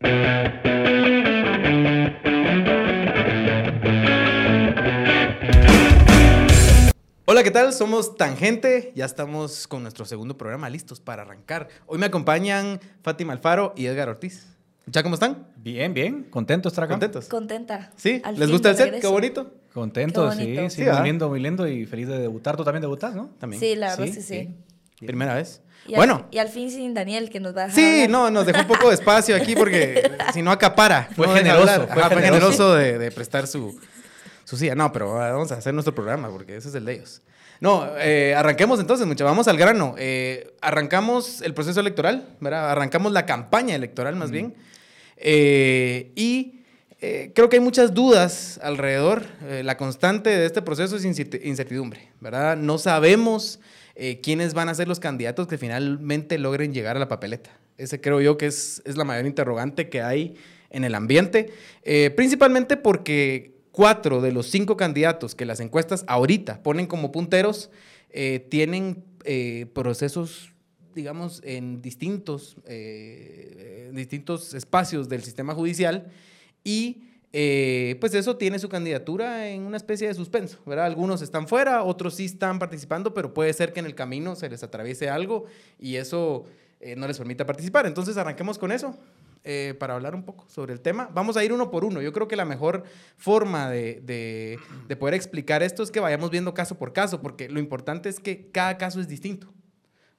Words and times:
Hola, 0.00 0.52
¿qué 7.42 7.50
tal? 7.50 7.72
Somos 7.72 8.16
Tangente. 8.16 8.92
Ya 8.94 9.04
estamos 9.04 9.66
con 9.66 9.82
nuestro 9.82 10.04
segundo 10.04 10.38
programa 10.38 10.70
listos 10.70 11.00
para 11.00 11.22
arrancar. 11.22 11.68
Hoy 11.86 11.98
me 11.98 12.06
acompañan 12.06 12.80
Fátima 13.02 13.32
Alfaro 13.32 13.74
y 13.76 13.86
Edgar 13.86 14.08
Ortiz. 14.08 14.46
¿Ya 14.86 15.02
cómo 15.02 15.14
están? 15.14 15.46
Bien, 15.56 15.92
bien. 15.92 16.24
Contentos 16.30 16.72
estar 16.72 16.84
acá. 16.84 16.94
¿Contentos? 16.94 17.28
Contenta. 17.28 17.90
¿Sí? 17.96 18.22
Al 18.24 18.38
¿Les 18.38 18.50
gusta 18.50 18.70
el 18.70 18.76
set? 18.76 19.00
Qué 19.00 19.06
bonito. 19.06 19.52
Contentos, 19.74 20.34
Qué 20.36 20.42
sí, 20.42 20.54
bonito. 20.54 20.70
sí, 20.70 20.76
Sí, 20.76 20.80
muy 20.82 20.86
¿verdad? 20.90 21.04
lindo, 21.04 21.28
muy 21.28 21.40
lindo 21.40 21.68
y 21.68 21.84
feliz 21.84 22.08
de 22.08 22.18
debutar. 22.18 22.56
Tú 22.56 22.64
también 22.64 22.80
debutas, 22.80 23.14
¿no? 23.14 23.30
También. 23.38 23.60
Sí, 23.60 23.76
la 23.76 23.90
verdad 23.90 24.06
Sí, 24.06 24.12
sí, 24.14 24.22
sí. 24.22 24.54
Primera 25.06 25.34
vez. 25.34 25.60
Y 25.86 25.92
al- 25.94 25.96
Bueno. 25.98 26.26
Y 26.30 26.38
al 26.38 26.48
fin 26.48 26.70
sin 26.70 26.92
Daniel, 26.94 27.30
que 27.30 27.40
nos 27.40 27.56
va 27.56 27.62
a 27.64 27.66
dejar 27.68 27.76
Sí, 27.80 27.90
hablar. 28.02 28.10
no, 28.10 28.30
nos 28.30 28.46
dejó 28.46 28.60
un 28.60 28.66
poco 28.66 28.88
de 28.88 28.94
espacio 28.94 29.34
aquí 29.36 29.54
porque 29.56 30.10
si 30.34 30.42
no 30.42 30.50
acapara. 30.50 31.08
Fue 31.16 31.26
no 31.26 31.34
generoso, 31.34 31.86
fue 31.88 32.02
Ajá, 32.02 32.10
fue 32.10 32.22
generoso. 32.22 32.74
de, 32.74 32.98
de 32.98 33.10
prestar 33.10 33.46
su, 33.46 33.78
su 34.44 34.56
silla. 34.56 34.74
No, 34.74 34.92
pero 34.92 35.14
vamos 35.14 35.50
a 35.52 35.56
hacer 35.56 35.72
nuestro 35.72 35.94
programa 35.94 36.28
porque 36.30 36.56
ese 36.56 36.68
es 36.68 36.74
el 36.74 36.84
de 36.84 36.94
ellos. 36.94 37.22
No, 37.60 37.86
eh, 37.98 38.34
arranquemos 38.36 38.78
entonces, 38.80 39.06
muchachos. 39.06 39.30
Vamos 39.30 39.48
al 39.48 39.56
grano. 39.56 39.94
Eh, 39.98 40.54
arrancamos 40.60 41.42
el 41.42 41.54
proceso 41.54 41.80
electoral, 41.80 42.28
¿verdad? 42.40 42.70
Arrancamos 42.70 43.12
la 43.12 43.26
campaña 43.26 43.74
electoral 43.74 44.14
más 44.14 44.30
bien. 44.30 44.54
Eh, 45.16 46.12
y 46.14 46.60
eh, 47.00 47.32
creo 47.34 47.48
que 47.48 47.56
hay 47.56 47.62
muchas 47.62 47.94
dudas 47.94 48.60
alrededor. 48.62 49.24
Eh, 49.48 49.62
la 49.64 49.76
constante 49.76 50.30
de 50.30 50.46
este 50.46 50.62
proceso 50.62 50.96
es 50.96 51.04
incert- 51.04 51.40
incertidumbre, 51.44 52.10
¿verdad? 52.20 52.56
No 52.56 52.78
sabemos 52.78 53.58
eh, 54.00 54.20
quiénes 54.20 54.54
van 54.54 54.68
a 54.68 54.76
ser 54.76 54.86
los 54.86 55.00
candidatos 55.00 55.48
que 55.48 55.58
finalmente 55.58 56.38
logren 56.38 56.72
llegar 56.72 56.96
a 56.96 57.00
la 57.00 57.08
papeleta. 57.08 57.50
Ese 57.78 58.00
creo 58.00 58.20
yo 58.20 58.38
que 58.38 58.46
es, 58.46 58.80
es 58.84 58.96
la 58.96 59.02
mayor 59.02 59.26
interrogante 59.26 59.88
que 59.88 60.02
hay 60.02 60.36
en 60.70 60.84
el 60.84 60.94
ambiente, 60.94 61.50
eh, 61.82 62.10
principalmente 62.10 62.76
porque 62.76 63.56
cuatro 63.72 64.20
de 64.20 64.30
los 64.30 64.46
cinco 64.46 64.76
candidatos 64.76 65.34
que 65.34 65.44
las 65.44 65.58
encuestas 65.58 66.04
ahorita 66.06 66.62
ponen 66.62 66.86
como 66.86 67.10
punteros 67.10 67.72
eh, 68.10 68.46
tienen 68.48 69.02
procesos 69.74 70.52
digamos, 70.94 71.42
en 71.44 71.82
distintos, 71.82 72.56
en 72.66 73.94
distintos 73.94 74.54
espacios 74.54 75.08
del 75.08 75.22
sistema 75.22 75.54
judicial 75.54 76.10
y 76.64 77.02
eh, 77.32 77.96
pues 78.00 78.14
eso 78.14 78.36
tiene 78.36 78.58
su 78.58 78.68
candidatura 78.68 79.48
en 79.48 79.62
una 79.62 79.76
especie 79.76 80.08
de 80.08 80.14
suspenso, 80.14 80.58
¿verdad? 80.64 80.86
Algunos 80.86 81.20
están 81.22 81.46
fuera, 81.46 81.82
otros 81.82 82.14
sí 82.14 82.24
están 82.24 82.58
participando, 82.58 83.12
pero 83.12 83.34
puede 83.34 83.52
ser 83.52 83.72
que 83.72 83.80
en 83.80 83.86
el 83.86 83.94
camino 83.94 84.34
se 84.34 84.48
les 84.48 84.62
atraviese 84.62 85.10
algo 85.10 85.44
y 85.78 85.96
eso 85.96 86.44
eh, 86.80 86.96
no 86.96 87.06
les 87.06 87.18
permita 87.18 87.44
participar. 87.44 87.86
Entonces 87.86 88.16
arranquemos 88.16 88.58
con 88.58 88.72
eso 88.72 88.96
eh, 89.44 89.74
para 89.78 89.94
hablar 89.94 90.14
un 90.14 90.22
poco 90.24 90.46
sobre 90.48 90.72
el 90.72 90.80
tema. 90.80 91.10
Vamos 91.12 91.36
a 91.36 91.44
ir 91.44 91.52
uno 91.52 91.70
por 91.70 91.84
uno. 91.84 92.00
Yo 92.00 92.12
creo 92.12 92.28
que 92.28 92.36
la 92.36 92.44
mejor 92.46 92.84
forma 93.18 93.70
de, 93.70 94.00
de- 94.02 94.58
de 94.88 94.96
poder 94.96 95.14
explicar 95.14 95.62
esto 95.62 95.82
es 95.82 95.90
que 95.90 96.00
vayamos 96.00 96.30
viendo 96.30 96.54
caso 96.54 96.78
por 96.78 96.92
caso, 96.94 97.20
porque 97.20 97.48
lo 97.50 97.60
importante 97.60 98.08
es 98.08 98.20
que 98.20 98.50
cada 98.50 98.78
caso 98.78 99.00
es 99.00 99.08
distinto. 99.08 99.52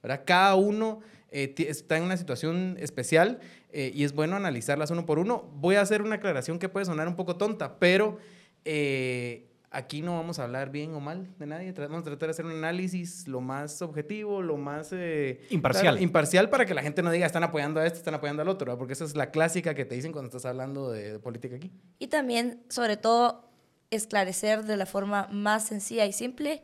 ¿verdad? 0.04 0.24
Cada 0.26 0.56
uno 0.56 1.00
está 1.32 1.98
en 1.98 2.04
una 2.04 2.18
situación 2.18 2.76
especial 2.80 3.40
eh, 3.72 3.92
y 3.94 4.04
es 4.04 4.14
bueno 4.14 4.36
analizarlas 4.36 4.92
uno 4.92 5.06
por 5.06 5.20
uno. 5.20 5.50
Voy 5.56 5.76
a 5.76 5.82
hacer 5.82 6.02
una 6.02 6.16
aclaración 6.16 6.60
que 6.60 6.70
puede 6.70 6.86
sonar 6.86 7.08
un 7.08 7.16
poco 7.16 7.36
tonta, 7.38 7.78
pero 7.80 8.18
eh, 8.66 9.46
aquí 9.72 10.02
no 10.02 10.16
vamos 10.16 10.40
a 10.40 10.44
hablar 10.44 10.72
bien 10.72 10.94
o 10.96 11.00
mal 11.00 11.28
de 11.38 11.46
nadie. 11.46 11.72
Vamos 11.74 12.02
a 12.02 12.04
tratar 12.06 12.28
de 12.28 12.32
hacer 12.32 12.46
un 12.46 12.52
análisis 12.54 13.28
lo 13.28 13.42
más 13.42 13.82
objetivo, 13.82 14.42
lo 14.42 14.58
más... 14.58 14.90
eh, 14.92 15.42
Imparcial. 15.50 16.02
imparcial 16.02 16.50
para 16.50 16.66
que 16.66 16.74
la 16.74 16.82
gente 16.82 17.02
no 17.04 17.12
diga 17.12 17.26
están 17.26 17.44
apoyando 17.44 17.80
a 17.80 17.86
este, 17.86 18.00
están 18.00 18.16
apoyando 18.16 18.42
al 18.42 18.50
otro, 18.50 18.66
¿verdad? 18.66 18.78
porque 18.80 18.94
esa 18.94 19.06
es 19.06 19.16
la 19.16 19.32
clásica 19.32 19.76
que 19.76 19.86
te 19.86 19.96
dicen 19.96 20.12
cuando 20.12 20.28
estás 20.28 20.46
hablando 20.46 20.92
de, 20.92 21.14
de 21.14 21.20
política 21.20 21.56
aquí. 21.56 21.72
Y 22.00 22.08
también, 22.08 22.64
sobre 22.70 22.98
todo, 22.98 23.50
esclarecer 23.92 24.64
de 24.66 24.78
la 24.78 24.86
forma 24.86 25.28
más 25.32 25.66
sencilla 25.68 26.06
y 26.06 26.14
simple 26.14 26.62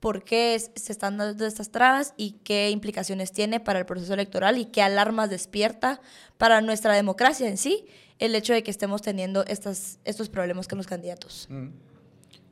por 0.00 0.22
qué 0.22 0.58
se 0.58 0.92
están 0.92 1.16
dando 1.18 1.44
estas 1.46 1.70
trabas 1.70 2.14
y 2.16 2.32
qué 2.44 2.70
implicaciones 2.70 3.32
tiene 3.32 3.58
para 3.60 3.78
el 3.80 3.86
proceso 3.86 4.14
electoral 4.14 4.56
y 4.58 4.66
qué 4.66 4.82
alarmas 4.82 5.28
despierta 5.30 6.00
para 6.36 6.60
nuestra 6.60 6.94
democracia 6.94 7.48
en 7.48 7.56
sí 7.56 7.86
el 8.18 8.34
hecho 8.34 8.52
de 8.52 8.62
que 8.62 8.70
estemos 8.70 9.02
teniendo 9.02 9.44
estas, 9.46 9.98
estos 10.04 10.28
problemas 10.28 10.68
con 10.68 10.78
los 10.78 10.86
candidatos. 10.86 11.48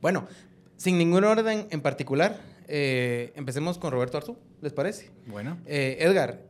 Bueno, 0.01 0.27
sin 0.75 0.97
ningún 0.97 1.23
orden 1.23 1.67
en 1.71 1.81
particular, 1.81 2.37
eh, 2.67 3.31
empecemos 3.35 3.77
con 3.77 3.91
Roberto 3.91 4.17
Arzú, 4.17 4.37
¿les 4.61 4.73
parece? 4.73 5.09
Bueno. 5.25 5.57
Eh, 5.65 5.97
Edgar, 6.01 6.41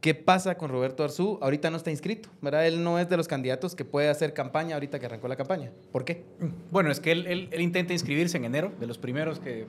¿qué 0.00 0.14
pasa 0.14 0.56
con 0.56 0.70
Roberto 0.70 1.04
Arzú? 1.04 1.38
Ahorita 1.42 1.70
no 1.70 1.76
está 1.76 1.90
inscrito, 1.90 2.28
¿verdad? 2.40 2.66
Él 2.66 2.82
no 2.82 2.98
es 2.98 3.08
de 3.08 3.16
los 3.16 3.28
candidatos 3.28 3.74
que 3.76 3.84
puede 3.84 4.08
hacer 4.08 4.32
campaña 4.34 4.74
ahorita 4.76 4.98
que 4.98 5.06
arrancó 5.06 5.28
la 5.28 5.36
campaña. 5.36 5.70
¿Por 5.92 6.04
qué? 6.04 6.24
Bueno, 6.70 6.90
es 6.90 7.00
que 7.00 7.12
él, 7.12 7.26
él- 7.26 7.48
él 7.52 7.60
intenta 7.60 7.92
inscribirse 7.92 8.36
en 8.38 8.44
enero, 8.46 8.72
de 8.80 8.86
los 8.86 8.98
primeros 8.98 9.38
que 9.38 9.66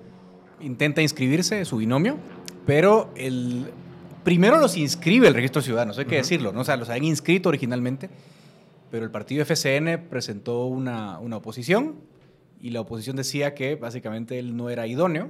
intenta 0.61 1.01
inscribirse, 1.01 1.63
su 1.65 1.77
binomio, 1.77 2.17
pero 2.65 3.11
el 3.15 3.67
primero 4.23 4.57
los 4.57 4.75
inscribe 4.77 5.27
el 5.27 5.33
registro 5.33 5.61
ciudadano, 5.61 5.93
hay 5.97 6.05
que 6.05 6.17
decirlo, 6.17 6.51
¿no? 6.51 6.61
O 6.61 6.63
sea, 6.63 6.75
los 6.77 6.89
habían 6.89 7.05
inscrito 7.05 7.49
originalmente, 7.49 8.09
pero 8.91 9.05
el 9.05 9.11
partido 9.11 9.45
FCN 9.45 10.07
presentó 10.09 10.65
una, 10.65 11.19
una 11.19 11.37
oposición 11.37 11.95
y 12.59 12.71
la 12.71 12.81
oposición 12.81 13.15
decía 13.15 13.53
que 13.53 13.75
básicamente 13.75 14.39
él 14.39 14.55
no 14.55 14.69
era 14.69 14.87
idóneo 14.87 15.29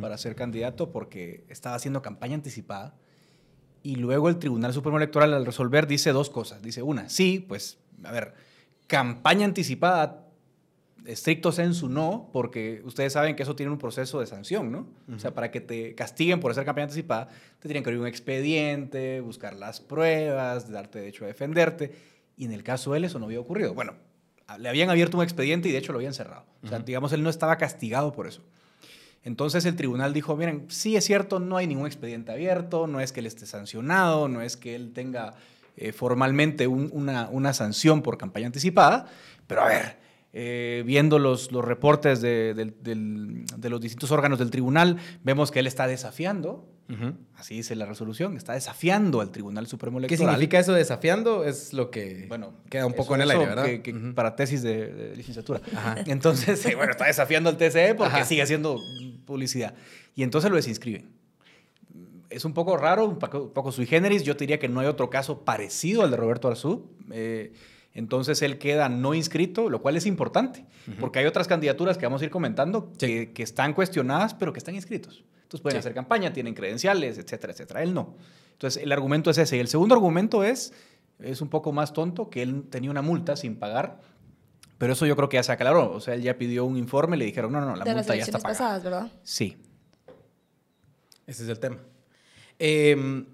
para 0.00 0.18
ser 0.18 0.34
candidato 0.36 0.90
porque 0.90 1.44
estaba 1.48 1.74
haciendo 1.74 2.02
campaña 2.02 2.34
anticipada. 2.34 2.94
Y 3.82 3.96
luego 3.96 4.28
el 4.28 4.38
Tribunal 4.38 4.74
Supremo 4.74 4.98
Electoral 4.98 5.32
al 5.32 5.46
resolver 5.46 5.86
dice 5.86 6.12
dos 6.12 6.28
cosas. 6.28 6.62
Dice 6.62 6.82
una, 6.82 7.08
sí, 7.08 7.44
pues, 7.46 7.78
a 8.04 8.12
ver, 8.12 8.34
campaña 8.86 9.46
anticipada, 9.46 10.26
estricto 11.06 11.50
sensu 11.52 11.88
no, 11.88 12.28
porque 12.32 12.82
ustedes 12.84 13.12
saben 13.12 13.34
que 13.36 13.42
eso 13.42 13.56
tiene 13.56 13.72
un 13.72 13.78
proceso 13.78 14.20
de 14.20 14.26
sanción, 14.26 14.70
¿no? 14.70 14.86
O 15.14 15.18
sea, 15.18 15.32
para 15.34 15.50
que 15.50 15.60
te 15.60 15.94
castiguen 15.94 16.40
por 16.40 16.50
hacer 16.50 16.64
campaña 16.64 16.84
anticipada, 16.84 17.28
te 17.58 17.68
tienen 17.68 17.82
que 17.82 17.90
abrir 17.90 18.00
un 18.00 18.06
expediente, 18.06 19.20
buscar 19.20 19.54
las 19.54 19.80
pruebas, 19.80 20.70
darte 20.70 20.98
derecho 21.00 21.24
a 21.24 21.28
defenderte. 21.28 21.92
Y 22.36 22.44
en 22.44 22.52
el 22.52 22.62
caso 22.62 22.92
de 22.92 22.98
él 22.98 23.04
eso 23.04 23.18
no 23.18 23.26
había 23.26 23.40
ocurrido. 23.40 23.74
Bueno, 23.74 23.94
le 24.58 24.68
habían 24.68 24.90
abierto 24.90 25.16
un 25.16 25.22
expediente 25.22 25.68
y 25.68 25.72
de 25.72 25.78
hecho 25.78 25.92
lo 25.92 25.98
habían 25.98 26.14
cerrado. 26.14 26.44
O 26.62 26.68
sea, 26.68 26.78
digamos, 26.80 27.12
él 27.12 27.22
no 27.22 27.30
estaba 27.30 27.56
castigado 27.56 28.12
por 28.12 28.26
eso. 28.26 28.42
Entonces 29.22 29.64
el 29.66 29.76
tribunal 29.76 30.12
dijo, 30.14 30.34
miren, 30.36 30.64
sí 30.68 30.96
es 30.96 31.04
cierto, 31.04 31.40
no 31.40 31.56
hay 31.58 31.66
ningún 31.66 31.86
expediente 31.86 32.32
abierto, 32.32 32.86
no 32.86 33.00
es 33.00 33.12
que 33.12 33.20
él 33.20 33.26
esté 33.26 33.44
sancionado, 33.46 34.28
no 34.28 34.40
es 34.40 34.56
que 34.56 34.74
él 34.74 34.92
tenga 34.94 35.34
eh, 35.76 35.92
formalmente 35.92 36.66
un- 36.66 36.88
una, 36.92 37.28
una 37.28 37.52
sanción 37.52 38.00
por 38.02 38.16
campaña 38.16 38.46
anticipada, 38.46 39.06
pero 39.46 39.62
a 39.62 39.68
ver, 39.68 39.96
eh, 40.32 40.82
viendo 40.86 41.18
los, 41.18 41.50
los 41.52 41.64
reportes 41.64 42.20
de, 42.20 42.54
de 42.54 43.68
los 43.70 43.80
distintos 43.80 44.10
órganos 44.12 44.38
del 44.38 44.50
tribunal, 44.50 44.96
vemos 45.24 45.50
que 45.50 45.58
él 45.60 45.66
está 45.66 45.86
desafiando, 45.86 46.68
así 47.36 47.54
dice 47.54 47.76
la 47.76 47.86
resolución, 47.86 48.36
está 48.36 48.54
desafiando 48.54 49.20
al 49.20 49.30
Tribunal 49.30 49.68
Supremo 49.68 49.98
¿Qué 50.00 50.06
Electoral. 50.06 50.34
significa 50.34 50.58
eso 50.58 50.72
desafiando? 50.72 51.44
Es 51.44 51.72
lo 51.72 51.88
que 51.90 52.26
Bueno, 52.28 52.52
queda 52.68 52.84
un 52.86 52.94
poco 52.94 53.14
en 53.14 53.20
el 53.20 53.30
aire, 53.30 53.46
¿verdad? 53.46 53.64
que- 53.64 53.80
que 53.82 53.92
Ujú. 53.94 54.12
Para 54.14 54.34
tesis 54.34 54.60
de, 54.62 54.92
de 54.92 55.16
licenciatura. 55.16 55.60
Ajá. 55.74 55.96
Entonces, 56.06 56.66
eh, 56.66 56.74
bueno, 56.76 56.90
está 56.90 57.04
desafiando 57.06 57.48
al 57.48 57.56
TCE 57.56 57.94
porque 57.94 58.16
Ajá. 58.16 58.24
sigue 58.24 58.42
haciendo 58.42 58.80
publicidad. 59.24 59.74
Y 60.16 60.24
entonces 60.24 60.50
lo 60.50 60.56
desinscriben. 60.56 61.08
Es 62.28 62.44
un 62.44 62.54
poco 62.54 62.76
raro, 62.76 63.04
un 63.06 63.18
poco, 63.20 63.42
un 63.44 63.52
poco 63.52 63.70
sui 63.72 63.86
generis. 63.86 64.22
Yo 64.24 64.36
te 64.36 64.40
diría 64.44 64.58
que 64.58 64.68
no 64.68 64.80
hay 64.80 64.86
otro 64.88 65.10
caso 65.10 65.44
parecido 65.44 66.02
al 66.02 66.10
de 66.10 66.16
Roberto 66.16 66.48
Arzú. 66.48 66.88
Eh, 67.12 67.52
entonces 67.94 68.40
él 68.42 68.58
queda 68.58 68.88
no 68.88 69.14
inscrito, 69.14 69.68
lo 69.70 69.82
cual 69.82 69.96
es 69.96 70.06
importante, 70.06 70.64
porque 71.00 71.18
hay 71.18 71.26
otras 71.26 71.48
candidaturas 71.48 71.98
que 71.98 72.06
vamos 72.06 72.22
a 72.22 72.24
ir 72.24 72.30
comentando 72.30 72.92
que, 72.98 73.32
que 73.32 73.42
están 73.42 73.74
cuestionadas, 73.74 74.34
pero 74.34 74.52
que 74.52 74.58
están 74.58 74.74
inscritos. 74.74 75.24
Entonces 75.42 75.60
pueden 75.62 75.76
Sí. 75.76 75.80
hacer 75.80 75.94
campaña, 75.94 76.32
tienen 76.32 76.54
credenciales, 76.54 77.18
etcétera, 77.18 77.52
etcétera. 77.52 77.82
Él 77.82 77.92
no. 77.92 78.14
Entonces 78.52 78.82
el 78.82 78.92
argumento 78.92 79.30
es 79.30 79.38
ese. 79.38 79.56
Y 79.56 79.60
el 79.60 79.66
segundo 79.68 79.94
argumento 79.96 80.44
es, 80.44 80.72
es 81.18 81.40
un 81.40 81.48
poco 81.48 81.72
más 81.72 81.92
tonto, 81.92 82.30
que 82.30 82.42
él 82.42 82.64
tenía 82.70 82.90
una 82.90 83.02
multa 83.02 83.34
sin 83.36 83.56
pagar, 83.56 84.00
pero 84.78 84.92
eso 84.92 85.04
yo 85.06 85.16
creo 85.16 85.28
que 85.28 85.36
ya 85.38 85.42
se 85.42 85.50
aclaró. 85.52 85.92
O 85.92 86.00
sea, 86.00 86.14
él 86.14 86.22
ya 86.22 86.38
pidió 86.38 86.64
un 86.64 86.76
informe, 86.76 87.16
le 87.16 87.24
dijeron, 87.24 87.50
no, 87.52 87.60
no, 87.60 87.66
no, 87.66 87.76
la 87.76 87.84
de 87.84 87.90
las 87.90 87.96
multa 88.06 88.14
ya 88.14 88.22
está 88.22 88.38
elecciones 88.38 88.42
pagada. 88.42 88.80
pasadas, 88.80 88.84
¿verdad? 88.84 89.12
Sí. 89.24 89.56
Ese 91.26 91.42
es 91.44 91.48
el 91.48 91.58
tema. 91.58 91.78
Eh, 92.58 93.24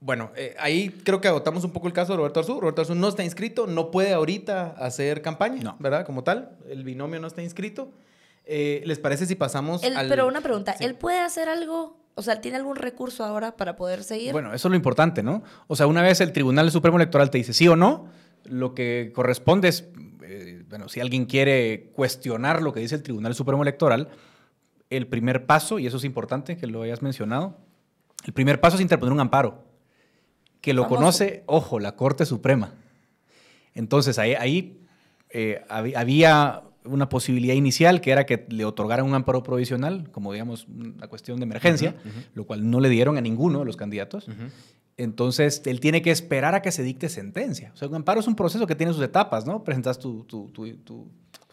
bueno, 0.00 0.30
eh, 0.34 0.56
ahí 0.58 0.90
creo 1.04 1.20
que 1.20 1.28
agotamos 1.28 1.62
un 1.64 1.72
poco 1.72 1.86
el 1.86 1.92
caso 1.92 2.12
de 2.12 2.16
Roberto 2.18 2.40
Arzú. 2.40 2.60
Roberto 2.60 2.80
Arzú 2.80 2.94
no 2.94 3.08
está 3.08 3.22
inscrito, 3.22 3.66
no 3.66 3.90
puede 3.90 4.12
ahorita 4.12 4.74
hacer 4.78 5.20
campaña, 5.22 5.62
No. 5.62 5.76
¿verdad? 5.78 6.06
Como 6.06 6.24
tal, 6.24 6.56
el 6.68 6.84
binomio 6.84 7.20
no 7.20 7.26
está 7.26 7.42
inscrito. 7.42 7.92
Eh, 8.46 8.82
¿Les 8.86 8.98
parece 8.98 9.26
si 9.26 9.34
pasamos 9.36 9.84
al... 9.84 10.08
Pero 10.08 10.26
una 10.26 10.40
pregunta, 10.40 10.74
Sí. 10.76 10.84
¿él 10.84 10.94
puede 10.94 11.20
hacer 11.20 11.48
algo? 11.48 11.98
O 12.14 12.22
sea, 12.22 12.40
¿tiene 12.40 12.56
algún 12.56 12.76
recurso 12.76 13.24
ahora 13.24 13.56
para 13.56 13.76
poder 13.76 14.02
seguir? 14.02 14.32
Bueno, 14.32 14.52
eso 14.52 14.68
es 14.68 14.70
lo 14.70 14.76
importante, 14.76 15.22
¿no? 15.22 15.42
O 15.68 15.76
sea, 15.76 15.86
una 15.86 16.02
vez 16.02 16.20
el 16.20 16.32
Tribunal 16.32 16.70
Supremo 16.70 16.96
Electoral 16.96 17.30
te 17.30 17.38
dice 17.38 17.52
sí 17.52 17.68
o 17.68 17.76
no, 17.76 18.08
lo 18.44 18.74
que 18.74 19.12
corresponde 19.14 19.68
es, 19.68 19.88
eh, 20.22 20.64
bueno, 20.68 20.88
si 20.88 21.00
alguien 21.00 21.26
quiere 21.26 21.90
cuestionar 21.94 22.62
lo 22.62 22.72
que 22.72 22.80
dice 22.80 22.94
el 22.96 23.02
Tribunal 23.02 23.34
Supremo 23.34 23.62
Electoral, 23.62 24.08
el 24.88 25.06
primer 25.06 25.46
paso, 25.46 25.78
y 25.78 25.86
eso 25.86 25.98
es 25.98 26.04
importante 26.04 26.56
que 26.56 26.66
lo 26.66 26.82
hayas 26.82 27.02
mencionado, 27.02 27.56
el 28.24 28.32
primer 28.32 28.60
paso 28.60 28.76
es 28.76 28.82
interponer 28.82 29.12
un 29.12 29.20
amparo, 29.20 29.62
que 30.60 30.74
lo 30.74 30.82
Famoso. 30.82 30.98
conoce, 31.00 31.42
ojo, 31.46 31.78
la 31.80 31.96
Corte 31.96 32.26
Suprema. 32.26 32.74
Entonces 33.74 34.18
ahí, 34.18 34.34
ahí 34.34 34.80
eh, 35.30 35.62
hab- 35.68 35.96
había 35.96 36.62
una 36.84 37.08
posibilidad 37.08 37.54
inicial 37.54 38.00
que 38.00 38.10
era 38.10 38.24
que 38.26 38.46
le 38.48 38.64
otorgaran 38.64 39.04
un 39.06 39.14
amparo 39.14 39.42
provisional, 39.42 40.10
como 40.10 40.32
digamos 40.32 40.66
una 40.68 41.06
cuestión 41.08 41.38
de 41.38 41.44
emergencia, 41.44 41.94
lo 42.34 42.46
cual 42.46 42.68
no 42.70 42.80
le 42.80 42.88
dieron 42.88 43.16
a 43.16 43.20
ninguno 43.20 43.60
de 43.60 43.64
los 43.66 43.76
candidatos. 43.76 44.26
Entonces, 44.96 45.62
él 45.66 45.80
tiene 45.80 46.02
que 46.02 46.10
esperar 46.10 46.54
a 46.54 46.60
que 46.62 46.72
se 46.72 46.82
dicte 46.82 47.08
sentencia. 47.08 47.70
O 47.74 47.76
sea, 47.76 47.88
un 47.88 47.94
amparo 47.94 48.20
es 48.20 48.26
un 48.26 48.34
proceso 48.36 48.66
que 48.66 48.74
tiene 48.74 48.92
sus 48.92 49.02
etapas, 49.02 49.46
¿no? 49.46 49.64
Presentas 49.64 49.98
tu, 49.98 50.24
tu, 50.24 50.48
tu, 50.50 50.74
tu- 50.78 51.08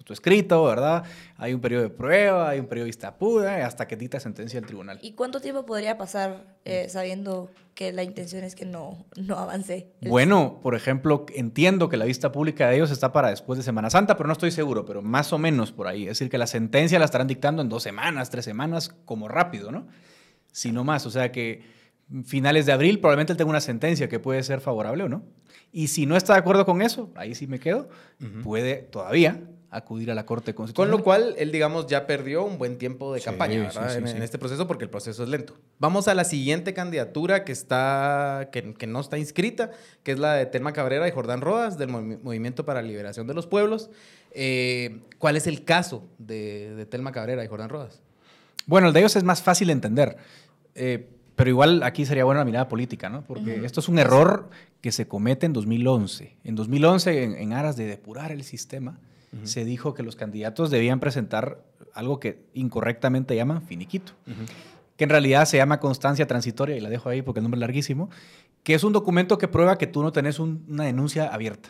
tu 0.07 0.13
escrito, 0.13 0.63
¿verdad? 0.63 1.03
Hay 1.35 1.53
un 1.53 1.59
periodo 1.59 1.83
de 1.83 1.89
prueba, 1.89 2.49
hay 2.49 2.59
un 2.61 2.67
periodo 2.67 2.85
de 2.85 2.89
vista 2.91 3.17
pura, 3.17 3.65
hasta 3.65 3.89
que 3.89 3.97
dicta 3.97 4.21
sentencia 4.21 4.57
el 4.57 4.65
tribunal. 4.65 4.99
¿Y 5.01 5.11
cuánto 5.11 5.41
tiempo 5.41 5.65
podría 5.65 5.97
pasar 5.97 6.55
eh, 6.63 6.87
sabiendo 6.87 7.51
que 7.75 7.91
la 7.91 8.03
intención 8.03 8.45
es 8.45 8.55
que 8.55 8.65
no, 8.65 9.05
no 9.17 9.37
avance? 9.37 9.91
Bueno, 9.99 10.61
por 10.63 10.75
ejemplo, 10.75 11.25
entiendo 11.35 11.89
que 11.89 11.97
la 11.97 12.05
vista 12.05 12.31
pública 12.31 12.69
de 12.69 12.77
ellos 12.77 12.89
está 12.89 13.11
para 13.11 13.31
después 13.31 13.57
de 13.57 13.63
Semana 13.63 13.89
Santa, 13.89 14.15
pero 14.15 14.27
no 14.27 14.33
estoy 14.33 14.51
seguro, 14.51 14.85
pero 14.85 15.01
más 15.01 15.33
o 15.33 15.37
menos 15.37 15.73
por 15.73 15.87
ahí. 15.87 16.03
Es 16.03 16.11
decir, 16.11 16.29
que 16.29 16.37
la 16.37 16.47
sentencia 16.47 16.99
la 16.99 17.05
estarán 17.05 17.27
dictando 17.27 17.61
en 17.61 17.67
dos 17.67 17.83
semanas, 17.83 18.29
tres 18.29 18.45
semanas, 18.45 18.95
como 19.03 19.27
rápido, 19.27 19.73
¿no? 19.73 19.87
Si 20.53 20.71
no 20.71 20.85
más. 20.85 21.05
O 21.05 21.11
sea 21.11 21.33
que 21.33 21.63
finales 22.23 22.65
de 22.65 22.71
abril 22.71 23.01
probablemente 23.01 23.33
él 23.33 23.37
tenga 23.37 23.49
una 23.49 23.59
sentencia 23.59 24.07
que 24.07 24.19
puede 24.19 24.41
ser 24.43 24.61
favorable 24.61 25.03
o 25.03 25.09
no. 25.09 25.25
Y 25.73 25.87
si 25.89 26.05
no 26.05 26.15
está 26.15 26.31
de 26.31 26.39
acuerdo 26.39 26.65
con 26.65 26.81
eso, 26.81 27.11
ahí 27.15 27.35
sí 27.35 27.45
me 27.45 27.59
quedo, 27.59 27.89
puede 28.41 28.77
todavía 28.77 29.41
acudir 29.69 30.09
a 30.11 30.15
la 30.15 30.25
Corte 30.25 30.53
Con 30.55 30.65
Constitucional. 30.65 30.97
lo 30.97 31.03
cual, 31.03 31.35
él, 31.37 31.51
digamos, 31.51 31.87
ya 31.87 32.07
perdió 32.07 32.43
un 32.45 32.57
buen 32.57 32.77
tiempo 32.77 33.13
de 33.13 33.19
Sí, 33.19 33.25
campaña 33.25 33.69
sí, 33.69 33.77
sí, 33.89 33.97
en, 33.97 34.07
en 34.07 34.23
este 34.23 34.37
proceso 34.37 34.65
porque 34.67 34.85
el 34.85 34.89
proceso 34.89 35.23
es 35.23 35.29
lento. 35.29 35.55
Vamos 35.79 36.07
a 36.07 36.13
la 36.13 36.23
siguiente 36.23 36.73
candidatura 36.73 37.43
que, 37.43 37.51
está, 37.51 38.49
que, 38.51 38.73
que 38.73 38.87
no 38.87 38.99
está 39.01 39.17
inscrita, 39.17 39.71
que 40.03 40.13
es 40.13 40.19
la 40.19 40.33
de 40.35 40.45
Telma 40.45 40.71
Cabrera 40.73 41.07
y 41.07 41.11
Jordán 41.11 41.41
Rodas, 41.41 41.77
del 41.77 41.89
Movi- 41.89 42.19
Movimiento 42.21 42.65
para 42.65 42.81
la 42.81 42.87
Liberación 42.87 43.27
de 43.27 43.33
los 43.33 43.45
Pueblos. 43.47 43.89
Eh, 44.31 45.01
¿Cuál 45.17 45.35
es 45.35 45.47
el 45.47 45.63
caso 45.65 46.03
de, 46.17 46.73
de 46.75 46.85
Telma 46.85 47.11
Cabrera 47.11 47.43
y 47.43 47.47
Jordán 47.47 47.69
Rodas? 47.69 48.01
Bueno, 48.65 48.87
el 48.87 48.93
de 48.93 48.99
ellos 48.99 49.15
es 49.15 49.23
más 49.23 49.41
fácil 49.41 49.67
de 49.67 49.73
entender, 49.73 50.17
eh, 50.75 51.09
pero 51.35 51.49
igual 51.49 51.83
aquí 51.83 52.05
sería 52.05 52.23
buena 52.25 52.39
la 52.41 52.45
mirada 52.45 52.67
política, 52.67 53.09
¿no? 53.09 53.23
Porque 53.23 53.63
esto 53.65 53.79
es 53.79 53.87
un 53.89 53.99
error 53.99 54.49
que 54.81 54.91
se 54.91 55.07
comete 55.07 55.45
en 55.45 55.53
2011. 55.53 56.35
En 56.43 56.55
2011, 56.55 57.23
en, 57.23 57.35
en 57.35 57.53
aras 57.53 57.77
de 57.77 57.85
depurar 57.85 58.31
el 58.31 58.43
sistema, 58.43 58.99
se 59.43 59.65
dijo 59.65 59.93
que 59.93 60.03
los 60.03 60.15
candidatos 60.15 60.69
debían 60.71 60.99
presentar 60.99 61.61
algo 61.93 62.19
que 62.19 62.45
incorrectamente 62.53 63.35
llaman 63.35 63.61
finiquito, 63.61 64.13
que 64.95 65.03
en 65.03 65.09
realidad 65.09 65.45
se 65.45 65.57
llama 65.57 65.79
constancia 65.79 66.25
transitoria, 66.27 66.75
y 66.75 66.79
la 66.79 66.89
dejo 66.89 67.09
ahí 67.09 67.21
porque 67.21 67.39
el 67.39 67.43
nombre 67.43 67.57
es 67.57 67.61
larguísimo, 67.61 68.09
que 68.63 68.73
es 68.73 68.83
un 68.83 68.93
documento 68.93 69.37
que 69.37 69.47
prueba 69.47 69.77
que 69.77 69.85
tú 69.87 70.01
no 70.01 70.11
tenés 70.11 70.39
un- 70.39 70.65
una 70.69 70.85
denuncia 70.85 71.27
abierta. 71.27 71.69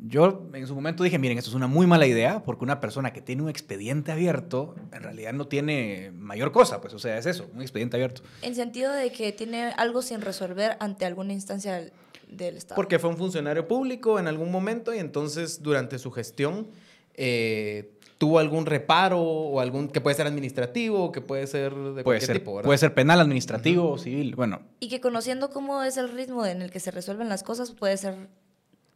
Yo 0.00 0.46
en 0.54 0.64
su 0.68 0.76
momento 0.76 1.02
dije, 1.02 1.18
miren, 1.18 1.38
esto 1.38 1.50
es 1.50 1.56
una 1.56 1.66
muy 1.66 1.84
mala 1.88 2.06
idea 2.06 2.44
porque 2.44 2.62
una 2.62 2.78
persona 2.78 3.12
que 3.12 3.20
tiene 3.20 3.42
un 3.42 3.48
expediente 3.48 4.12
abierto 4.12 4.76
en 4.92 5.02
realidad 5.02 5.32
no 5.32 5.48
tiene 5.48 6.12
mayor 6.14 6.52
cosa, 6.52 6.80
pues 6.80 6.94
o 6.94 7.00
sea, 7.00 7.18
es 7.18 7.26
eso, 7.26 7.50
un 7.52 7.62
expediente 7.62 7.96
abierto. 7.96 8.22
En 8.42 8.54
sentido 8.54 8.92
de 8.92 9.10
que 9.10 9.32
tiene 9.32 9.72
algo 9.76 10.02
sin 10.02 10.20
resolver 10.20 10.76
ante 10.78 11.04
alguna 11.04 11.32
instancia 11.32 11.90
del, 12.30 12.56
Estado. 12.56 12.76
Porque 12.76 12.98
fue 12.98 13.10
un 13.10 13.16
funcionario 13.16 13.66
público 13.66 14.18
en 14.18 14.28
algún 14.28 14.50
momento 14.50 14.94
y 14.94 14.98
entonces 14.98 15.62
durante 15.62 15.98
su 15.98 16.10
gestión 16.10 16.68
eh, 17.14 17.90
tuvo 18.18 18.38
algún 18.38 18.66
reparo 18.66 19.20
o 19.20 19.60
algún 19.60 19.88
que 19.88 20.00
puede 20.00 20.16
ser 20.16 20.26
administrativo, 20.26 21.12
que 21.12 21.20
puede 21.20 21.46
ser 21.46 21.72
de 21.72 21.78
Puede 21.78 22.04
cualquier 22.04 22.26
ser, 22.26 22.38
tipo, 22.38 22.56
¿verdad? 22.56 22.66
puede 22.66 22.78
ser 22.78 22.94
penal, 22.94 23.20
administrativo, 23.20 23.92
o 23.92 23.98
civil, 23.98 24.34
bueno, 24.34 24.60
Y 24.80 24.88
que 24.88 25.00
conociendo 25.00 25.50
cómo 25.50 25.82
es 25.82 25.96
el 25.96 26.10
ritmo 26.10 26.44
en 26.44 26.62
el 26.62 26.70
que 26.70 26.80
se 26.80 26.90
resuelven 26.90 27.28
las 27.28 27.42
cosas, 27.42 27.70
puede 27.72 27.96
ser 27.96 28.28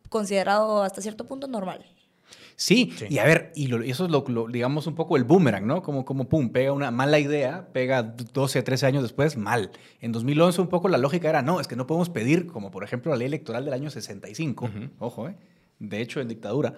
considerado 0.08 0.82
hasta 0.82 1.00
cierto 1.00 1.25
punto 1.25 1.46
normal. 1.46 1.85
Sí, 2.64 2.93
Sí. 2.97 3.06
y 3.11 3.19
a 3.19 3.25
ver, 3.25 3.50
y, 3.56 3.67
lo- 3.67 3.82
y 3.85 3.91
eso 3.91 4.05
es 4.05 4.11
lo, 4.11 4.25
lo- 4.29 4.47
digamos, 4.47 4.87
un 4.87 4.94
poco 4.94 5.17
el 5.17 5.25
boomerang, 5.25 5.67
¿no? 5.67 5.82
Como, 5.82 6.05
como, 6.05 6.29
pum, 6.29 6.50
pega 6.50 6.73
una 6.73 6.91
mala 6.91 7.19
idea, 7.19 7.67
pega 7.73 8.03
12, 8.03 8.62
13 8.62 8.87
años 8.87 9.03
después, 9.03 9.37
mal. 9.37 9.70
En 10.00 10.12
2011 10.12 10.61
un 10.61 10.69
poco 10.69 10.88
la 10.88 10.99
lógica 10.99 11.29
era, 11.29 11.43
no, 11.43 11.61
es 11.61 11.67
que 11.67 11.75
no 11.76 11.87
podemos 11.88 12.09
pedir, 12.11 12.47
como 12.47 12.70
por 12.70 12.85
ejemplo 12.85 13.11
la 13.11 13.19
ley 13.19 13.26
electoral 13.26 13.64
del 13.64 13.75
año 13.75 13.91
65, 13.91 14.70
ojo, 15.00 15.29
¿eh? 15.29 15.35
De 15.81 16.00
hecho, 16.00 16.20
en 16.20 16.29
dictadura, 16.29 16.75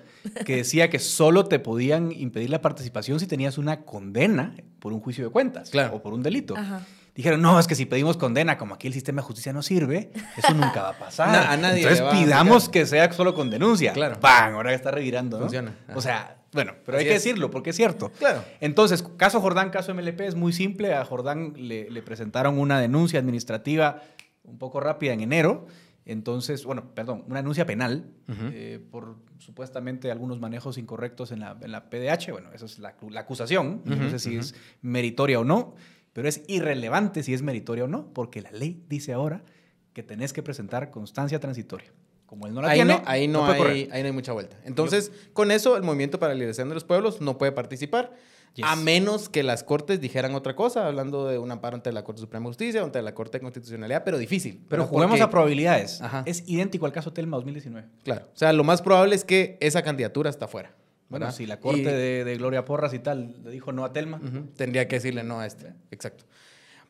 que 0.46 0.56
decía 0.56 0.88
que 0.88 0.98
solo 0.98 1.44
te 1.44 1.58
podían 1.58 2.10
impedir 2.10 2.48
la 2.48 2.62
participación 2.62 3.20
si 3.20 3.26
tenías 3.26 3.58
una 3.58 3.82
condena 3.82 4.54
por 4.78 4.94
un 4.94 5.00
juicio 5.00 5.24
de 5.24 5.30
cuentas 5.30 5.68
Claro. 5.68 5.96
o 5.96 6.02
por 6.02 6.14
un 6.14 6.22
delito. 6.22 6.56
Ajá. 6.56 6.86
Dijeron, 7.14 7.40
no, 7.42 7.60
es 7.60 7.66
que 7.68 7.74
si 7.76 7.86
pedimos 7.86 8.16
condena, 8.16 8.58
como 8.58 8.74
aquí 8.74 8.88
el 8.88 8.92
sistema 8.92 9.22
de 9.22 9.26
justicia 9.26 9.52
no 9.52 9.62
sirve, 9.62 10.10
eso 10.36 10.52
nunca 10.52 10.82
va 10.82 10.88
a 10.90 10.98
pasar. 10.98 11.28
Na- 11.32 11.52
a 11.52 11.56
nadie 11.56 11.82
Entonces 11.88 12.04
pidamos 12.12 12.68
que 12.68 12.86
sea 12.86 13.12
solo 13.12 13.34
con 13.34 13.50
denuncia. 13.50 13.92
Claro. 13.92 14.18
¡Pam! 14.18 14.54
Ahora 14.54 14.74
está 14.74 14.90
revirando. 14.90 15.36
¿no? 15.38 15.44
Funciona. 15.44 15.76
Ajá. 15.86 15.96
O 15.96 16.00
sea, 16.00 16.36
bueno, 16.52 16.72
pero 16.84 16.98
hay 16.98 17.04
que 17.04 17.14
es. 17.14 17.22
decirlo 17.22 17.50
porque 17.50 17.70
es 17.70 17.76
cierto. 17.76 18.10
Claro. 18.18 18.44
Entonces, 18.60 19.04
caso 19.16 19.40
Jordán, 19.40 19.70
caso 19.70 19.94
MLP 19.94 20.20
es 20.22 20.34
muy 20.34 20.52
simple. 20.52 20.92
A 20.94 21.04
Jordán 21.04 21.54
le, 21.56 21.88
le 21.88 22.02
presentaron 22.02 22.58
una 22.58 22.80
denuncia 22.80 23.20
administrativa 23.20 24.02
un 24.42 24.58
poco 24.58 24.80
rápida 24.80 25.12
en 25.12 25.20
enero. 25.20 25.66
Entonces, 26.06 26.64
bueno, 26.64 26.90
perdón, 26.94 27.24
una 27.28 27.36
denuncia 27.36 27.64
penal 27.64 28.04
eh, 28.52 28.78
por 28.90 29.16
supuestamente 29.38 30.10
algunos 30.10 30.38
manejos 30.38 30.76
incorrectos 30.78 31.32
en 31.32 31.40
la, 31.40 31.56
en 31.60 31.72
la 31.72 31.88
PDH. 31.88 32.30
Bueno, 32.32 32.50
esa 32.52 32.66
es 32.66 32.78
la, 32.78 32.94
la 33.08 33.20
acusación. 33.20 33.82
No 33.84 34.10
sé 34.10 34.18
si 34.18 34.36
es 34.36 34.54
meritoria 34.82 35.40
o 35.40 35.44
no, 35.44 35.74
pero 36.14 36.26
es 36.28 36.40
irrelevante 36.46 37.22
si 37.22 37.34
es 37.34 37.42
meritoria 37.42 37.84
o 37.84 37.88
no, 37.88 38.06
porque 38.14 38.40
la 38.40 38.50
ley 38.52 38.82
dice 38.88 39.12
ahora 39.12 39.44
que 39.92 40.02
tenés 40.02 40.32
que 40.32 40.42
presentar 40.42 40.90
constancia 40.90 41.38
transitoria. 41.38 41.92
Como 42.24 42.46
él 42.46 42.54
no 42.54 42.62
la 42.62 42.70
ahí, 42.70 42.78
tiene, 42.78 42.94
no, 42.94 43.02
ahí, 43.04 43.28
no 43.28 43.44
hay, 43.44 43.88
ahí 43.92 44.00
no 44.02 44.06
hay 44.06 44.12
mucha 44.12 44.32
vuelta. 44.32 44.56
Entonces, 44.64 45.12
con 45.34 45.50
eso, 45.50 45.76
el 45.76 45.82
Movimiento 45.82 46.18
para 46.18 46.32
la 46.32 46.38
Liberación 46.38 46.68
de 46.70 46.74
los 46.74 46.82
Pueblos 46.84 47.20
no 47.20 47.36
puede 47.36 47.52
participar, 47.52 48.12
Yes. 48.54 48.64
a 48.68 48.76
menos 48.76 49.28
que 49.28 49.42
las 49.42 49.64
cortes 49.64 50.00
dijeran 50.00 50.34
otra 50.36 50.54
cosa, 50.54 50.86
hablando 50.86 51.26
de 51.26 51.38
un 51.38 51.50
amparo 51.50 51.74
ante 51.74 51.90
la 51.90 52.04
Corte 52.04 52.20
Suprema 52.20 52.44
de 52.44 52.50
Justicia 52.50 52.82
o 52.82 52.84
ante 52.86 53.02
la 53.02 53.12
Corte 53.12 53.38
de 53.38 53.42
Constitucionalidad, 53.42 54.04
pero 54.04 54.16
difícil. 54.16 54.64
Pero 54.68 54.86
juguemos 54.86 55.14
Porque- 55.14 55.22
a 55.24 55.30
probabilidades. 55.30 56.00
Ajá. 56.00 56.22
Es 56.24 56.44
idéntico 56.48 56.86
al 56.86 56.92
caso 56.92 57.12
Telma 57.12 57.36
2019. 57.36 57.88
Claro. 58.04 58.26
O 58.32 58.36
sea, 58.36 58.52
lo 58.52 58.62
más 58.62 58.80
probable 58.80 59.16
es 59.16 59.24
que 59.24 59.58
esa 59.60 59.82
candidatura 59.82 60.30
está 60.30 60.46
fuera. 60.46 60.72
Bueno, 61.08 61.26
¿verdad? 61.26 61.36
si 61.36 61.46
la 61.46 61.60
corte 61.60 61.80
Y- 61.80 61.84
de, 61.84 62.24
de 62.24 62.36
Gloria 62.36 62.64
Porras 62.64 62.94
y 62.94 62.98
tal 62.98 63.34
le 63.44 63.50
dijo 63.50 63.72
no 63.72 63.84
a 63.84 63.92
Telma. 63.92 64.20
Ujú, 64.24 64.46
Tendría 64.56 64.88
que 64.88 64.96
decirle 64.96 65.22
no 65.22 65.40
a 65.40 65.46
este. 65.46 65.72
Exacto. 65.90 66.24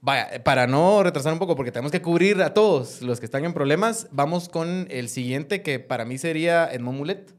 Vaya, 0.00 0.28
eh, 0.34 0.40
para 0.40 0.66
no 0.66 1.02
retrasar 1.02 1.32
un 1.32 1.38
poco, 1.38 1.56
porque 1.56 1.72
tenemos 1.72 1.90
que 1.90 2.02
cubrir 2.02 2.43
a 2.43 2.52
todos 2.55 3.00
los 3.02 3.20
que 3.20 3.26
están 3.26 3.44
en 3.44 3.52
problemas, 3.55 4.06
vamos 4.12 4.49
con 4.49 4.87
el 4.90 5.08
siguiente 5.08 5.62
que 5.62 5.78
para 5.81 6.05
mí 6.05 6.19
sería 6.19 6.70
Edmond 6.72 6.99
Mulet. 6.99 7.34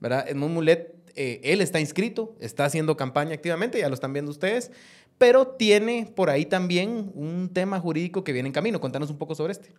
¿Verdad? 0.00 0.26
Edmond 0.28 0.54
Mulet, 0.54 0.94
eh, 1.14 1.40
él 1.44 1.60
está 1.60 1.78
inscrito, 1.80 2.34
está 2.40 2.64
haciendo 2.64 2.96
campaña 2.96 3.34
activamente, 3.34 3.78
ya 3.78 3.88
lo 3.88 3.94
están 3.94 4.12
viendo 4.12 4.30
ustedes, 4.30 4.70
pero 5.18 5.46
tiene 5.46 6.10
por 6.14 6.28
ahí 6.28 6.44
también 6.46 7.10
un 7.14 7.50
tema 7.52 7.80
jurídico 7.80 8.24
que 8.24 8.32
viene 8.32 8.48
en 8.48 8.52
camino. 8.52 8.80
Contanos 8.80 9.10
un 9.10 9.16
poco 9.18 9.34
sobre 9.34 9.52
este. 9.52 9.70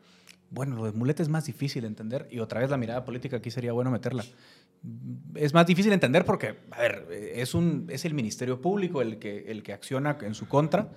Bueno, 0.49 0.75
lo 0.75 0.85
de 0.85 0.91
muleta 0.93 1.21
es 1.21 1.29
más 1.29 1.45
difícil 1.45 1.81
de 1.81 1.87
entender 1.87 2.27
y 2.31 2.39
otra 2.39 2.61
vez 2.61 2.69
la 2.69 2.77
mirada 2.77 3.03
política 3.03 3.37
aquí 3.37 3.51
sería 3.51 3.73
bueno 3.73 3.91
meterla. 3.91 4.23
Es 5.35 5.53
más 5.53 5.67
difícil 5.67 5.89
de 5.89 5.95
entender 5.95 6.23
porque, 6.23 6.57
a 6.71 6.81
ver, 6.81 7.07
es, 7.11 7.53
un, 7.53 7.87
es 7.89 8.05
el 8.05 8.13
Ministerio 8.13 8.61
Público 8.61 9.01
el 9.01 9.19
que, 9.19 9.51
el 9.51 9.63
que 9.63 9.73
acciona 9.73 10.17
en 10.21 10.33
su 10.33 10.47
contra 10.47 10.89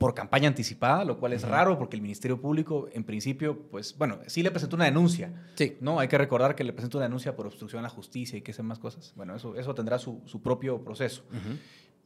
por 0.00 0.14
campaña 0.14 0.48
anticipada, 0.48 1.04
lo 1.04 1.18
cual 1.18 1.34
es 1.34 1.42
raro 1.42 1.78
porque 1.78 1.94
el 1.94 2.00
Ministerio 2.00 2.40
Público, 2.40 2.88
en 2.94 3.04
principio, 3.04 3.68
pues, 3.70 3.98
bueno, 3.98 4.20
sí 4.28 4.42
le 4.42 4.50
presentó 4.50 4.76
una 4.76 4.86
denuncia. 4.86 5.30
Sí. 5.56 5.76
No, 5.82 6.00
hay 6.00 6.08
que 6.08 6.16
recordar 6.16 6.54
que 6.54 6.64
le 6.64 6.72
presentó 6.72 6.96
una 6.96 7.04
denuncia 7.04 7.36
por 7.36 7.46
obstrucción 7.46 7.80
a 7.80 7.82
la 7.82 7.90
justicia 7.90 8.38
y 8.38 8.40
que 8.40 8.54
sean 8.54 8.66
más 8.66 8.78
cosas. 8.78 9.12
Bueno, 9.14 9.36
eso, 9.36 9.56
eso 9.56 9.74
tendrá 9.74 9.98
su, 9.98 10.22
su 10.24 10.40
propio 10.40 10.82
proceso. 10.82 11.22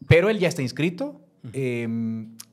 Pero 0.08 0.28
él 0.28 0.40
ya 0.40 0.48
está 0.48 0.60
inscrito. 0.60 1.20
Eh, 1.52 1.86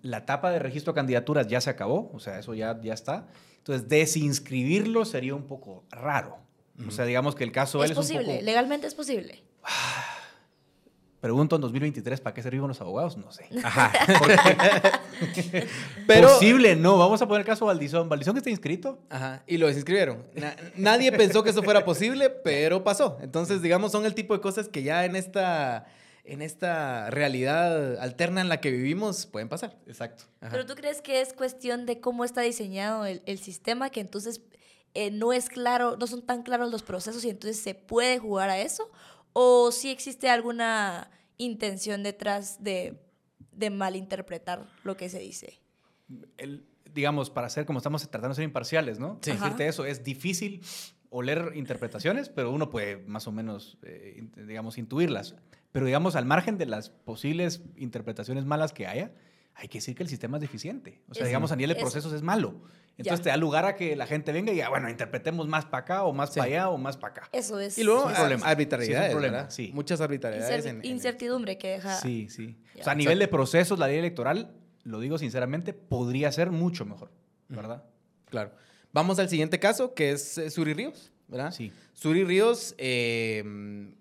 la 0.02 0.18
etapa 0.18 0.52
de 0.52 0.60
registro 0.60 0.94
de 0.94 0.96
candidaturas 0.96 1.48
ya 1.48 1.62
se 1.62 1.70
acabó, 1.70 2.12
o 2.14 2.20
sea, 2.20 2.40
eso 2.40 2.54
ya, 2.54 2.80
ya 2.82 2.94
está. 2.94 3.28
Entonces, 3.58 3.88
desinscribirlo 3.88 5.06
sería 5.06 5.36
un 5.36 5.44
poco 5.48 5.84
raro. 5.92 6.38
O 6.88 6.92
sea, 6.92 7.06
digamos 7.06 7.36
que 7.36 7.44
el 7.44 7.52
caso 7.52 7.80
de 7.80 7.86
él 7.86 7.92
es 7.92 7.98
es 7.98 8.04
un 8.04 8.04
posible, 8.16 8.34
poco... 8.34 8.46
legalmente 8.46 8.88
es 8.88 8.96
posible. 8.96 9.44
Pregunto 11.22 11.56
en 11.56 11.62
2023, 11.62 12.20
¿para 12.20 12.34
qué 12.34 12.42
servimos 12.42 12.68
los 12.68 12.82
abogados? 12.82 13.16
No 13.18 13.32
sé. 13.32 13.46
Ajá. 13.64 13.92
Pero... 16.08 16.30
Posible, 16.30 16.76
no. 16.76 16.98
Vamos 16.98 17.22
a 17.22 17.28
poner 17.28 17.42
el 17.42 17.46
caso 17.46 17.68
Valdizón. 17.68 18.10
¿Valdizón 18.10 18.36
está 18.38 18.50
inscrito? 18.50 18.98
Ajá, 19.08 19.44
y 19.46 19.58
lo 19.58 19.68
desinscribieron. 19.68 20.24
Na- 20.34 20.56
nadie 20.76 21.12
pensó 21.12 21.44
que 21.44 21.52
eso 21.52 21.62
fuera 21.62 21.86
posible, 21.86 22.32
pero 22.32 22.84
pasó. 22.84 23.20
Entonces, 23.22 23.62
digamos, 23.62 23.92
son 23.92 24.08
el 24.08 24.16
tipo 24.16 24.34
de 24.34 24.42
cosas 24.42 24.68
que 24.68 24.82
ya 24.82 25.06
en 25.06 25.16
esta, 25.16 25.86
en 26.24 26.42
esta 26.42 27.10
realidad 27.10 27.98
alterna 28.00 28.42
en 28.42 28.50
la 28.50 28.62
que 28.62 28.72
vivimos 28.72 29.26
pueden 29.26 29.50
pasar. 29.50 29.78
Exacto. 29.88 30.24
Ajá. 30.40 30.52
Pero 30.52 30.66
tú 30.66 30.76
crees 30.76 31.02
que 31.02 31.22
es 31.22 31.34
cuestión 31.34 31.86
de 31.86 32.00
cómo 32.00 32.24
está 32.26 32.42
diseñado 32.42 33.06
el, 33.06 33.22
el 33.26 33.40
sistema, 33.40 33.90
que 33.90 34.00
entonces 34.02 34.42
eh, 34.94 35.10
no 35.12 35.34
es 35.34 35.50
claro, 35.50 35.98
no 35.98 36.06
son 36.08 36.22
tan 36.26 36.44
claros 36.44 36.70
los 36.72 36.84
procesos 36.84 37.24
y 37.26 37.30
entonces 37.30 37.62
se 37.62 37.74
puede 37.76 38.20
jugar 38.20 38.50
a 38.50 38.60
eso? 38.60 38.90
¿O 39.34 39.72
si 39.72 39.90
existe 39.90 40.30
alguna 40.30 41.10
intención 41.38 42.04
detrás 42.04 42.64
de, 42.64 43.00
de 43.52 43.70
malinterpretar 43.70 44.68
lo 44.84 44.98
que 44.98 45.10
se 45.10 45.20
dice? 45.20 45.60
el- 46.38 46.66
digamos, 46.94 47.30
para 47.30 47.50
ser 47.50 47.66
como 47.66 47.80
estamos 47.80 48.02
tratando 48.02 48.30
de 48.30 48.36
ser 48.36 48.44
imparciales, 48.44 49.00
¿no? 49.00 49.18
Sí. 49.22 49.32
Decirte 49.32 49.66
eso, 49.66 49.86
es 49.86 50.04
difícil 50.04 50.62
oler 51.14 51.52
interpretaciones, 51.56 52.30
pero 52.30 52.52
uno 52.52 52.70
puede 52.70 52.98
más 53.06 53.28
o 53.28 53.32
menos, 53.32 53.78
eh, 53.84 54.24
digamos, 54.48 54.78
intuirlas. 54.78 55.36
Pero 55.72 55.86
digamos, 55.86 56.16
al 56.16 56.26
margen 56.26 56.58
de 56.58 56.66
las 56.66 56.90
posibles 56.90 57.62
interpretaciones 57.76 58.46
malas 58.46 58.72
que 58.74 58.88
haya, 58.88 59.12
hay 59.54 59.68
que 59.68 59.80
decir 59.80 59.94
que 59.96 60.04
el 60.04 60.10
sistema 60.10 60.38
es 60.38 60.42
deficiente. 60.42 61.02
O 61.10 61.14
sea, 61.14 61.24
Es- 61.24 61.30
digamos, 61.30 61.52
a 61.52 61.58
nivel 61.58 61.70
de 61.70 61.76
es- 61.76 61.82
procesos 61.84 62.14
es 62.14 62.22
malo. 62.22 62.62
Entonces 62.98 63.20
Ya. 63.20 63.24
te 63.24 63.30
da 63.30 63.38
lugar 63.38 63.66
a 63.66 63.76
que 63.76 63.96
la 63.98 64.06
gente 64.08 64.32
venga 64.32 64.52
y 64.52 64.56
diga, 64.56 64.70
bueno, 64.70 64.90
interpretemos 64.90 65.48
más 65.50 65.66
para 65.66 65.82
acá 65.84 66.04
o 66.04 66.14
más 66.14 66.30
Sí. 66.34 66.40
para 66.40 66.48
allá 66.50 66.70
o 66.70 66.78
más 66.78 66.96
para 66.98 67.12
acá. 67.14 67.30
Eso 67.34 67.60
es. 67.60 67.78
Y 67.78 67.84
luego 67.84 68.02
Es 68.04 68.08
un 68.08 68.14
problema. 68.16 68.46
ah, 68.46 68.50
arbitrariedades, 68.52 69.00
Sí, 69.00 69.10
es 69.10 69.10
un 69.10 69.16
problema, 69.20 69.38
¿verdad? 69.38 69.50
sí. 69.52 69.72
Muchas 69.74 70.00
arbitrariedades. 70.02 70.66
Incer- 70.66 70.70
en- 70.70 70.78
en 70.78 70.86
incertidumbre 70.86 71.58
que 71.58 71.68
deja. 71.70 71.96
Sí, 71.98 72.28
sí. 72.30 72.58
Ya. 72.76 72.82
O 72.82 72.84
sea, 72.86 72.94
a 72.94 72.96
nivel 72.96 73.20
de 73.20 73.28
procesos, 73.28 73.78
la 73.80 73.88
ley 73.88 73.98
electoral, 73.98 74.54
lo 74.84 75.00
digo 75.02 75.18
sinceramente, 75.18 75.74
podría 75.74 76.32
ser 76.32 76.52
mucho 76.52 76.86
mejor, 76.86 77.12
¿verdad? 77.50 77.84
Claro. 78.30 78.52
Vamos 78.94 79.20
al 79.20 79.30
siguiente 79.30 79.60
caso, 79.60 79.94
que 79.94 80.12
es 80.12 80.38
eh, 80.38 80.50
Suri 80.50 80.74
Ríos, 80.74 81.12
¿verdad? 81.28 81.52
Sí. 81.52 81.72
Suri 81.94 82.24
Ríos, 82.24 82.76
eh, 82.78 83.94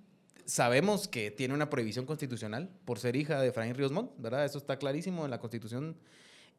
sabemos 0.50 1.06
que 1.06 1.30
tiene 1.30 1.54
una 1.54 1.70
prohibición 1.70 2.06
constitucional 2.06 2.68
por 2.84 2.98
ser 2.98 3.14
hija 3.14 3.40
de 3.40 3.48
Efraín 3.48 3.74
Ríos 3.74 3.92
Montt, 3.92 4.10
¿verdad? 4.18 4.44
Eso 4.44 4.58
está 4.58 4.78
clarísimo 4.78 5.24
en 5.24 5.30
la 5.30 5.38
Constitución. 5.38 5.96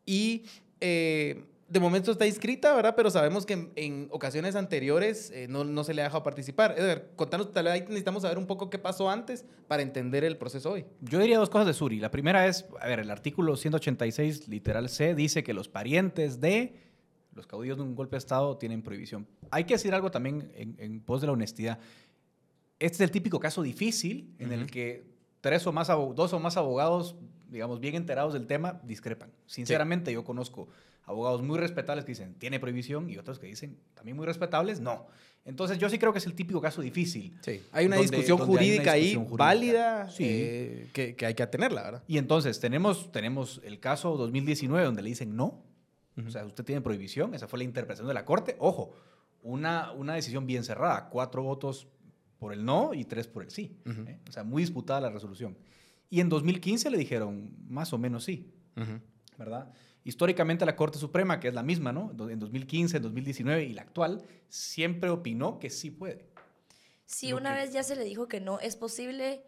Y 0.05 0.45
eh, 0.79 1.43
de 1.67 1.79
momento 1.79 2.11
está 2.11 2.25
inscrita, 2.25 2.73
¿verdad? 2.73 2.95
Pero 2.95 3.11
sabemos 3.11 3.45
que 3.45 3.53
en, 3.53 3.71
en 3.75 4.07
ocasiones 4.11 4.55
anteriores 4.55 5.31
eh, 5.31 5.47
no, 5.49 5.63
no 5.63 5.83
se 5.83 5.93
le 5.93 6.01
ha 6.01 6.05
dejado 6.05 6.23
participar. 6.23 6.75
Edgar, 6.77 7.07
contanos, 7.15 7.53
tal 7.53 7.65
vez 7.65 7.73
ahí 7.73 7.81
necesitamos 7.81 8.23
saber 8.23 8.37
un 8.37 8.47
poco 8.47 8.69
qué 8.69 8.79
pasó 8.79 9.09
antes 9.09 9.45
para 9.67 9.81
entender 9.81 10.23
el 10.23 10.37
proceso 10.37 10.71
hoy. 10.71 10.85
Yo 11.01 11.19
diría 11.19 11.37
dos 11.37 11.49
cosas 11.49 11.67
de 11.67 11.73
Suri. 11.73 11.99
La 11.99 12.11
primera 12.11 12.47
es, 12.47 12.65
a 12.79 12.87
ver, 12.87 12.99
el 12.99 13.11
artículo 13.11 13.57
186, 13.57 14.47
literal 14.47 14.89
C, 14.89 15.15
dice 15.15 15.43
que 15.43 15.53
los 15.53 15.67
parientes 15.67 16.39
de 16.39 16.75
los 17.33 17.47
caudillos 17.47 17.77
de 17.77 17.83
un 17.83 17.95
golpe 17.95 18.15
de 18.15 18.19
Estado 18.19 18.57
tienen 18.57 18.81
prohibición. 18.81 19.27
Hay 19.51 19.63
que 19.63 19.75
decir 19.75 19.93
algo 19.93 20.11
también 20.11 20.51
en, 20.55 20.75
en 20.79 20.99
pos 21.01 21.21
de 21.21 21.27
la 21.27 21.33
honestidad. 21.33 21.79
Este 22.79 22.95
es 22.95 23.01
el 23.01 23.11
típico 23.11 23.39
caso 23.39 23.61
difícil 23.61 24.33
en 24.39 24.51
el 24.51 24.65
que 24.69 25.05
tres 25.39 25.65
o 25.67 25.71
más, 25.71 25.87
dos 25.87 26.33
o 26.33 26.39
más 26.39 26.57
abogados, 26.57 27.15
digamos, 27.49 27.79
bien 27.79 27.95
enterados 27.95 28.33
del 28.33 28.47
tema, 28.47 28.79
discrepan. 28.83 29.31
Sinceramente, 29.45 30.11
yo 30.11 30.23
conozco 30.23 30.67
abogados 31.05 31.41
muy 31.41 31.57
respetables 31.59 32.05
que 32.05 32.11
dicen, 32.11 32.35
tiene 32.35 32.59
prohibición, 32.59 33.09
y 33.09 33.17
otros 33.17 33.39
que 33.39 33.47
dicen, 33.47 33.77
también 33.93 34.15
muy 34.17 34.25
respetables, 34.25 34.79
no. 34.79 35.07
Entonces, 35.43 35.77
yo 35.79 35.89
sí 35.89 35.97
creo 35.97 36.11
que 36.13 36.19
es 36.19 36.25
el 36.27 36.35
típico 36.35 36.61
caso 36.61 36.81
difícil. 36.81 37.35
Sí. 37.41 37.61
Hay 37.71 37.87
una 37.87 37.95
Donde- 37.97 38.11
discusión 38.11 38.37
donde 38.37 38.53
jurídica 38.53 38.91
ahí 38.93 39.15
válida 39.31 40.09
Sí. 40.09 40.23
eh, 40.27 40.87
que, 40.93 41.15
que 41.15 41.25
hay 41.25 41.33
que 41.33 41.43
atenerla, 41.43 41.83
¿verdad? 41.83 42.03
Y 42.07 42.17
entonces 42.19 42.59
tenemos, 42.59 43.11
tenemos 43.11 43.59
el 43.63 43.79
caso 43.79 44.15
2019 44.17 44.85
donde 44.85 45.01
le 45.01 45.09
dicen 45.09 45.35
no. 45.35 45.63
O 46.27 46.31
sea, 46.31 46.45
usted 46.45 46.63
tiene 46.63 46.81
prohibición. 46.81 47.33
Esa 47.33 47.47
fue 47.47 47.59
la 47.59 47.63
interpretación 47.65 48.07
de 48.07 48.13
la 48.13 48.25
Corte. 48.25 48.55
Ojo, 48.59 48.93
una, 49.43 49.91
una 49.91 50.13
decisión 50.15 50.45
bien 50.45 50.63
cerrada. 50.63 51.09
Cuatro 51.09 51.43
votos 51.43 51.87
por 52.39 52.53
el 52.53 52.65
no 52.65 52.93
y 52.93 53.05
tres 53.05 53.27
por 53.27 53.43
el 53.43 53.51
sí. 53.51 53.77
Ujú. 53.85 54.01
¿eh? 54.01 54.19
O 54.27 54.31
sea, 54.31 54.43
muy 54.43 54.63
disputada 54.63 55.01
la 55.01 55.09
resolución. 55.09 55.57
Y 56.09 56.19
en 56.19 56.29
2015 56.29 56.89
le 56.89 56.97
dijeron 56.97 57.51
más 57.67 57.93
o 57.93 57.97
menos 57.97 58.23
sí, 58.25 58.51
¿verdad? 59.37 59.71
Históricamente 60.03 60.65
la 60.65 60.75
Corte 60.75 60.97
Suprema, 60.97 61.39
que 61.39 61.47
es 61.47 61.53
la 61.53 61.63
misma, 61.63 61.91
¿no? 61.93 62.11
En 62.29 62.39
2015, 62.39 62.97
en 62.97 63.03
2019 63.03 63.63
y 63.63 63.73
la 63.73 63.83
actual, 63.83 64.23
siempre 64.49 65.09
opinó 65.09 65.59
que 65.59 65.69
sí 65.69 65.89
puede. 65.91 66.25
Si 67.05 67.29
Lo 67.29 67.37
una 67.37 67.53
que- 67.55 67.61
vez 67.61 67.73
ya 67.73 67.83
se 67.83 67.95
le 67.95 68.03
dijo 68.03 68.27
que 68.27 68.41
no, 68.41 68.59
es 68.59 68.75
posible, 68.75 69.43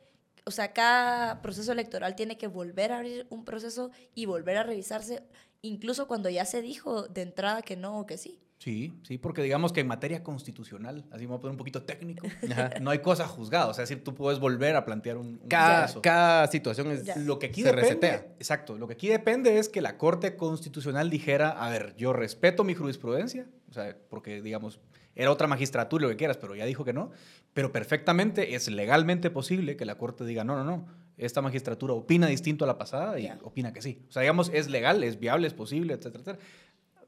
o 0.46 0.52
sea, 0.52 0.74
cada 0.74 1.42
proceso 1.42 1.72
electoral 1.72 2.16
tiene 2.16 2.38
que 2.38 2.48
volver 2.48 2.92
a 2.92 2.98
abrir 3.00 3.26
un 3.30 3.44
proceso 3.46 3.92
y 4.16 4.26
volver 4.26 4.58
a 4.58 4.64
revisarse, 4.64 5.24
incluso 5.64 6.08
cuando 6.08 6.30
ya 6.30 6.46
se 6.46 6.62
dijo 6.62 7.08
de 7.08 7.24
entrada 7.24 7.64
que 7.64 7.76
no 7.76 8.00
o 8.00 8.06
que 8.06 8.18
sí. 8.18 8.40
Sí, 8.60 8.94
sí, 9.04 9.18
porque 9.18 9.42
digamos 9.44 9.74
que 9.74 9.82
en 9.82 9.88
materia 9.88 10.24
constitucional, 10.24 11.04
así 11.12 11.24
me 11.24 11.28
voy 11.30 11.38
a 11.38 11.42
poner 11.42 11.52
un 11.52 11.58
poquito 11.58 11.84
técnico, 11.84 12.26
Ajá. 12.50 12.70
no 12.80 12.92
hay 12.92 13.00
cosa 13.00 13.28
juzgada. 13.28 13.68
O 13.68 13.74
sea, 13.74 13.84
es 13.84 13.90
decir, 13.90 14.06
tú 14.06 14.16
puedes 14.16 14.40
volver 14.40 14.78
a 14.78 14.86
plantear 14.86 15.18
un, 15.18 15.40
un 15.42 15.50
Cada, 15.50 15.82
caso. 15.82 16.02
cada 16.02 16.48
situación 16.48 16.90
es... 16.92 17.04
Ya. 17.04 17.18
Lo 17.18 17.40
que 17.40 17.48
aquí 17.48 17.62
se 17.62 17.68
depende, 17.70 17.90
resetea. 17.90 18.16
exacto, 18.40 18.78
lo 18.78 18.88
que 18.88 18.94
aquí 18.94 19.10
depende 19.10 19.58
es 19.58 19.68
que 19.68 19.82
la 19.82 19.98
Corte 19.98 20.38
Constitucional 20.38 21.10
dijera, 21.10 21.50
a 21.50 21.70
ver, 21.70 21.94
yo 21.98 22.14
respeto 22.14 22.64
mi 22.64 22.74
jurisprudencia, 22.74 23.48
o 23.70 23.74
sea, 23.74 23.98
porque 24.10 24.42
digamos, 24.42 24.80
era 25.14 25.30
otra 25.30 25.48
magistratura, 25.48 26.04
lo 26.04 26.10
que 26.12 26.16
quieras, 26.18 26.38
pero 26.38 26.56
ya 26.56 26.66
dijo 26.66 26.86
que 26.86 26.94
no, 26.94 27.12
pero 27.54 27.74
perfectamente 27.74 28.56
es 28.56 28.70
legalmente 28.70 29.30
posible 29.30 29.76
que 29.76 29.84
la 29.84 29.98
Corte 29.98 30.24
diga, 30.24 30.46
no, 30.46 30.56
no, 30.56 30.64
no, 30.64 30.88
esta 31.26 31.42
magistratura 31.42 31.94
opina 31.94 32.28
distinto 32.28 32.66
a 32.66 32.68
la 32.68 32.78
pasada 32.78 33.20
y 33.20 33.30
opina 33.44 33.74
que 33.74 33.82
sí. 33.82 34.02
O 34.10 34.12
sea, 34.12 34.22
digamos, 34.22 34.50
es 34.54 34.70
legal, 34.70 35.04
es 35.04 35.20
viable, 35.20 35.48
es 35.48 35.54
posible, 35.54 35.94
etcétera, 35.94 36.22
etcétera. 36.24 36.40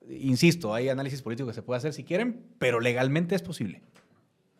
Insisto, 0.10 0.74
hay 0.74 0.90
análisis 0.90 1.22
político 1.22 1.48
que 1.48 1.54
se 1.56 1.62
puede 1.64 1.78
hacer 1.80 1.94
si 1.94 2.04
quieren, 2.04 2.44
pero 2.60 2.80
legalmente 2.80 3.34
es 3.36 3.42
posible, 3.42 3.82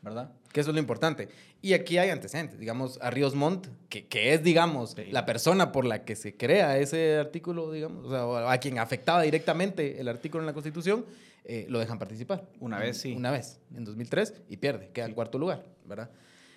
¿verdad? 0.02 0.32
Que 0.52 0.62
eso 0.62 0.72
es 0.72 0.74
lo 0.74 0.80
importante. 0.80 1.30
Y 1.62 1.74
aquí 1.74 1.98
hay 2.00 2.10
antecedentes. 2.10 2.60
Digamos, 2.60 2.98
a 3.02 3.12
Ríos 3.12 3.36
Montt, 3.36 3.68
que, 3.90 4.08
que 4.08 4.34
es, 4.34 4.42
digamos, 4.44 4.92
Sí. 4.92 5.06
la 5.12 5.26
persona 5.26 5.72
por 5.72 5.86
la 5.86 6.04
que 6.04 6.16
se 6.16 6.36
crea 6.36 6.78
ese 6.80 7.18
artículo, 7.18 7.72
digamos, 7.72 8.06
o 8.06 8.10
sea, 8.10 8.52
a 8.52 8.58
quien 8.60 8.80
afectaba 8.80 9.22
directamente 9.22 10.00
el 10.00 10.08
artículo 10.08 10.42
en 10.42 10.48
la 10.48 10.54
Constitución, 10.54 11.06
eh, 11.44 11.68
lo 11.70 11.78
dejan 11.80 12.00
participar. 12.00 12.48
Una 12.60 12.80
vez, 12.80 12.98
sí. 12.98 13.14
Una 13.16 13.30
vez, 13.30 13.60
en 13.76 13.86
2003, 13.86 14.34
y 14.50 14.58
pierde, 14.58 14.90
queda 14.94 15.06
en 15.06 15.14
cuarto 15.14 15.38
lugar, 15.38 15.64
¿verdad? 15.86 16.10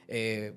Eh, 0.06 0.54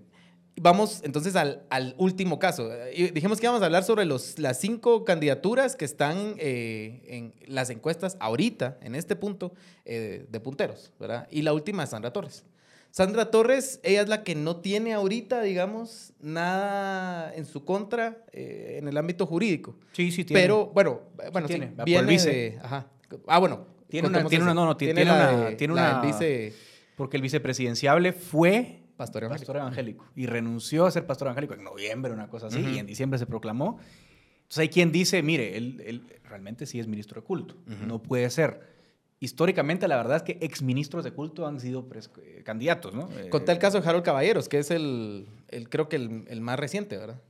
Vamos 0.60 1.01
entonces 1.03 1.36
al, 1.36 1.63
al 1.70 1.96
último 1.98 2.38
caso. 2.38 2.70
Dijimos 3.13 3.39
que 3.39 3.46
íbamos 3.46 3.62
a 3.62 3.65
hablar 3.65 3.84
sobre 3.84 4.05
los, 4.05 4.38
las 4.38 4.60
cinco 4.60 5.05
candidaturas 5.05 5.75
que 5.75 5.86
están 5.86 6.36
eh, 6.38 7.01
en 7.08 7.34
las 7.48 7.70
encuestas 7.70 8.17
ahorita, 8.20 8.77
en 8.81 8.93
este 8.96 9.15
punto, 9.15 9.53
eh, 9.86 10.25
de 10.29 10.39
punteros, 10.39 10.91
¿verdad? 11.00 11.27
Y 11.31 11.41
la 11.41 11.53
última 11.53 11.84
es 11.84 11.89
Sandra 11.91 12.12
Torres. 12.13 12.43
Sandra 12.91 13.31
Torres, 13.31 13.79
ella 13.84 14.01
es 14.01 14.10
la 14.10 14.24
que 14.24 14.36
no 14.36 14.58
tiene 14.58 14.93
ahorita, 14.93 15.41
digamos, 15.41 16.12
nada 16.20 17.34
en 17.34 17.46
su 17.46 17.63
contra 17.63 18.17
eh, 18.34 18.75
en 18.81 18.88
el 18.89 18.98
ámbito 18.98 19.25
jurídico. 19.25 19.75
Sí, 19.93 20.12
sí, 20.12 20.25
Pero, 20.25 20.67
bueno, 20.74 21.00
bueno, 21.31 21.48
sí, 21.48 21.53
tiene, 21.53 21.67
por 21.67 21.79
el 21.79 21.86
viene 21.86 22.17
de- 22.17 22.60
ajá. 22.62 22.88
Ah, 23.27 23.39
bueno. 23.39 23.65
Tiene 23.89 24.08
una- 24.10 24.25
tiene 24.27 24.43
una- 24.43 24.53
no, 24.53 24.65
no, 24.65 24.77
tiene 24.77 25.05
la 25.05 25.13
una- 25.13 25.58
tiene 25.58 25.74
la 25.74 25.91
una- 26.00 26.01
vice 26.01 26.53
Porque 26.96 27.15
el 27.17 27.24
vicepresidenciable 27.24 28.12
fue 28.13 28.80
pastor 29.03 29.24
evangélico. 29.24 29.46
pastor 29.53 29.58
evangélico 29.58 30.05
y 30.15 30.25
renunció 30.25 30.86
a 30.86 30.91
ser 30.91 31.05
pastor 31.05 31.27
evangélico 31.27 31.53
en 31.53 31.63
noviembre, 31.63 32.12
una 32.13 32.27
cosa 32.27 32.48
así, 32.48 32.60
Ujú. 32.60 32.70
y 32.70 32.77
en 32.79 32.86
diciembre 32.86 33.17
se 33.20 33.25
proclamó. 33.25 33.77
Entonces 34.43 34.60
hay 34.60 34.70
quien 34.70 34.91
dice, 34.91 35.22
mire, 35.24 35.58
él, 35.58 35.81
él 35.86 36.03
realmente 36.24 36.65
sí 36.65 36.79
es 36.79 36.88
ministro 36.88 37.22
de 37.22 37.25
culto, 37.27 37.55
no 37.88 38.01
puede 38.01 38.29
ser. 38.29 38.70
Históricamente, 39.20 39.88
la 39.88 39.98
verdad 39.98 40.17
es 40.17 40.24
que 40.24 40.38
exministros 40.43 41.03
de 41.03 41.12
culto 41.12 41.46
han 41.46 41.60
sido 41.60 41.88
pres- 41.88 42.10
eh, 42.24 42.41
candidatos, 42.43 42.93
¿no? 42.96 43.08
Eh, 43.20 43.29
Conté 43.29 43.51
el 43.51 43.60
caso 43.60 43.79
de 43.79 43.88
Harold 43.88 44.03
Caballeros, 44.03 44.50
que 44.50 44.58
es 44.58 44.72
el, 44.72 45.27
el 45.50 45.70
creo 45.70 45.88
que 45.89 45.98
el, 45.98 46.25
el 46.27 46.41
más 46.41 46.58
reciente, 46.60 46.98
¿verdad? 46.98 47.22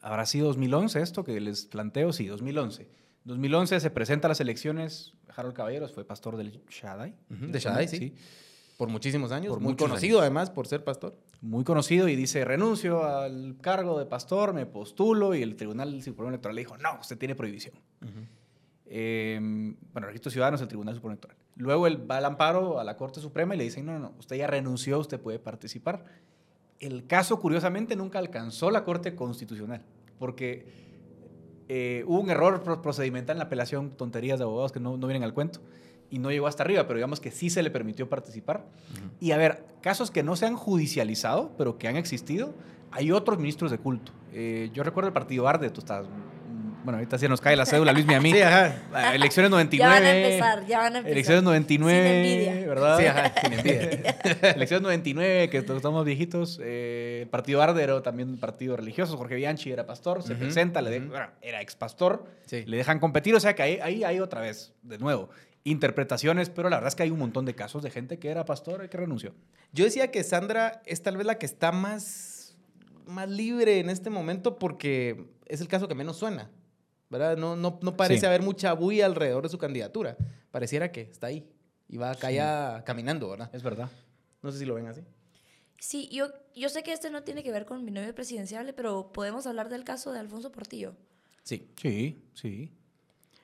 ¿Habrá 0.00 0.26
sido 0.26 0.48
2011 0.48 1.00
esto 1.00 1.22
que 1.22 1.40
les 1.40 1.66
planteo? 1.66 2.12
Sí, 2.12 2.26
2011. 2.26 2.88
2011 3.24 3.78
se 3.80 3.90
presenta 3.90 4.26
a 4.26 4.30
las 4.30 4.40
elecciones, 4.40 5.12
Harold 5.36 5.54
Caballeros 5.54 5.92
fue 5.92 6.04
pastor 6.04 6.36
del 6.36 6.60
Shaddai. 6.68 7.14
De 7.28 7.58
Shaddai, 7.60 7.86
sí. 7.88 8.14
Por 8.76 8.88
muchísimos 8.88 9.32
años. 9.32 9.52
Por 9.54 9.60
muy 9.62 9.74
conocido, 9.76 10.18
años. 10.18 10.22
además, 10.22 10.50
por 10.50 10.66
ser 10.66 10.84
pastor. 10.84 11.16
muy 11.40 11.64
conocido 11.64 12.08
y 12.08 12.16
dice, 12.16 12.44
renuncio 12.44 13.04
al 13.04 13.56
cargo 13.60 13.98
de 13.98 14.04
pastor, 14.06 14.52
me 14.52 14.66
postulo 14.66 15.34
y 15.34 15.42
el 15.42 15.56
Tribunal 15.56 16.02
Supremo 16.02 16.28
Electoral 16.28 16.54
le 16.56 16.60
dijo, 16.62 16.76
no, 16.76 16.98
usted 17.00 17.16
tiene 17.16 17.34
prohibición. 17.34 17.74
Eh, 18.88 19.38
bueno, 19.92 20.06
registro 20.06 20.30
ciudadano 20.30 20.56
es 20.56 20.62
el 20.62 20.68
Tribunal 20.68 20.94
Supremo 20.94 21.12
Electoral. 21.12 21.36
Luego 21.56 21.86
él 21.86 22.08
va 22.08 22.18
al 22.18 22.24
amparo 22.26 22.78
a 22.78 22.84
la 22.84 22.96
Corte 22.96 23.20
Suprema 23.20 23.54
y 23.54 23.58
le 23.58 23.64
dicen, 23.64 23.86
no, 23.86 23.92
no, 23.94 23.98
no, 23.98 24.12
usted 24.18 24.36
ya 24.36 24.46
renunció, 24.46 24.98
usted 24.98 25.18
puede 25.18 25.38
participar. 25.38 26.04
El 26.78 27.06
caso, 27.06 27.40
curiosamente, 27.40 27.96
nunca 27.96 28.18
alcanzó 28.18 28.70
la 28.70 28.84
Corte 28.84 29.14
Constitucional, 29.14 29.82
porque 30.18 30.66
eh, 31.68 32.04
hubo 32.06 32.20
un 32.20 32.28
error 32.30 32.62
pro- 32.62 32.82
procedimental 32.82 33.36
en 33.36 33.38
la 33.38 33.44
apelación, 33.44 33.90
tonterías 33.96 34.38
de 34.38 34.44
abogados 34.44 34.70
que 34.72 34.80
no, 34.80 34.96
no 34.98 35.06
vienen 35.06 35.22
al 35.24 35.32
cuento, 35.32 35.60
y 36.10 36.18
no 36.18 36.30
llegó 36.30 36.46
hasta 36.46 36.62
arriba, 36.62 36.86
pero 36.86 36.98
digamos 36.98 37.20
que 37.20 37.30
sí 37.30 37.50
se 37.50 37.62
le 37.62 37.70
permitió 37.70 38.08
participar. 38.08 38.64
Y 39.20 39.32
a 39.32 39.36
ver, 39.36 39.64
casos 39.82 40.10
que 40.10 40.22
no 40.22 40.36
se 40.36 40.46
han 40.46 40.56
judicializado, 40.56 41.52
pero 41.58 41.78
que 41.78 41.88
han 41.88 41.96
existido, 41.96 42.54
hay 42.92 43.12
otros 43.12 43.38
ministros 43.38 43.70
de 43.70 43.78
culto. 43.78 44.12
Eh, 44.32 44.70
yo 44.72 44.82
recuerdo 44.82 45.08
el 45.08 45.14
partido 45.14 45.48
Arde, 45.48 45.70
tú 45.70 45.80
estás... 45.80 46.06
mm, 46.06 46.84
Bueno, 46.84 46.98
ahorita 46.98 47.18
sí 47.18 47.26
nos 47.28 47.40
cae 47.40 47.56
la 47.56 47.66
cédula, 47.66 47.92
Luis, 47.92 48.06
y 48.08 48.14
a 48.14 48.20
mí. 48.20 48.30
Sí, 48.32 48.40
ajá. 48.42 48.76
Ah, 48.92 49.14
Elecciones 49.14 49.50
99. 49.50 49.78
Ya 49.78 50.00
van 50.00 50.04
a 50.06 50.16
empezar, 50.16 50.66
ya 50.66 50.78
van 50.78 50.94
a 50.94 50.98
empezar. 50.98 51.12
Elecciones 51.12 51.42
99, 51.42 51.98
Sin 52.08 52.16
envidia. 52.16 52.68
¿verdad? 52.68 52.98
Sí, 52.98 53.06
ajá, 53.06 53.32
sin 53.40 53.52
envidia. 53.54 54.16
Elecciones 54.54 54.82
99, 54.82 55.50
que 55.50 55.62
todos 55.62 55.78
estamos 55.78 56.04
viejitos. 56.04 56.60
eh, 56.62 57.20
el 57.22 57.28
partido 57.28 57.60
Arde 57.62 57.82
era 57.82 58.02
también 58.02 58.28
un 58.28 58.38
partido 58.38 58.76
religioso. 58.76 59.16
Jorge 59.16 59.34
Bianchi 59.34 59.72
era 59.72 59.84
pastor, 59.86 60.22
se 60.22 60.34
Ujú, 60.34 60.42
presenta, 60.42 60.80
le 60.82 60.90
de- 60.90 61.10
era 61.42 61.60
ex 61.60 61.74
pastor, 61.74 62.24
Sí. 62.46 62.62
le 62.66 62.76
dejan 62.76 63.00
competir. 63.00 63.34
O 63.34 63.40
sea 63.40 63.54
que 63.56 63.62
ahí, 63.62 63.78
ahí 63.82 64.04
hay 64.04 64.20
otra 64.20 64.40
vez, 64.42 64.72
de 64.82 64.98
nuevo, 64.98 65.28
interpretaciones, 65.70 66.48
pero 66.48 66.70
la 66.70 66.76
verdad 66.76 66.88
es 66.88 66.94
que 66.94 67.02
hay 67.02 67.10
un 67.10 67.18
montón 67.18 67.44
de 67.44 67.54
casos 67.54 67.82
de 67.82 67.90
gente 67.90 68.18
que 68.18 68.28
era 68.28 68.44
pastor 68.44 68.84
y 68.84 68.88
que 68.88 68.96
renunció. 68.96 69.34
Yo 69.72 69.84
decía 69.84 70.10
que 70.10 70.22
Sandra 70.24 70.80
es 70.86 71.02
tal 71.02 71.16
vez 71.16 71.26
la 71.26 71.38
que 71.38 71.46
está 71.46 71.72
más, 71.72 72.56
más 73.06 73.28
libre 73.28 73.80
en 73.80 73.90
este 73.90 74.08
momento 74.08 74.58
porque 74.58 75.26
es 75.46 75.60
el 75.60 75.68
caso 75.68 75.88
que 75.88 75.94
menos 75.94 76.16
suena. 76.16 76.50
¿Verdad? 77.08 77.36
No, 77.36 77.54
no, 77.54 77.78
no 77.82 77.96
parece 77.96 78.20
Sí. 78.20 78.26
haber 78.26 78.42
mucha 78.42 78.72
bulla 78.72 79.06
alrededor 79.06 79.44
de 79.44 79.48
su 79.48 79.58
candidatura. 79.58 80.16
Pareciera 80.50 80.90
que 80.90 81.02
está 81.02 81.28
ahí 81.28 81.48
y 81.88 81.98
va 81.98 82.10
acá 82.10 82.28
Sí. 82.30 82.34
ya 82.34 82.82
caminando, 82.84 83.28
¿verdad? 83.30 83.48
Es 83.52 83.62
verdad. 83.62 83.88
No 84.42 84.50
sé 84.50 84.58
si 84.58 84.64
lo 84.64 84.74
ven 84.74 84.86
así. 84.88 85.02
Sí, 85.78 86.08
yo, 86.10 86.28
yo 86.54 86.68
sé 86.68 86.82
que 86.82 86.92
este 86.92 87.10
no 87.10 87.22
tiene 87.22 87.42
que 87.44 87.52
ver 87.52 87.64
con 87.66 87.84
mi 87.84 87.90
novio 87.92 88.12
presidencial, 88.14 88.72
pero 88.74 89.12
podemos 89.12 89.46
hablar 89.46 89.68
del 89.68 89.84
caso 89.84 90.12
de 90.12 90.18
Alfonso 90.20 90.50
Portillo. 90.50 90.94
Sí. 91.44 91.68
Sí, 91.80 92.24
sí. 92.34 92.72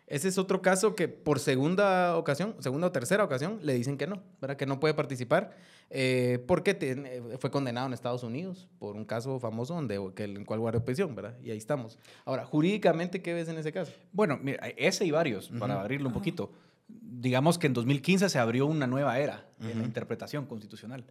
Ese 0.07 0.29
es 0.29 0.37
otro 0.37 0.61
caso 0.61 0.95
que 0.95 1.09
por 1.09 1.39
segunda 1.39 2.17
ocasión, 2.17 2.55
segunda 2.59 2.89
o 2.89 2.93
tercera 2.93 3.25
ocasión, 3.25 3.61
le 3.63 3.75
dicen 3.75 3.97
que 3.97 4.07
no, 4.07 4.21
¿verdad? 4.41 4.57
Que 4.57 4.67
no 4.67 4.79
puede 4.81 4.93
participar 4.95 5.57
eh, 5.91 6.43
porque 6.47 6.75
te- 6.75 7.23
fue 7.39 7.51
condenado 7.51 7.87
en 7.87 7.93
Estados 7.95 8.23
Unidos 8.23 8.69
por 8.79 8.97
un 8.97 9.05
caso 9.05 9.39
famoso 9.41 9.75
donde, 9.75 9.99
que, 10.15 10.25
en 10.25 10.37
el 10.39 10.45
cual 10.47 10.61
guardó 10.61 10.85
prisión, 10.85 11.15
¿verdad? 11.15 11.39
Y 11.43 11.51
ahí 11.51 11.59
estamos. 11.59 11.99
Ahora, 12.25 12.45
jurídicamente, 12.45 13.23
¿qué 13.23 13.33
ves 13.33 13.49
en 13.49 13.59
ese 13.59 13.73
caso? 13.73 13.93
Bueno, 14.13 14.39
mira, 14.43 14.67
ese 14.77 15.05
y 15.07 15.11
varios, 15.11 15.51
para 15.59 15.81
abrirlo 15.81 16.09
un 16.09 16.15
poquito. 16.15 16.53
Digamos 16.89 17.59
que 17.59 17.67
en 17.69 17.73
2015 17.75 18.29
se 18.29 18.39
abrió 18.39 18.67
una 18.67 18.87
nueva 18.87 19.19
era 19.19 19.47
en 19.61 19.79
la 19.79 19.85
interpretación 19.85 20.45
constitucional. 20.47 21.05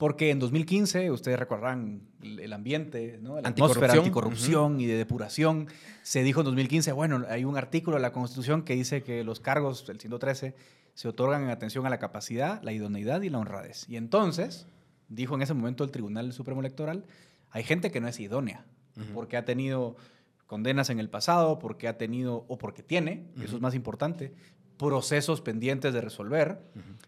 Porque 0.00 0.30
en 0.30 0.38
2015, 0.38 1.10
ustedes 1.10 1.38
recordarán 1.38 2.00
el 2.22 2.54
ambiente, 2.54 3.18
¿no? 3.20 3.38
la 3.38 3.50
atmósfera 3.50 3.92
Anticorrupción. 3.92 3.98
anticorrupción 3.98 4.80
y 4.80 4.86
de 4.86 4.96
depuración. 4.96 5.68
Se 6.02 6.22
dijo 6.22 6.40
en 6.40 6.46
2015, 6.46 6.92
bueno, 6.92 7.26
hay 7.28 7.44
un 7.44 7.58
artículo 7.58 7.98
de 7.98 8.02
la 8.02 8.10
Constitución 8.10 8.62
que 8.62 8.74
dice 8.74 9.02
que 9.02 9.24
los 9.24 9.40
cargos 9.40 9.86
del 9.86 10.00
113 10.00 10.54
se 10.94 11.08
otorgan 11.08 11.42
en 11.42 11.50
atención 11.50 11.84
a 11.84 11.90
la 11.90 11.98
capacidad, 11.98 12.62
la 12.62 12.72
idoneidad 12.72 13.20
y 13.20 13.28
la 13.28 13.40
honradez. 13.40 13.86
Y 13.90 13.96
entonces, 13.96 14.66
dijo 15.08 15.34
en 15.34 15.42
ese 15.42 15.52
momento 15.52 15.84
el 15.84 15.90
Tribunal 15.90 16.32
Supremo 16.32 16.60
Electoral, 16.60 17.04
hay 17.50 17.62
gente 17.62 17.90
que 17.90 18.00
no 18.00 18.08
es 18.08 18.18
idónea, 18.20 18.64
porque 19.12 19.36
ha 19.36 19.44
tenido 19.44 19.96
condenas 20.46 20.88
en 20.88 20.98
el 20.98 21.10
pasado, 21.10 21.58
porque 21.58 21.88
ha 21.88 21.98
tenido, 21.98 22.46
o 22.48 22.56
porque 22.56 22.82
tiene, 22.82 23.26
eso 23.44 23.56
es 23.56 23.60
más 23.60 23.74
importante, 23.74 24.32
procesos 24.80 25.40
pendientes 25.42 25.92
de 25.92 26.00
resolver. 26.00 26.58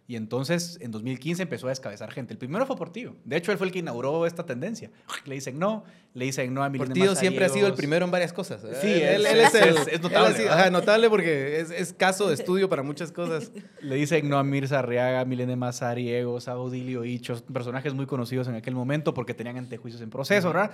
Y 0.06 0.16
entonces, 0.16 0.78
en 0.82 0.90
2015 0.90 1.42
empezó 1.44 1.68
a 1.68 1.70
descabezar 1.70 2.10
gente. 2.12 2.34
El 2.34 2.38
primero 2.38 2.66
fue 2.66 2.76
Portillo. 2.76 3.16
De 3.24 3.36
hecho, 3.36 3.50
él 3.50 3.56
fue 3.58 3.66
el 3.66 3.72
que 3.72 3.78
inauguró 3.78 4.26
esta 4.26 4.44
tendencia. 4.44 4.90
Le 5.24 5.34
dicen 5.36 5.58
no, 5.58 5.84
le 6.14 6.26
dicen 6.26 6.52
no 6.52 6.62
a 6.62 6.68
Milena 6.68 6.88
Portillo 6.88 7.14
siempre 7.14 7.44
ha 7.44 7.48
sido 7.48 7.66
el 7.68 7.72
primero 7.74 8.04
en 8.04 8.10
varias 8.10 8.32
cosas. 8.32 8.60
Sí, 8.82 8.88
él, 8.88 9.24
es- 9.24 9.32
él 9.32 9.40
es, 9.40 9.54
el, 9.54 9.76
es 9.76 9.86
él 9.88 10.72
notable, 10.72 11.08
porque 11.08 11.60
es, 11.60 11.70
es 11.70 11.92
caso 11.94 12.28
de 12.28 12.34
estudio 12.34 12.68
para 12.68 12.82
muchas 12.82 13.10
cosas. 13.12 13.50
Le 13.80 13.96
dicen 13.96 14.28
no 14.28 14.36
a 14.38 14.44
Mirza 14.44 14.80
Arriaga, 14.80 15.24
Milene 15.24 15.56
Mazariegos, 15.56 16.48
a 16.48 16.58
Odilio 16.58 17.04
Hichos, 17.04 17.42
personajes 17.42 17.94
muy 17.94 18.04
conocidos 18.06 18.48
en 18.48 18.54
aquel 18.56 18.74
momento 18.74 19.14
porque 19.14 19.32
tenían 19.34 19.56
antejuicios 19.56 20.02
en 20.02 20.10
proceso, 20.10 20.48
¿verdad? 20.48 20.72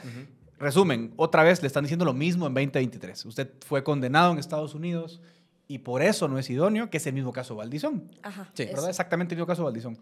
Resumen, 0.59 1.13
otra 1.17 1.45
vez 1.45 1.61
le 1.63 1.69
están 1.69 1.85
diciendo 1.85 2.05
lo 2.05 2.13
mismo 2.15 2.47
en 2.49 2.55
2023. 2.55 3.27
Usted 3.27 3.49
fue 3.65 3.85
condenado 3.85 4.33
en 4.33 4.39
Estados 4.39 4.75
Unidos 4.75 5.21
y 5.69 5.79
por 5.79 6.03
eso 6.03 6.27
no 6.29 6.39
es 6.39 6.51
idóneo, 6.51 6.91
que 6.91 6.97
es 6.97 7.07
el 7.07 7.13
mismo 7.13 7.33
caso 7.33 7.55
Valdizón. 7.55 8.11
Ajá. 8.23 8.51
Sí, 8.55 8.65
¿verdad? 8.65 8.89
Exactamente 8.89 9.35
el 9.35 9.39
mismo 9.39 9.47
caso 9.47 9.63
Valdizón. 9.65 9.99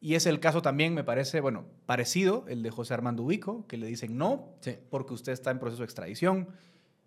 Y 0.00 0.14
es 0.14 0.26
el 0.26 0.38
caso 0.38 0.62
también, 0.62 0.94
me 0.94 1.02
parece, 1.02 1.40
bueno, 1.40 1.64
parecido, 1.86 2.44
el 2.48 2.62
de 2.62 2.70
José 2.70 2.94
Armando 2.94 3.24
Ubico, 3.24 3.66
que 3.66 3.76
le 3.78 3.86
dicen 3.88 4.16
no, 4.16 4.54
Sí. 4.60 4.76
porque 4.90 5.14
usted 5.14 5.32
está 5.32 5.50
en 5.50 5.58
proceso 5.58 5.82
de 5.82 5.86
extradición. 5.86 6.48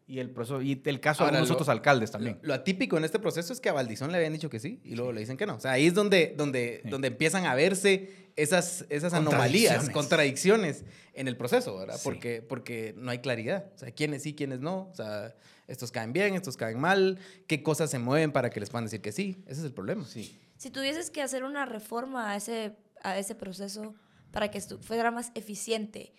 Y 0.08 0.20
el, 0.20 0.30
proceso, 0.30 0.62
y 0.62 0.82
el 0.84 1.00
caso 1.00 1.24
Ahora, 1.24 1.34
de 1.34 1.38
algunos 1.38 1.50
lo- 1.52 1.56
otros 1.56 1.70
alcaldes 1.70 2.12
también. 2.12 2.38
Lo, 2.42 2.50
lo 2.50 2.54
atípico 2.56 2.98
en 2.98 3.06
este 3.06 3.18
proceso 3.18 3.54
es 3.54 3.62
que 3.62 3.70
a 3.70 3.74
Valdizón 3.74 4.12
le 4.12 4.18
habían 4.18 4.34
dicho 4.34 4.50
que 4.50 4.60
sí 4.60 4.82
y 4.84 4.96
luego 4.96 5.14
le 5.14 5.22
dicen 5.22 5.38
que 5.38 5.46
no. 5.46 5.56
O 5.56 5.60
sea, 5.62 5.72
ahí 5.72 5.86
es 5.88 5.94
donde, 5.94 6.34
donde, 6.36 6.82
Sí. 6.84 6.90
donde 6.90 7.08
empiezan 7.08 7.46
a 7.46 7.56
verse 7.56 8.10
esas, 8.36 8.86
esas 8.90 9.14
anomalías, 9.14 9.90
Contradicciones. 9.90 9.94
contradicciones 9.96 10.86
en 11.14 11.28
el 11.30 11.38
proceso, 11.38 11.78
¿verdad? 11.78 11.96
Sí. 11.96 12.02
Porque, 12.04 12.42
porque 12.42 12.94
no 12.98 13.10
hay 13.12 13.20
claridad. 13.20 13.68
O 13.74 13.78
sea, 13.78 13.92
quiénes 13.92 14.24
sí, 14.24 14.34
quiénes 14.36 14.60
no. 14.60 14.90
O 14.92 14.96
sea, 14.96 15.34
estos 15.72 15.92
caen 15.92 16.14
bien, 16.14 16.36
estos 16.36 16.58
caen 16.58 16.80
mal. 16.80 17.18
¿Qué 17.48 17.64
cosas 17.64 17.90
se 17.90 18.00
mueven 18.00 18.32
para 18.32 18.50
que 18.50 18.60
les 18.60 18.70
puedan 18.70 18.86
decir 18.86 19.02
que 19.02 19.12
sí? 19.12 19.44
Ese 19.48 19.62
es 19.62 19.66
el 19.66 19.74
problema. 19.74 20.06
Sí. 20.06 20.40
Si 20.58 20.70
tuvieses 20.70 21.10
que 21.10 21.22
hacer 21.22 21.44
una 21.44 21.66
reforma 21.66 22.32
a 22.32 22.36
ese, 22.36 22.76
a 23.04 23.18
ese 23.18 23.34
proceso 23.36 23.96
para 24.32 24.52
que 24.52 24.62
fuera 24.62 25.10
más 25.12 25.32
eficiente, 25.36 26.14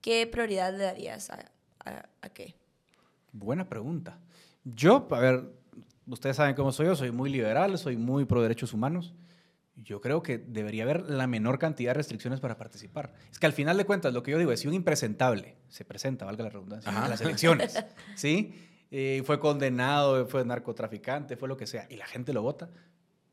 ¿qué 0.00 0.26
prioridad 0.26 0.72
le 0.72 0.84
darías 0.84 1.30
a, 1.30 1.50
a- 1.84 2.08
a 2.22 2.28
qué? 2.28 2.54
Buena 3.32 3.68
pregunta. 3.68 4.18
Yo, 4.64 5.06
a 5.10 5.20
ver, 5.20 5.44
ustedes 6.06 6.36
saben 6.36 6.54
cómo 6.54 6.72
soy 6.72 6.86
yo, 6.86 6.96
soy 6.96 7.10
muy 7.10 7.30
liberal, 7.30 7.76
soy 7.78 7.96
muy 7.96 8.24
pro 8.24 8.42
derechos 8.42 8.72
humanos. 8.72 9.14
Yo 9.76 10.00
creo 10.00 10.22
que 10.24 10.38
debería 10.38 10.82
haber 10.82 11.08
la 11.08 11.28
menor 11.28 11.58
cantidad 11.60 11.90
de 11.90 11.94
restricciones 11.94 12.40
para 12.40 12.56
participar. 12.56 13.14
Es 13.30 13.38
que 13.38 13.46
al 13.46 13.52
final 13.52 13.76
de 13.76 13.84
cuentas, 13.84 14.12
lo 14.12 14.24
que 14.24 14.32
yo 14.32 14.38
digo 14.38 14.50
es, 14.50 14.58
si 14.60 14.66
un 14.66 14.74
impresentable 14.74 15.54
se 15.68 15.84
presenta, 15.84 16.24
valga 16.24 16.42
la 16.44 16.50
redundancia, 16.50 16.90
Ajá. 16.90 17.04
a 17.04 17.08
las 17.08 17.20
elecciones, 17.20 17.78
¿sí? 18.16 18.54
Eh, 18.90 19.22
fue 19.26 19.38
condenado, 19.38 20.26
fue 20.26 20.44
narcotraficante, 20.44 21.36
fue 21.36 21.48
lo 21.48 21.56
que 21.56 21.66
sea, 21.66 21.86
y 21.90 21.96
la 21.96 22.06
gente 22.06 22.32
lo 22.32 22.42
vota, 22.42 22.70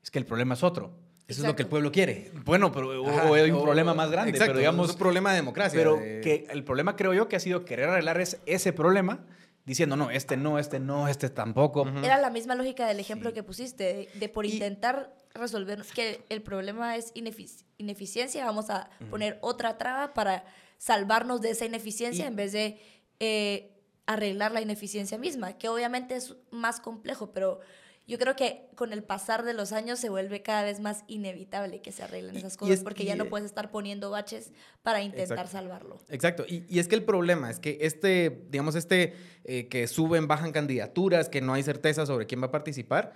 es 0.04 0.12
que 0.12 0.20
el 0.20 0.26
problema 0.26 0.54
es 0.56 0.64
otro. 0.64 0.92
Eso 1.28 1.42
es 1.42 1.48
lo 1.48 1.56
que 1.56 1.64
el 1.64 1.66
Exacto. 1.66 1.70
pueblo 1.70 1.92
quiere. 1.92 2.32
Bueno, 2.44 2.72
pero 2.72 3.02
o- 3.02 3.10
Ajá, 3.10 3.32
o 3.32 3.34
hay 3.34 3.50
un 3.50 3.58
o- 3.58 3.64
problema 3.64 3.94
más 3.96 4.12
grande, 4.12 4.30
Exacto, 4.32 4.52
pero 4.52 4.60
digamos... 4.60 4.88
es 4.90 4.94
un 4.94 5.00
problema 5.00 5.32
de 5.32 5.38
democracia. 5.38 5.80
Pero 5.80 5.96
de- 5.96 6.22
que 6.22 6.46
el 6.52 6.64
problema 6.64 6.96
creo 6.96 7.14
yo 7.14 7.28
que 7.28 7.36
ha 7.36 7.40
sido 7.40 7.66
querer 7.66 7.90
arreglar 7.90 8.20
es- 8.22 8.38
ese 8.46 8.74
problema 8.74 9.26
diciendo, 9.66 9.96
no, 9.96 10.12
este 10.12 10.38
no, 10.38 10.60
este 10.60 10.80
no, 10.80 11.08
este 11.08 11.30
tampoco. 11.30 11.88
Era 12.04 12.20
la 12.20 12.30
misma 12.30 12.54
lógica 12.54 12.86
del 12.88 13.00
ejemplo 13.00 13.30
Sí. 13.32 13.34
que 13.34 13.42
pusiste, 13.44 13.84
de, 13.86 14.10
de 14.20 14.30
por 14.30 14.46
Y- 14.46 14.52
intentar 14.54 15.16
resolver 15.34 15.82
que 15.96 16.24
el 16.30 16.44
problema 16.44 16.96
es 16.96 17.12
inefic- 17.16 17.64
ineficiencia, 17.80 18.46
vamos 18.46 18.70
a 18.70 18.90
poner 19.10 19.40
otra 19.42 19.80
traba 19.80 20.14
para 20.14 20.46
salvarnos 20.78 21.42
de 21.42 21.50
esa 21.52 21.66
ineficiencia 21.66 22.26
Y- 22.26 22.28
en 22.28 22.36
vez 22.36 22.52
de 22.52 22.80
eh, 23.20 23.72
arreglar 24.06 24.52
la 24.52 24.62
ineficiencia 24.62 25.18
misma, 25.18 25.58
que 25.58 25.68
obviamente 25.70 26.16
es 26.16 26.36
más 26.52 26.80
complejo, 26.80 27.32
pero 27.32 27.60
yo 28.08 28.20
creo 28.20 28.36
que 28.36 28.68
con 28.76 28.94
el 28.94 29.02
pasar 29.04 29.44
de 29.44 29.56
los 29.56 29.72
años 29.72 29.98
se 29.98 30.10
vuelve 30.10 30.44
cada 30.44 30.62
vez 30.64 30.80
más 30.80 31.04
inevitable 31.08 31.82
que 31.82 31.92
se 31.92 32.04
arreglen 32.04 32.36
esas 32.38 32.56
cosas, 32.56 32.76
es- 32.76 32.84
porque 32.84 33.04
ya 33.04 33.16
no 33.16 33.26
puedes 33.26 33.46
estar 33.48 33.72
poniendo 33.72 34.12
baches 34.12 34.52
para 34.84 35.02
intentar 35.02 35.40
Exacto. 35.40 35.52
salvarlo. 35.52 35.98
Exacto, 36.10 36.46
y, 36.48 36.66
y 36.70 36.78
es 36.78 36.88
que 36.88 36.94
el 36.94 37.04
problema 37.04 37.50
es 37.50 37.60
que 37.60 37.80
este, 37.82 38.46
digamos, 38.52 38.76
este 38.76 39.16
eh, 39.44 39.68
que 39.70 39.88
suben, 39.88 40.28
bajan 40.28 40.52
candidaturas, 40.52 41.30
que 41.30 41.42
no 41.42 41.54
hay 41.56 41.64
certeza 41.64 42.06
sobre 42.06 42.28
quién 42.28 42.42
va 42.44 42.48
a 42.48 42.52
participar, 42.52 43.14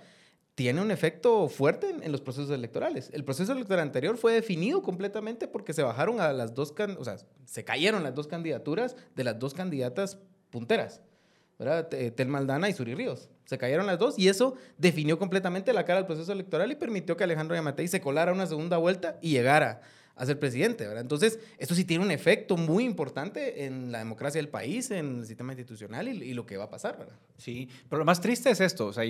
tiene 0.56 0.82
un 0.82 0.90
efecto 0.90 1.48
fuerte 1.48 1.88
en, 1.88 2.02
en 2.02 2.10
los 2.10 2.20
procesos 2.20 2.50
electorales. 2.50 3.10
El 3.12 3.24
proceso 3.24 3.52
electoral 3.52 3.82
anterior 3.84 4.18
fue 4.18 4.32
definido 4.32 4.82
completamente 4.82 5.46
porque 5.46 5.72
se 5.72 5.84
bajaron 5.84 6.20
a 6.20 6.32
las 6.32 6.52
dos, 6.54 6.74
o 6.98 7.04
sea, 7.04 7.16
se 7.44 7.64
cayeron 7.64 8.02
las 8.02 8.14
dos 8.16 8.26
candidaturas 8.26 8.96
de 9.14 9.22
las 9.24 9.38
dos 9.38 9.54
candidatas 9.54 10.18
punteras, 10.50 11.00
¿verdad? 11.58 11.88
Te- 11.88 12.10
Tel 12.10 12.28
Maldana 12.28 12.68
y 12.68 12.72
Suri 12.72 12.94
Ríos. 12.94 13.28
Se 13.44 13.58
cayeron 13.58 13.86
las 13.86 13.98
dos 13.98 14.18
y 14.18 14.28
eso 14.28 14.54
definió 14.78 15.18
completamente 15.18 15.72
la 15.72 15.84
cara 15.84 15.98
del 15.98 16.06
proceso 16.06 16.32
electoral 16.32 16.70
y 16.70 16.76
permitió 16.76 17.16
que 17.16 17.24
Alejandro 17.24 17.56
Yamatei 17.56 17.88
se 17.88 18.00
colara 18.00 18.32
una 18.32 18.46
segunda 18.46 18.76
vuelta 18.76 19.18
y 19.20 19.30
llegara 19.30 19.80
a 20.22 20.26
ser 20.26 20.38
presidente, 20.38 20.86
¿verdad? 20.86 21.00
Entonces, 21.02 21.38
esto 21.58 21.74
sí 21.74 21.84
tiene 21.84 22.04
un 22.04 22.10
efecto 22.10 22.56
muy 22.56 22.84
importante 22.84 23.64
en 23.64 23.90
la 23.90 23.98
democracia 24.00 24.38
del 24.38 24.48
país, 24.50 24.90
en 24.90 25.20
el 25.20 25.26
sistema 25.26 25.52
institucional 25.52 26.08
y, 26.08 26.12
y 26.22 26.34
lo 26.34 26.44
que 26.44 26.56
va 26.58 26.64
a 26.64 26.70
pasar, 26.70 26.98
¿verdad? 26.98 27.14
Sí, 27.38 27.68
pero 27.88 28.00
lo 28.00 28.04
más 28.04 28.20
triste 28.20 28.50
es 28.50 28.60
esto, 28.60 28.86
o 28.88 28.92
sea, 28.92 29.04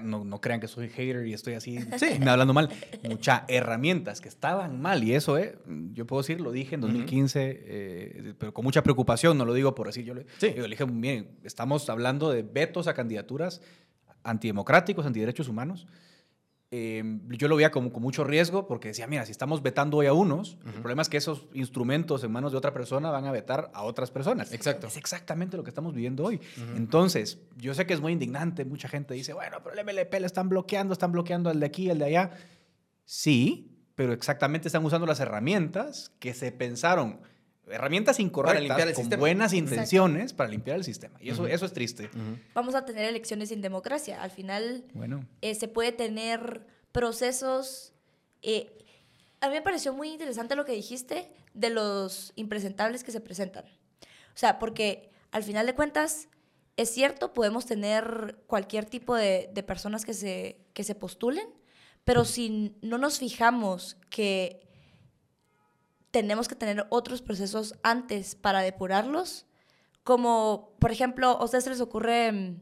no, 0.00 0.24
no 0.24 0.40
crean 0.40 0.60
que 0.60 0.68
soy 0.68 0.88
hater 0.88 1.26
y 1.26 1.32
estoy 1.34 1.54
así 1.54 1.78
Sí. 1.98 2.18
me 2.20 2.30
hablando 2.30 2.54
mal. 2.54 2.68
Muchas 3.02 3.42
herramientas 3.48 4.20
que 4.20 4.28
estaban 4.28 4.80
mal 4.80 5.02
y 5.02 5.14
eso, 5.14 5.36
eh, 5.36 5.56
yo 5.94 6.06
puedo 6.06 6.22
decir, 6.22 6.40
lo 6.40 6.52
dije 6.52 6.76
en 6.76 6.80
2015, 6.82 7.62
eh, 7.66 8.34
pero 8.38 8.54
con 8.54 8.64
mucha 8.64 8.82
preocupación, 8.84 9.36
no 9.36 9.44
lo 9.44 9.54
digo 9.54 9.74
por 9.74 9.88
decir, 9.88 10.04
yo 10.04 10.14
le, 10.14 10.26
Sí. 10.38 10.52
yo 10.56 10.62
le 10.62 10.68
dije, 10.68 10.84
bien, 10.88 11.28
estamos 11.42 11.90
hablando 11.90 12.30
de 12.30 12.42
vetos 12.42 12.86
a 12.86 12.94
candidaturas 12.94 13.60
antidemocráticos, 14.22 15.04
antiderechos 15.06 15.48
humanos. 15.48 15.86
Eh, 16.74 17.04
yo 17.28 17.48
lo 17.48 17.56
veía 17.56 17.70
como 17.70 17.92
con 17.92 18.02
mucho 18.02 18.24
riesgo 18.24 18.66
porque 18.66 18.88
decía, 18.88 19.06
mira, 19.06 19.26
si 19.26 19.30
estamos 19.30 19.62
vetando 19.62 19.98
hoy 19.98 20.06
a 20.06 20.14
unos, 20.14 20.56
el 20.64 20.72
problema 20.72 21.02
es 21.02 21.10
que 21.10 21.18
esos 21.18 21.46
instrumentos 21.52 22.24
en 22.24 22.32
manos 22.32 22.52
de 22.52 22.56
otra 22.56 22.72
persona 22.72 23.10
van 23.10 23.26
a 23.26 23.30
vetar 23.30 23.70
a 23.74 23.82
otras 23.82 24.10
personas. 24.10 24.54
Exacto. 24.54 24.86
Es 24.86 24.96
exactamente 24.96 25.58
lo 25.58 25.64
que 25.64 25.68
estamos 25.68 25.92
viviendo 25.92 26.24
hoy. 26.24 26.40
Entonces, 26.74 27.38
yo 27.58 27.74
sé 27.74 27.84
que 27.84 27.92
es 27.92 28.00
muy 28.00 28.12
indignante, 28.12 28.64
mucha 28.64 28.88
gente 28.88 29.12
dice, 29.12 29.34
bueno, 29.34 29.58
pero 29.62 29.78
el 29.78 29.84
MLP 29.84 30.14
le 30.14 30.24
están 30.24 30.48
bloqueando, 30.48 30.94
están 30.94 31.12
bloqueando 31.12 31.50
al 31.50 31.60
de 31.60 31.66
aquí, 31.66 31.90
al 31.90 31.98
de 31.98 32.06
allá. 32.06 32.30
Sí, 33.04 33.76
pero 33.94 34.14
exactamente 34.14 34.68
están 34.68 34.82
usando 34.82 35.06
las 35.06 35.20
herramientas 35.20 36.10
que 36.20 36.32
se 36.32 36.52
pensaron, 36.52 37.20
herramientas 37.68 38.18
incorrectas, 38.20 38.62
limpiar 38.62 38.88
el 38.88 38.94
con 38.94 39.04
sistema. 39.04 39.20
buenas 39.20 39.52
Exacto. 39.52 39.70
intenciones 39.74 40.32
para 40.32 40.50
limpiar 40.50 40.76
el 40.76 40.84
sistema. 40.84 41.16
Y 41.20 41.30
eso, 41.30 41.46
eso 41.46 41.64
es 41.66 41.72
triste. 41.72 42.10
Vamos 42.54 42.74
a 42.74 42.84
tener 42.84 43.04
elecciones 43.04 43.48
sin 43.50 43.60
democracia. 43.62 44.22
Al 44.22 44.30
final 44.30 44.84
Bueno, 44.94 45.26
eh, 45.40 45.54
se 45.54 45.68
puede 45.68 45.92
tener 45.92 46.66
procesos. 46.92 47.92
eh, 48.42 48.78
a 49.40 49.48
mí 49.48 49.54
me 49.54 49.62
pareció 49.62 49.92
muy 49.92 50.08
interesante 50.12 50.54
lo 50.54 50.64
que 50.64 50.70
dijiste 50.72 51.32
de 51.52 51.68
los 51.70 52.32
impresentables 52.36 53.02
que 53.02 53.10
se 53.10 53.20
presentan. 53.20 53.64
O 53.64 54.36
sea, 54.38 54.60
porque 54.60 55.10
al 55.32 55.42
final 55.42 55.66
de 55.66 55.74
cuentas, 55.74 56.28
es 56.76 56.90
cierto, 56.90 57.32
podemos 57.34 57.66
tener 57.66 58.38
cualquier 58.46 58.84
tipo 58.84 59.16
de, 59.16 59.50
de 59.52 59.62
personas 59.64 60.04
que 60.04 60.14
se, 60.14 60.58
que 60.74 60.84
se 60.84 60.94
postulen, 60.94 61.46
pero 62.04 62.24
si 62.24 62.76
no 62.82 62.98
nos 62.98 63.18
fijamos 63.18 63.96
que 64.10 64.60
tenemos 66.12 66.46
que 66.46 66.54
tener 66.54 66.86
otros 66.90 67.22
procesos 67.22 67.74
antes 67.82 68.36
para 68.36 68.60
depurarlos, 68.60 69.46
como 70.04 70.74
por 70.78 70.92
ejemplo, 70.92 71.28
a 71.28 71.44
ustedes 71.44 71.64
se 71.64 71.70
les 71.70 71.80
ocurre, 71.80 72.30
mm, 72.30 72.60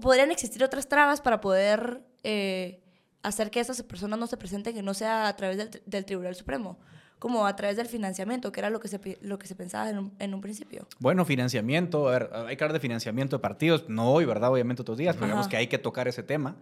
podrían 0.00 0.30
existir 0.30 0.62
otras 0.62 0.88
trabas 0.88 1.20
para 1.22 1.40
poder 1.40 2.02
eh, 2.24 2.82
hacer 3.22 3.50
que 3.50 3.60
esas 3.60 3.82
personas 3.82 4.18
no 4.18 4.26
se 4.26 4.36
presenten, 4.36 4.74
que 4.74 4.82
no 4.82 4.94
sea 4.94 5.28
a 5.28 5.36
través 5.36 5.56
del, 5.56 5.82
del 5.86 6.04
Tribunal 6.04 6.34
Supremo, 6.34 6.78
como 7.20 7.46
a 7.46 7.54
través 7.54 7.76
del 7.76 7.86
financiamiento, 7.86 8.50
que 8.50 8.60
era 8.60 8.70
lo 8.70 8.80
que 8.80 8.88
se, 8.88 9.18
lo 9.22 9.38
que 9.38 9.46
se 9.46 9.54
pensaba 9.54 9.88
en 9.88 9.98
un, 9.98 10.12
en 10.18 10.34
un 10.34 10.40
principio. 10.40 10.86
Bueno, 10.98 11.24
financiamiento, 11.24 12.08
a 12.08 12.12
ver, 12.12 12.30
hay 12.32 12.56
que 12.56 12.64
hablar 12.64 12.74
de 12.74 12.80
financiamiento 12.80 13.36
de 13.36 13.40
partidos, 13.40 13.88
no 13.88 14.12
hoy, 14.12 14.24
¿verdad? 14.24 14.52
Obviamente 14.52 14.82
otros 14.82 14.98
días, 14.98 15.14
pero 15.14 15.26
Ajá. 15.26 15.32
digamos 15.34 15.48
que 15.48 15.56
hay 15.56 15.68
que 15.68 15.78
tocar 15.78 16.08
ese 16.08 16.22
tema, 16.24 16.56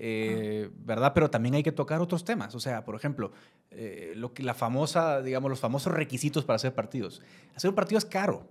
eh, 0.00 0.70
¿verdad? 0.84 1.12
Pero 1.12 1.28
también 1.28 1.56
hay 1.56 1.64
que 1.64 1.72
tocar 1.72 2.00
otros 2.00 2.24
temas, 2.24 2.54
o 2.54 2.60
sea, 2.60 2.84
por 2.84 2.94
ejemplo, 2.94 3.32
eh, 3.72 4.12
lo 4.14 4.32
que 4.32 4.44
la 4.44 4.54
famosa, 4.54 5.20
digamos, 5.22 5.50
los 5.50 5.58
famosos 5.58 5.92
requisitos 5.92 6.44
para 6.44 6.54
hacer 6.54 6.72
partidos. 6.72 7.20
Hacer 7.56 7.68
un 7.68 7.74
partido 7.74 7.98
es 7.98 8.04
caro, 8.04 8.46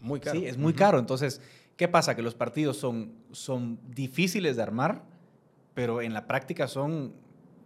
Muy 0.00 0.20
caro. 0.20 0.38
Sí, 0.38 0.46
es 0.46 0.56
muy 0.56 0.70
Ujú. 0.72 0.78
caro. 0.78 0.98
Entonces, 0.98 1.40
¿qué 1.76 1.86
pasa? 1.88 2.14
Que 2.14 2.22
los 2.22 2.34
partidos 2.34 2.76
son, 2.78 3.12
son 3.32 3.78
difíciles 3.88 4.56
de 4.56 4.62
armar, 4.62 5.02
pero 5.74 6.00
en 6.00 6.14
la 6.14 6.26
práctica 6.26 6.66
son 6.66 7.12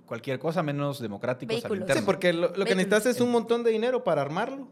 cualquier 0.07 0.41
cosa 0.41 0.63
menos 0.65 1.01
democráticos 1.01 1.65
al 1.65 1.73
interno. 1.77 2.01
Sí, 2.01 2.03
porque 2.05 2.33
lo, 2.33 2.49
lo 2.57 2.65
que 2.65 2.75
necesitas 2.75 3.07
es 3.07 3.21
un 3.21 3.31
montón 3.31 3.63
de 3.63 3.71
dinero 3.71 4.03
para 4.03 4.23
armarlo 4.23 4.67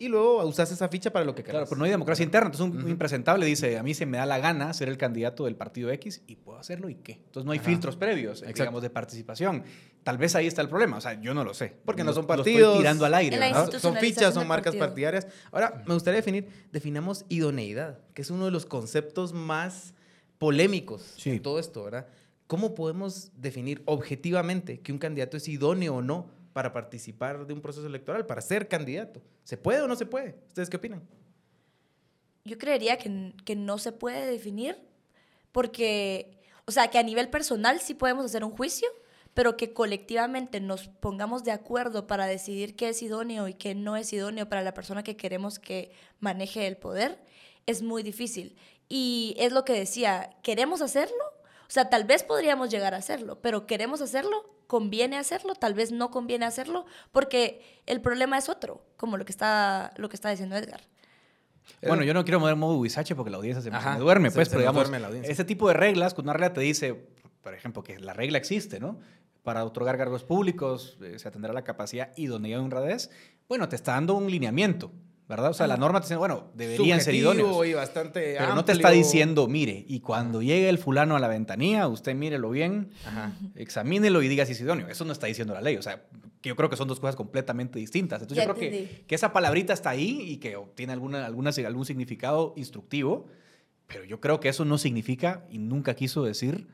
y 0.00 0.08
luego 0.08 0.44
usas 0.44 0.72
esa 0.72 0.88
ficha 0.88 1.12
para 1.12 1.24
lo 1.24 1.34
que 1.34 1.42
Claro, 1.44 1.58
quieras. 1.58 1.68
pero 1.68 1.78
no 1.78 1.84
hay 1.84 1.90
democracia 1.92 2.24
interna. 2.24 2.46
Entonces, 2.50 2.74
un 2.74 2.80
Ujú. 2.80 2.88
impresentable 2.90 3.46
dice, 3.46 3.78
a 3.78 3.82
mí 3.84 3.94
se 3.94 4.06
me 4.06 4.16
da 4.18 4.26
la 4.26 4.38
gana 4.38 4.72
ser 4.72 4.88
el 4.88 4.96
candidato 4.96 5.44
del 5.44 5.54
partido 5.56 5.90
X 5.90 6.22
y 6.26 6.36
puedo 6.36 6.58
hacerlo 6.58 6.88
y 6.88 6.96
qué. 6.96 7.12
Entonces, 7.12 7.44
no 7.44 7.52
hay 7.52 7.58
Ajá. 7.58 7.68
filtros 7.68 7.96
previos, 7.96 8.38
eh, 8.40 8.46
Exacto. 8.46 8.62
digamos, 8.62 8.82
de 8.82 8.90
participación. 8.90 9.62
Tal 10.02 10.16
vez 10.18 10.34
ahí 10.34 10.46
está 10.46 10.62
el 10.62 10.68
problema. 10.70 10.96
O 10.96 11.00
sea, 11.00 11.20
yo 11.20 11.34
no 11.34 11.44
lo 11.44 11.52
sé. 11.54 11.76
Porque 11.84 12.02
no 12.02 12.12
son 12.14 12.22
lo 12.22 12.28
partidos. 12.28 12.60
estoy 12.62 12.78
tirando 12.78 13.04
al 13.04 13.14
aire. 13.14 13.38
Son 13.78 13.94
fichas, 13.96 14.32
son 14.34 14.48
marcas 14.48 14.74
partido. 14.74 14.86
partidarias. 14.86 15.26
Ahora, 15.52 15.82
me 15.86 15.92
gustaría 15.94 16.16
definir, 16.16 16.48
definamos 16.72 17.26
idoneidad, 17.28 17.98
que 18.14 18.22
es 18.22 18.30
uno 18.30 18.46
de 18.46 18.50
los 18.50 18.64
conceptos 18.66 19.34
más 19.34 19.92
polémicos 20.38 21.02
Sí. 21.18 21.30
en 21.30 21.42
todo 21.42 21.58
esto, 21.58 21.84
¿verdad? 21.84 22.06
¿Cómo 22.46 22.74
podemos 22.74 23.30
definir 23.36 23.82
objetivamente 23.84 24.80
que 24.80 24.92
un 24.92 24.98
candidato 24.98 25.36
es 25.36 25.46
idóneo 25.46 25.96
o 25.96 26.02
no 26.02 26.30
para 26.52 26.72
participar 26.72 27.46
de 27.46 27.52
un 27.52 27.60
proceso 27.60 27.86
electoral, 27.86 28.26
para 28.26 28.40
ser 28.40 28.68
candidato? 28.68 29.22
¿Se 29.44 29.56
puede 29.56 29.82
o 29.82 29.88
no 29.88 29.96
se 29.96 30.06
puede? 30.06 30.36
¿Ustedes 30.48 30.70
qué 30.70 30.76
opinan? 30.76 31.02
Yo 32.44 32.58
creería 32.58 32.98
que, 32.98 33.34
que 33.44 33.56
no 33.56 33.78
se 33.78 33.92
puede 33.92 34.26
definir 34.26 34.78
porque, 35.52 36.38
o 36.66 36.72
sea, 36.72 36.88
que 36.88 36.98
a 36.98 37.02
nivel 37.02 37.28
personal 37.28 37.80
sí 37.80 37.94
podemos 37.94 38.24
hacer 38.24 38.44
un 38.44 38.50
juicio, 38.50 38.88
pero 39.34 39.56
que 39.56 39.72
colectivamente 39.72 40.60
nos 40.60 40.88
pongamos 40.88 41.44
de 41.44 41.52
acuerdo 41.52 42.06
para 42.06 42.26
decidir 42.26 42.76
qué 42.76 42.88
es 42.88 43.02
idóneo 43.02 43.48
y 43.48 43.54
qué 43.54 43.74
no 43.74 43.96
es 43.96 44.12
idóneo 44.12 44.48
para 44.48 44.62
la 44.62 44.74
persona 44.74 45.02
que 45.02 45.16
queremos 45.16 45.58
que 45.58 45.92
maneje 46.18 46.66
el 46.66 46.76
poder, 46.76 47.20
es 47.66 47.82
muy 47.82 48.02
difícil. 48.02 48.56
Y 48.88 49.36
es 49.38 49.52
lo 49.52 49.64
que 49.64 49.72
decía, 49.72 50.36
¿queremos 50.42 50.82
hacerlo? 50.82 51.29
O 51.70 51.72
sea, 51.72 51.88
tal 51.88 52.02
vez 52.02 52.24
podríamos 52.24 52.68
llegar 52.68 52.94
a 52.94 52.96
hacerlo, 52.96 53.40
pero 53.40 53.64
¿queremos 53.64 54.00
hacerlo? 54.00 54.44
¿Conviene 54.66 55.16
hacerlo? 55.16 55.54
Tal 55.54 55.72
vez 55.74 55.92
no 55.92 56.10
conviene 56.10 56.44
hacerlo, 56.44 56.84
porque 57.12 57.62
el 57.86 58.00
problema 58.00 58.36
es 58.38 58.48
otro, 58.48 58.84
como 58.96 59.16
lo 59.16 59.24
que 59.24 59.30
está, 59.30 59.92
lo 59.96 60.08
que 60.08 60.16
está 60.16 60.30
diciendo 60.30 60.56
Edgar. 60.56 60.80
Bueno, 61.86 62.02
yo 62.02 62.12
no 62.12 62.24
quiero 62.24 62.40
mover 62.40 62.56
modo 62.56 62.76
Huizache 62.76 63.14
porque 63.14 63.30
la 63.30 63.36
audiencia 63.36 63.62
se, 63.62 63.70
me- 63.70 63.76
se 63.76 63.82
Ajá, 63.86 63.92
me 63.94 64.00
duerme, 64.00 64.30
se- 64.30 64.34
pues, 64.34 64.48
se 64.48 64.52
pero 64.54 64.62
digamos, 64.62 64.82
duerme 64.82 64.98
la 64.98 65.06
audiencia. 65.06 65.32
ese 65.32 65.44
tipo 65.44 65.68
de 65.68 65.74
reglas, 65.74 66.12
cuando 66.14 66.32
una 66.32 66.38
regla 66.38 66.52
te 66.54 66.60
dice, 66.60 66.94
por 67.40 67.54
ejemplo, 67.54 67.84
que 67.84 68.00
la 68.00 68.14
regla 68.14 68.38
existe, 68.38 68.80
¿no? 68.80 68.98
Para 69.44 69.64
otorgar 69.64 69.96
cargos 69.96 70.24
públicos 70.24 70.98
eh, 71.00 71.20
se 71.20 71.28
atenderá 71.28 71.54
la 71.54 71.62
capacidad, 71.62 72.10
idoneidad 72.16 72.58
y 72.58 72.64
honradez, 72.64 73.10
bueno, 73.48 73.68
te 73.68 73.76
está 73.76 73.92
dando 73.92 74.14
un 74.14 74.28
lineamiento, 74.28 74.90
¿verdad? 75.30 75.50
O 75.50 75.54
sea, 75.54 75.66
la 75.66 75.74
Ajá. 75.74 75.80
norma 75.80 76.00
te 76.00 76.06
dice, 76.06 76.16
bueno, 76.16 76.50
deberían 76.54 77.00
ser 77.00 77.14
Subjetivo 77.14 77.32
idóneos. 77.44 77.66
y 77.68 77.72
bastante 77.72 78.34
Pero 78.38 78.54
no 78.54 78.64
te 78.66 78.72
está 78.72 78.90
diciendo, 78.90 79.46
mire, 79.48 79.84
y 79.88 80.00
cuando 80.00 80.42
llegue 80.42 80.68
el 80.68 80.76
fulano 80.76 81.16
a 81.16 81.20
la 81.20 81.28
ventanilla, 81.28 81.88
usted 81.88 82.14
mírelo 82.14 82.50
bien, 82.50 82.90
Ajá. 83.06 83.32
examínelo 83.54 84.22
y 84.22 84.28
diga 84.28 84.44
si 84.44 84.52
es 84.52 84.60
idóneo. 84.60 84.88
Eso 84.88 85.04
no 85.06 85.12
está 85.12 85.26
diciendo 85.28 85.54
la 85.54 85.60
ley. 85.62 85.76
O 85.76 85.82
sea, 85.82 86.02
que 86.42 86.48
yo 86.50 86.56
creo 86.56 86.68
que 86.68 86.76
son 86.76 86.88
dos 86.88 87.00
cosas 87.00 87.16
completamente 87.16 87.78
distintas. 87.78 88.20
Entonces 88.20 88.44
Ya 88.44 88.48
yo 88.50 88.54
creo 88.56 88.70
que, 88.70 89.04
que 89.06 89.14
esa 89.14 89.32
palabrita 89.32 89.72
está 89.72 89.90
ahí 89.90 90.20
y 90.20 90.36
que 90.38 90.58
tiene 90.74 90.92
alguna, 90.92 91.24
alguna, 91.24 91.50
algún 91.66 91.84
significado 91.86 92.52
instructivo, 92.56 93.26
pero 93.86 94.04
yo 94.04 94.20
creo 94.20 94.40
que 94.40 94.48
eso 94.48 94.64
no 94.64 94.78
significa 94.78 95.46
y 95.50 95.58
nunca 95.58 95.94
quiso 95.94 96.24
decir, 96.24 96.66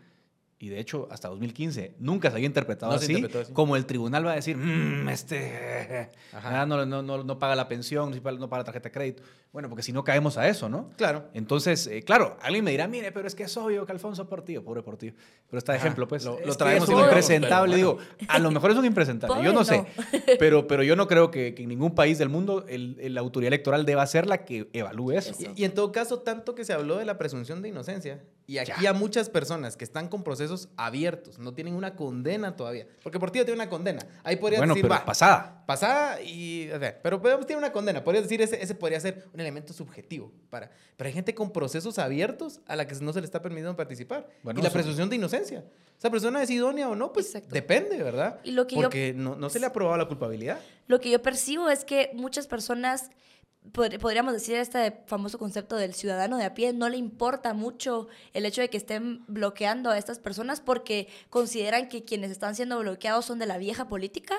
y 0.59 0.71
de 0.71 0.81
hecho 0.81 1.07
hasta 1.11 1.29
2015 1.29 1.97
nunca 1.99 2.31
se 2.31 2.37
había 2.37 2.47
interpretado 2.47 2.93
No 2.93 2.99
se 2.99 3.05
así, 3.05 3.13
interpretó 3.15 3.41
así. 3.45 3.53
como 3.53 3.77
el 3.77 3.85
tribunal 3.85 4.27
va 4.27 4.33
a 4.33 4.37
decir, 4.37 4.57
"Mm, 4.57 5.09
este 5.11 6.11
Ajá. 6.33 6.65
no, 6.65 6.87
no, 6.87 7.03
no, 7.03 7.23
no 7.25 7.39
paga 7.39 7.55
la 7.55 7.69
pensión, 7.69 8.11
no 8.11 8.49
paga 8.49 8.59
la 8.61 8.65
tarjeta 8.65 8.89
de 8.89 8.93
crédito. 8.93 9.23
Bueno, 9.53 9.69
porque 9.69 9.83
si 9.83 9.93
no 9.93 10.05
caemos 10.05 10.37
a 10.39 10.49
eso, 10.49 10.69
¿no? 10.69 10.91
Claro. 10.97 11.29
Entonces, 11.35 11.87
eh, 11.87 12.03
claro, 12.03 12.37
alguien 12.43 12.65
me 12.65 12.71
dirá, 12.71 12.89
mire, 12.89 13.11
pero 13.13 13.27
es 13.27 13.35
que 13.35 13.45
es 13.45 13.57
obvio 13.57 13.87
que 13.87 13.93
Alfonso 13.93 14.29
Portillo, 14.29 14.63
pobre 14.63 14.83
Portillo. 14.83 15.15
Pero 15.49 15.59
está 15.59 15.73
de 15.73 15.79
Ajá, 15.79 15.87
ejemplo, 15.89 16.07
pues. 16.09 16.25
lo- 16.25 16.39
es 16.39 16.57
traemos 16.59 16.89
es 16.89 16.95
el 16.95 17.01
impresentable. 17.05 17.77
Digo, 17.77 17.99
a 18.29 18.39
lo 18.39 18.51
mejor 18.51 18.71
es 18.73 18.77
un 18.77 18.85
impresentable, 18.85 19.43
yo 19.45 19.53
no 19.53 19.65
sé. 19.65 19.85
Pero, 20.39 20.67
pero 20.67 20.83
yo 20.83 20.97
no 20.97 21.07
creo 21.07 21.31
que, 21.31 21.55
que 21.55 21.63
en 21.63 21.69
ningún 21.71 21.95
país 21.95 22.19
del 22.19 22.29
mundo 22.29 22.65
el- 22.69 22.97
el- 23.01 23.15
la 23.15 23.21
autoridad 23.21 23.49
electoral 23.49 23.87
deba 23.87 24.07
ser 24.07 24.27
la 24.27 24.45
que 24.45 24.69
evalúe 24.73 25.13
eso. 25.13 25.31
Eso. 25.31 25.53
Y, 25.57 25.63
y 25.63 25.65
en 25.65 25.73
todo 25.75 25.91
caso, 25.93 26.21
tanto 26.21 26.55
que 26.55 26.65
se 26.65 26.73
habló 26.73 26.97
de 26.99 27.05
la 27.07 27.17
presunción 27.19 27.63
de 27.63 27.69
inocencia. 27.71 28.23
Y 28.49 28.59
aquí 28.59 28.71
Ya. 28.83 28.91
a 28.91 28.93
muchas 28.93 29.29
personas 29.29 29.77
que 29.77 29.83
están 29.85 30.07
con 30.09 30.23
procesos 30.23 30.69
abiertos, 30.77 31.39
no 31.41 31.53
tienen 31.53 31.75
una 31.75 31.97
condena 31.97 32.55
todavía. 32.55 32.87
Porque 33.03 33.19
por 33.19 33.33
ti 33.33 33.41
tiene 33.41 33.55
una 33.55 33.69
condena. 33.69 34.07
Ahí 34.23 34.37
podrías 34.37 34.61
Bueno, 34.61 34.75
decir, 34.75 34.85
pero 34.89 34.95
va, 35.01 35.05
pasada. 35.05 35.65
pasada 35.67 36.23
y... 36.23 36.71
o 36.71 36.79
sea, 36.79 36.97
pero 37.03 37.21
podemos 37.21 37.45
tiene 37.45 37.59
una 37.59 37.73
condena. 37.73 38.05
Podrías 38.05 38.23
decir, 38.25 38.41
ese, 38.41 38.63
ese 38.63 38.77
podría 38.77 39.01
ser 39.01 39.27
un 39.35 39.41
elemento 39.41 39.73
subjetivo. 39.73 40.31
Para, 40.49 40.71
pero 40.97 41.09
hay 41.09 41.13
gente 41.13 41.35
con 41.35 41.51
procesos 41.51 41.99
abiertos 41.99 42.61
a 42.69 42.77
la 42.77 42.87
que 42.87 42.95
no 42.97 43.13
se 43.13 43.21
le 43.21 43.25
está 43.27 43.43
permitiendo 43.43 43.75
participar. 43.75 44.29
Bueno, 44.45 44.61
y 44.61 44.63
la 44.63 44.71
presunción 44.71 45.11
de 45.11 45.17
inocencia. 45.17 45.65
¿Esa 45.99 46.11
persona 46.11 46.41
es 46.41 46.51
idónea 46.51 46.89
o 46.89 46.95
no? 46.95 47.13
Pues 47.13 47.27
Exacto. 47.27 47.53
depende, 47.53 48.01
¿verdad? 48.01 48.39
Y 48.45 48.53
lo 48.53 48.69
que 48.69 48.77
yo- 48.77 48.83
Porque 48.83 49.13
no, 49.13 49.35
no 49.35 49.51
se 49.51 49.59
le 49.59 49.67
ha 49.67 49.73
probado 49.73 49.97
la 49.97 50.07
culpabilidad. 50.07 50.61
Lo 50.87 51.01
que 51.01 51.11
yo 51.11 51.21
percibo 51.21 51.69
es 51.69 51.85
que 51.85 52.11
muchas 52.15 52.47
personas, 52.47 53.11
podríamos 53.73 54.33
decir 54.33 54.57
este 54.57 55.03
famoso 55.07 55.39
concepto 55.39 55.77
del 55.77 55.95
ciudadano 55.95 56.37
de 56.37 56.45
a 56.45 56.55
pie, 56.55 56.73
no 56.73 56.89
le 56.89 56.97
importa 56.97 57.55
mucho 57.55 58.09
el 58.33 58.47
hecho 58.47 58.61
de 58.61 58.71
que 58.71 58.77
estén 58.77 59.25
bloqueando 59.27 59.91
a 59.91 59.99
estas 59.99 60.19
personas 60.19 60.61
porque 60.61 61.09
consideran 61.31 61.89
que 61.89 62.05
quienes 62.05 62.31
están 62.31 62.55
siendo 62.55 62.79
bloqueados 62.79 63.25
son 63.25 63.39
de 63.39 63.47
la 63.47 63.59
vieja 63.59 63.89
política, 63.89 64.35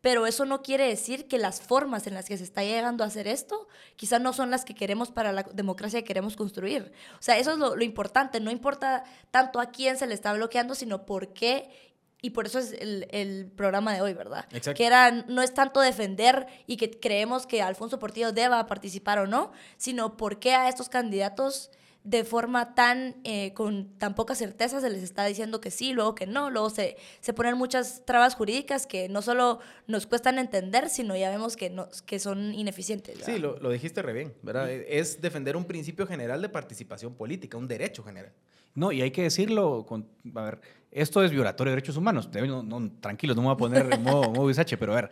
pero 0.00 0.26
eso 0.26 0.44
no 0.44 0.62
quiere 0.62 0.86
decir 0.86 1.26
que 1.26 1.38
las 1.38 1.60
formas 1.60 2.06
en 2.06 2.14
las 2.14 2.26
que 2.26 2.36
se 2.36 2.44
está 2.44 2.62
llegando 2.62 3.02
a 3.02 3.08
hacer 3.08 3.26
esto 3.26 3.66
quizás 3.96 4.20
no 4.20 4.32
son 4.32 4.50
las 4.50 4.64
que 4.64 4.74
queremos 4.74 5.10
para 5.10 5.32
la 5.32 5.42
democracia 5.42 6.00
que 6.00 6.06
queremos 6.06 6.36
construir. 6.36 6.92
O 7.18 7.22
sea, 7.22 7.38
eso 7.38 7.52
es 7.52 7.58
lo, 7.58 7.74
lo 7.74 7.84
importante, 7.84 8.40
no 8.40 8.50
importa 8.50 9.04
tanto 9.30 9.58
a 9.58 9.66
quién 9.66 9.96
se 9.96 10.06
le 10.06 10.14
está 10.14 10.32
bloqueando, 10.32 10.74
sino 10.74 11.06
por 11.06 11.32
qué 11.32 11.95
y 12.26 12.30
por 12.30 12.44
eso 12.46 12.58
es 12.58 12.72
el, 12.72 13.06
el 13.12 13.46
programa 13.54 13.94
de 13.94 14.02
hoy, 14.02 14.12
¿verdad? 14.12 14.46
Exacto. 14.50 14.76
Que 14.76 14.84
era, 14.84 15.12
no 15.12 15.42
es 15.42 15.54
tanto 15.54 15.80
defender 15.80 16.48
y 16.66 16.76
que 16.76 16.90
creemos 16.90 17.46
que 17.46 17.62
Alfonso 17.62 18.00
Portillo 18.00 18.32
deba 18.32 18.66
participar 18.66 19.20
o 19.20 19.28
no, 19.28 19.52
sino 19.76 20.16
por 20.16 20.40
qué 20.40 20.52
a 20.52 20.68
estos 20.68 20.88
candidatos 20.88 21.70
de 22.02 22.24
forma 22.24 22.74
tan, 22.74 23.14
eh, 23.22 23.54
con 23.54 23.96
tan 23.96 24.16
poca 24.16 24.34
certeza 24.34 24.80
se 24.80 24.90
les 24.90 25.04
está 25.04 25.24
diciendo 25.24 25.60
que 25.60 25.70
sí, 25.70 25.92
luego 25.92 26.16
que 26.16 26.26
no, 26.26 26.50
luego 26.50 26.68
se, 26.68 26.96
se 27.20 27.32
ponen 27.32 27.56
muchas 27.56 28.04
trabas 28.04 28.34
jurídicas 28.34 28.88
que 28.88 29.08
no 29.08 29.22
solo 29.22 29.60
nos 29.86 30.08
cuestan 30.08 30.40
entender, 30.40 30.88
sino 30.88 31.16
ya 31.16 31.30
vemos 31.30 31.56
que, 31.56 31.70
no, 31.70 31.88
que 32.06 32.18
son 32.18 32.54
ineficientes. 32.54 33.18
¿verdad? 33.18 33.34
Sí, 33.34 33.38
lo, 33.38 33.56
lo 33.60 33.70
dijiste 33.70 34.02
re 34.02 34.12
bien, 34.12 34.34
¿verdad? 34.42 34.68
Es 34.68 35.20
defender 35.20 35.56
un 35.56 35.64
principio 35.64 36.08
general 36.08 36.42
de 36.42 36.48
participación 36.48 37.14
política, 37.14 37.56
un 37.56 37.68
derecho 37.68 38.02
general. 38.02 38.32
No, 38.76 38.92
y 38.92 39.00
hay 39.00 39.10
que 39.10 39.22
decirlo, 39.22 39.86
con, 39.86 40.06
a 40.34 40.42
ver, 40.42 40.60
esto 41.00 41.22
es 41.22 41.30
violatorio 41.30 41.70
de 41.70 41.76
derechos 41.76 41.96
humanos. 41.96 42.28
No, 42.32 42.62
no, 42.62 42.90
tranquilos, 43.00 43.36
no 43.36 43.42
me 43.42 43.46
voy 43.48 43.54
a 43.54 43.58
poner 43.58 43.92
en 43.92 44.02
modo, 44.02 44.30
modo 44.30 44.46
Huizache, 44.46 44.76
pero 44.76 44.92
a 44.92 44.96
ver, 44.96 45.10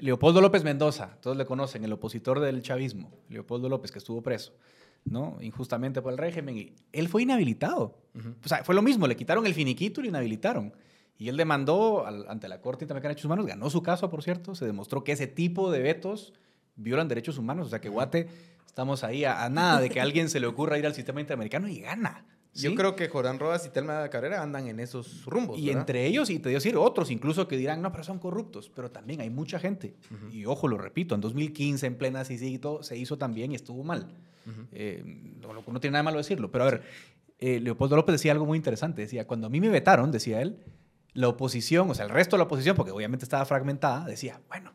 Leopoldo 0.00 0.40
López 0.40 0.64
Mendoza, 0.64 1.16
todos 1.20 1.36
le 1.36 1.44
conocen, 1.44 1.84
el 1.84 1.92
opositor 1.92 2.40
del 2.40 2.62
chavismo, 2.62 3.10
Leopoldo 3.28 3.68
López, 3.68 3.92
que 3.92 3.98
estuvo 3.98 4.22
preso, 4.22 4.52
¿no? 5.04 5.36
Injustamente 5.40 6.00
por 6.02 6.12
el 6.12 6.18
régimen, 6.18 6.56
y 6.56 6.74
él 6.92 7.08
fue 7.08 7.22
inhabilitado. 7.22 7.98
O 8.44 8.48
sea, 8.48 8.64
fue 8.64 8.74
lo 8.74 8.82
mismo, 8.82 9.06
le 9.06 9.16
quitaron 9.16 9.46
el 9.46 9.54
finiquito 9.54 10.00
y 10.00 10.04
lo 10.04 10.08
inhabilitaron. 10.08 10.72
Y 11.18 11.28
él 11.28 11.36
demandó 11.36 12.06
al- 12.06 12.26
ante 12.28 12.48
la 12.48 12.62
Corte 12.62 12.84
Interamericana 12.84 13.10
de 13.10 13.14
Derechos 13.16 13.26
Humanos, 13.26 13.46
ganó 13.46 13.68
su 13.68 13.82
caso, 13.82 14.08
por 14.08 14.22
cierto, 14.22 14.54
se 14.54 14.64
demostró 14.64 15.04
que 15.04 15.12
ese 15.12 15.26
tipo 15.26 15.70
de 15.70 15.80
vetos 15.80 16.32
violan 16.76 17.08
derechos 17.08 17.36
humanos, 17.36 17.66
o 17.66 17.70
sea 17.70 17.80
que 17.82 17.90
Guate, 17.90 18.26
estamos 18.66 19.04
ahí 19.04 19.24
a, 19.26 19.44
a 19.44 19.50
nada 19.50 19.80
de 19.80 19.90
que 19.90 20.00
a 20.00 20.02
alguien 20.02 20.30
se 20.30 20.40
le 20.40 20.46
ocurra 20.46 20.78
ir 20.78 20.86
al 20.86 20.94
sistema 20.94 21.20
interamericano 21.20 21.68
y 21.68 21.80
gana. 21.80 22.24
Yo 22.54 22.74
creo 22.74 22.96
que 22.96 23.08
Jordán 23.08 23.38
Rodas 23.38 23.64
y 23.66 23.70
Telma 23.70 24.08
Cabrera 24.10 24.42
andan 24.42 24.66
en 24.66 24.80
esos 24.80 25.24
rumbos. 25.24 25.58
Y 25.58 25.66
¿verdad? 25.66 25.82
entre 25.82 26.06
ellos, 26.06 26.30
y 26.30 26.38
te 26.38 26.48
digo 26.48 26.58
decir, 26.58 26.76
otros 26.76 27.10
incluso 27.10 27.46
que 27.46 27.56
dirán, 27.56 27.80
no, 27.80 27.92
pero 27.92 28.04
son 28.04 28.18
corruptos, 28.18 28.70
pero 28.74 28.90
también 28.90 29.20
hay 29.20 29.30
mucha 29.30 29.58
gente. 29.58 29.94
Y 30.32 30.46
ojo, 30.46 30.68
lo 30.68 30.76
repito, 30.76 31.14
en 31.14 31.20
2015, 31.20 31.86
en 31.86 31.94
plena 31.96 32.24
todo, 32.60 32.82
se 32.82 32.96
hizo 32.96 33.18
también 33.18 33.52
y 33.52 33.54
estuvo 33.54 33.84
mal. 33.84 34.14
Eh, 34.72 35.04
no, 35.40 35.80
tiene 35.80 35.92
nada 35.92 36.02
de 36.02 36.04
malo 36.04 36.18
decirlo, 36.18 36.50
pero 36.50 36.64
a 36.64 36.70
ver, 36.70 36.82
eh, 37.38 37.60
Leopoldo 37.60 37.94
López 37.94 38.14
decía 38.14 38.32
algo 38.32 38.46
muy 38.46 38.56
interesante, 38.56 39.02
decía, 39.02 39.26
cuando 39.26 39.46
a 39.46 39.50
mí 39.50 39.60
me 39.60 39.68
vetaron, 39.68 40.10
decía 40.10 40.42
él, 40.42 40.58
la 41.12 41.28
oposición, 41.28 41.90
o 41.90 41.94
sea, 41.94 42.04
el 42.04 42.10
resto 42.10 42.36
de 42.36 42.38
la 42.38 42.44
oposición, 42.44 42.74
porque 42.74 42.92
obviamente 42.92 43.24
estaba 43.24 43.44
fragmentada, 43.44 44.06
decía, 44.06 44.40
bueno, 44.48 44.72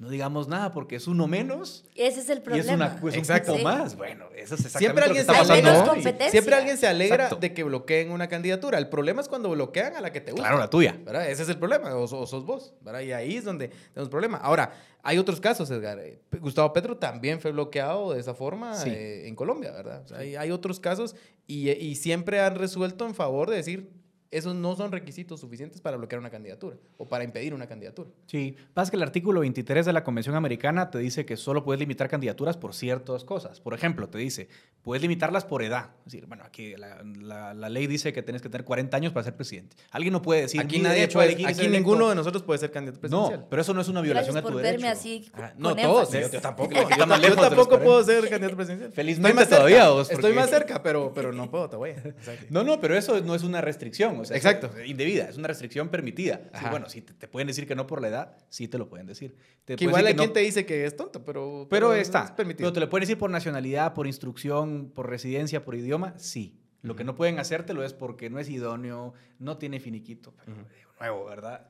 no 0.00 0.08
digamos 0.08 0.48
nada 0.48 0.72
porque 0.72 0.96
es 0.96 1.06
uno 1.06 1.28
menos 1.28 1.84
Ese 1.94 2.20
es 2.20 2.30
el 2.30 2.38
y 2.38 2.40
problema. 2.40 2.68
es, 2.68 2.74
una, 2.74 2.86
es 2.96 3.02
un 3.02 3.14
Exacto. 3.14 3.56
Sí. 3.56 3.62
más. 3.62 3.96
Bueno, 3.96 4.24
eso 4.34 4.54
es 4.54 4.64
exactamente 4.64 4.78
Siempre 4.78 5.06
lo 5.06 5.12
que 5.14 5.20
alguien 5.20 5.20
está 5.20 5.32
pasando 5.34 6.02
menos 6.10 6.30
siempre 6.32 6.54
alguien 6.56 6.78
se 6.78 6.86
alegra 6.88 7.14
Exacto. 7.24 7.36
de 7.36 7.52
que 7.54 7.62
bloqueen 7.64 8.10
una 8.10 8.26
candidatura. 8.26 8.78
El 8.78 8.88
problema 8.88 9.20
es 9.20 9.28
cuando 9.28 9.50
bloquean 9.50 9.94
a 9.96 10.00
la 10.00 10.10
que 10.10 10.20
te 10.22 10.32
gusta. 10.32 10.42
Claro, 10.46 10.58
la 10.58 10.70
tuya. 10.70 10.98
¿verdad? 11.04 11.30
Ese 11.30 11.42
es 11.42 11.48
el 11.50 11.58
problema, 11.58 11.94
o, 11.94 12.02
o 12.04 12.26
sos 12.26 12.44
vos, 12.46 12.72
¿verdad? 12.80 13.00
Y 13.02 13.12
ahí 13.12 13.36
es 13.36 13.44
donde 13.44 13.68
tenemos 13.92 14.08
problema. 14.08 14.38
Ahora, 14.38 14.72
hay 15.02 15.18
otros 15.18 15.38
casos, 15.38 15.70
Edgar. 15.70 15.98
Eh, 15.98 16.18
Gustavo 16.40 16.72
Petro 16.72 16.96
también 16.96 17.38
fue 17.40 17.52
bloqueado 17.52 18.14
de 18.14 18.20
esa 18.20 18.32
forma 18.34 18.74
Sí. 18.74 18.88
eh, 18.90 19.28
en 19.28 19.34
Colombia, 19.36 19.70
¿verdad? 19.70 20.02
O 20.04 20.08
sea, 20.08 20.18
hay, 20.18 20.34
hay 20.34 20.50
otros 20.50 20.80
casos 20.80 21.14
y, 21.46 21.68
y 21.70 21.94
siempre 21.96 22.40
han 22.40 22.54
resuelto 22.54 23.04
en 23.06 23.14
favor 23.14 23.50
de 23.50 23.56
decir, 23.56 23.90
esos 24.30 24.54
no 24.54 24.76
son 24.76 24.92
requisitos 24.92 25.40
suficientes 25.40 25.80
para 25.80 25.96
bloquear 25.96 26.20
una 26.20 26.30
candidatura 26.30 26.76
o 26.98 27.08
para 27.08 27.24
impedir 27.24 27.52
una 27.52 27.66
candidatura. 27.66 28.10
Sí, 28.26 28.54
pasa 28.74 28.90
que 28.90 28.96
el 28.96 29.02
artículo 29.02 29.40
23 29.40 29.84
de 29.84 29.92
la 29.92 30.04
Convención 30.04 30.36
Americana 30.36 30.90
te 30.90 30.98
dice 30.98 31.26
que 31.26 31.36
solo 31.36 31.64
puedes 31.64 31.80
limitar 31.80 32.08
candidaturas 32.08 32.56
por 32.56 32.72
ciertas 32.72 33.24
cosas. 33.24 33.60
Por 33.60 33.74
ejemplo, 33.74 34.08
te 34.08 34.18
dice, 34.18 34.48
puedes 34.82 35.02
limitarlas 35.02 35.44
por 35.44 35.62
edad. 35.64 35.90
Es 36.06 36.12
decir, 36.12 36.26
bueno, 36.26 36.44
aquí 36.44 36.76
la, 36.76 37.02
la- 37.20 37.54
la 37.54 37.68
ley 37.68 37.88
dice 37.88 38.12
que 38.12 38.22
tienes 38.22 38.40
que 38.40 38.48
tener 38.48 38.64
40 38.64 38.96
años 38.96 39.12
para 39.12 39.24
ser 39.24 39.34
presidente. 39.34 39.76
Alguien 39.90 40.12
no 40.12 40.22
puede 40.22 40.42
decir, 40.42 40.60
Aquí 40.60 40.76
"Mi 40.76 40.84
nadie 40.84 41.04
a 41.04 41.08
puede, 41.08 41.32
aquí 41.32 41.42
ser 41.42 41.50
electo". 41.66 41.70
ninguno 41.70 42.08
de 42.08 42.14
nosotros 42.14 42.44
puede 42.44 42.58
ser 42.60 42.70
candidato 42.70 43.00
presidencial. 43.00 43.40
No, 43.40 43.48
pero 43.48 43.62
eso 43.62 43.74
no 43.74 43.80
es 43.80 43.88
una 43.88 44.00
violación 44.00 44.34
Gracias 44.34 44.44
a 44.44 44.48
tu 44.48 44.52
por 44.54 44.62
derecho. 44.62 44.82
verme 44.82 44.88
así 44.96 45.28
Ah, 45.34 45.50
con 45.54 45.60
no, 45.62 45.74
todos. 45.76 46.12
Yo, 46.12 46.20
yo 46.30 46.40
tampoco, 46.40 46.70
yo, 46.98 47.34
tampoco 47.36 47.68
40. 47.68 47.80
puedo 47.84 48.04
ser 48.04 48.28
candidato 48.28 48.54
presidencial. 48.56 48.92
Felizmente 48.92 49.30
Estoy 49.42 49.44
más 49.44 49.48
todavía, 49.48 49.76
cerca, 49.78 49.90
vos, 49.90 50.10
Estoy 50.12 50.32
más 50.34 50.50
cerca, 50.50 50.82
pero, 50.84 51.12
pero 51.12 51.32
no 51.32 51.50
puedo 51.50 51.68
todavía. 51.68 51.96
Exacto. 52.04 52.46
No, 52.50 52.62
no, 52.62 52.80
pero 52.80 52.96
eso 52.96 53.20
no 53.22 53.34
es 53.34 53.42
una 53.42 53.60
restricción. 53.60 54.19
O 54.20 54.24
sea, 54.24 54.36
Exacto. 54.36 54.70
es 54.78 54.88
indebida, 54.88 55.24
es 55.28 55.36
una 55.36 55.48
restricción 55.48 55.88
permitida. 55.88 56.40
Bueno, 56.70 56.88
si 56.88 57.02
te, 57.02 57.14
te 57.14 57.28
pueden 57.28 57.46
decir 57.46 57.66
que 57.66 57.74
no 57.74 57.86
por 57.86 58.00
la 58.00 58.08
edad, 58.08 58.36
sí 58.48 58.68
te 58.68 58.78
lo 58.78 58.88
pueden 58.88 59.06
decir. 59.06 59.34
Te 59.64 59.76
Que 59.76 59.84
igual 59.84 60.04
no- 60.04 60.16
quien 60.16 60.32
te 60.32 60.40
dice 60.40 60.64
que 60.66 60.84
es 60.86 60.96
tonto, 60.96 61.24
pero, 61.24 61.66
Pero 61.70 61.92
es 61.94 62.02
está. 62.02 62.34
permitido. 62.36 62.66
Pero 62.68 62.72
te 62.74 62.80
lo 62.80 62.88
pueden 62.90 63.02
decir 63.02 63.18
por 63.18 63.30
nacionalidad, 63.30 63.94
por 63.94 64.06
instrucción, 64.06 64.90
por 64.94 65.08
residencia, 65.08 65.64
por 65.64 65.74
idioma, 65.74 66.14
sí. 66.18 66.56
Lo 66.82 66.96
que 66.96 67.04
no 67.04 67.14
pueden 67.14 67.38
hacértelo 67.38 67.84
es 67.84 67.92
porque 67.92 68.30
no 68.30 68.38
es 68.38 68.48
idóneo, 68.48 69.12
no 69.38 69.58
tiene 69.58 69.80
finiquito. 69.80 70.32
Pero, 70.44 70.56
de 70.56 70.64
nuevo, 70.98 71.26
¿verdad? 71.26 71.66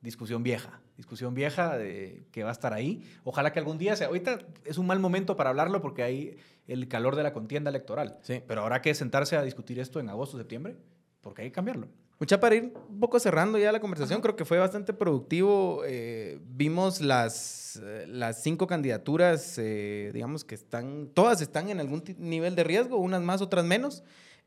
Discusión 0.00 0.42
vieja. 0.42 0.80
Discusión 0.96 1.34
vieja 1.34 1.76
de, 1.76 2.24
que 2.32 2.42
va 2.42 2.48
a 2.48 2.52
estar 2.52 2.72
ahí. 2.72 3.04
Ojalá 3.22 3.52
que 3.52 3.58
algún 3.58 3.78
día 3.78 3.94
sea. 3.96 4.06
Ahorita 4.08 4.38
es 4.64 4.78
un 4.78 4.86
mal 4.86 4.98
momento 4.98 5.36
para 5.36 5.50
hablarlo 5.50 5.80
porque 5.82 6.02
hay 6.02 6.36
el 6.66 6.88
calor 6.88 7.16
de 7.16 7.22
la 7.22 7.32
contienda 7.32 7.68
electoral. 7.70 8.18
Sí. 8.22 8.42
Pero 8.46 8.62
habrá 8.62 8.80
que 8.82 8.94
sentarse 8.94 9.36
a 9.36 9.42
discutir 9.42 9.78
esto 9.78 10.00
en 10.00 10.08
agosto, 10.08 10.38
septiembre, 10.38 10.76
porque 11.20 11.42
hay 11.42 11.48
que 11.48 11.52
cambiarlo. 11.54 11.88
Mucha 12.18 12.38
para 12.38 12.54
ir 12.54 12.72
un 12.88 13.00
poco 13.00 13.18
cerrando 13.18 13.56
ya 13.58 13.72
la 13.72 13.80
conversación, 13.80 14.20
creo 14.20 14.36
que 14.36 14.44
fue 14.44 14.58
bastante 14.58 14.92
productivo. 14.92 15.82
eh, 15.86 16.38
vimos 16.44 17.00
las, 17.00 17.76
eh, 17.82 18.04
las 18.06 18.42
cinco 18.42 18.66
candidaturas, 18.66 19.56
eh, 19.58 20.10
digamos 20.12 20.44
que 20.44 20.54
están, 20.54 21.08
todas 21.14 21.40
están 21.40 21.70
en 21.70 21.80
algún 21.80 22.02
nivel 22.18 22.54
de 22.56 22.64
riesgo, 22.64 22.98
unas 22.98 23.22
más, 23.22 23.40
otras 23.40 23.64
menos. 23.64 24.02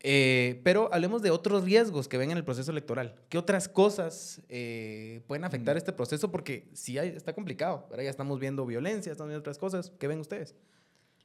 eh, 0.06 0.60
pero 0.66 0.90
hablemos 0.94 1.22
de 1.22 1.32
otros 1.32 1.64
riesgos 1.64 2.10
que 2.10 2.18
ven 2.18 2.30
en 2.32 2.38
el 2.38 2.44
proceso 2.44 2.70
electoral. 2.72 3.16
¿Qué 3.30 3.38
otras 3.38 3.70
cosas 3.70 4.42
eh, 4.50 5.22
pueden 5.28 5.46
afectar 5.46 5.76
Mm. 5.76 5.78
este 5.78 5.94
proceso? 5.94 6.30
Porque 6.30 6.68
sí 6.74 6.98
hay- 6.98 7.10
está 7.16 7.32
complicado. 7.34 7.88
¿verdad? 7.90 8.04
Ya 8.04 8.10
estamos 8.10 8.38
viendo 8.38 8.66
violencia, 8.66 9.14
estamos 9.14 9.30
viendo 9.30 9.40
otras 9.40 9.58
cosas. 9.58 9.94
¿Qué 10.00 10.08
ven 10.08 10.20
ustedes? 10.20 10.56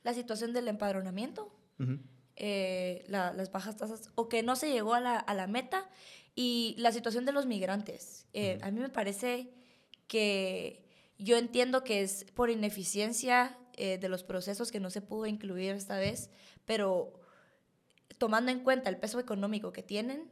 La 0.04 0.14
situación 0.14 0.52
del 0.52 0.68
empadronamiento, 0.68 1.52
Ujú. 1.80 1.98
Eh, 2.38 3.04
la- 3.08 3.32
las 3.34 3.50
bajas 3.52 3.76
tasas, 3.76 4.10
o 4.14 4.28
que 4.28 4.42
no 4.42 4.56
se 4.56 4.70
llegó 4.70 4.94
a 4.94 5.00
la, 5.00 5.18
a 5.18 5.34
la 5.34 5.46
meta, 5.46 5.88
y 6.34 6.76
la 6.78 6.92
situación 6.92 7.24
de 7.26 7.32
los 7.32 7.46
migrantes. 7.46 8.26
Eh, 8.32 8.58
A 8.62 8.70
mí 8.70 8.78
me 8.80 8.88
parece 8.88 9.50
que 10.06 10.86
yo 11.18 11.36
entiendo 11.36 11.82
que 11.82 12.00
es 12.02 12.24
por 12.34 12.48
ineficiencia 12.48 13.58
eh, 13.76 13.98
de 13.98 14.08
los 14.08 14.22
procesos 14.22 14.70
que 14.70 14.78
no 14.80 14.88
se 14.90 15.00
pudo 15.02 15.26
incluir 15.26 15.72
esta 15.72 15.96
vez, 15.98 16.30
pero 16.64 17.12
tomando 18.18 18.50
en 18.52 18.60
cuenta 18.60 18.88
el 18.88 18.96
peso 18.98 19.18
económico 19.20 19.72
que 19.72 19.82
tienen 19.82 20.30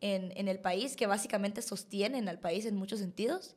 en, 0.00 0.32
en 0.36 0.48
el 0.48 0.58
país, 0.60 0.96
que 0.96 1.06
básicamente 1.06 1.62
sostienen 1.62 2.28
al 2.28 2.38
país 2.38 2.64
en 2.66 2.76
muchos 2.76 2.98
sentidos, 3.00 3.56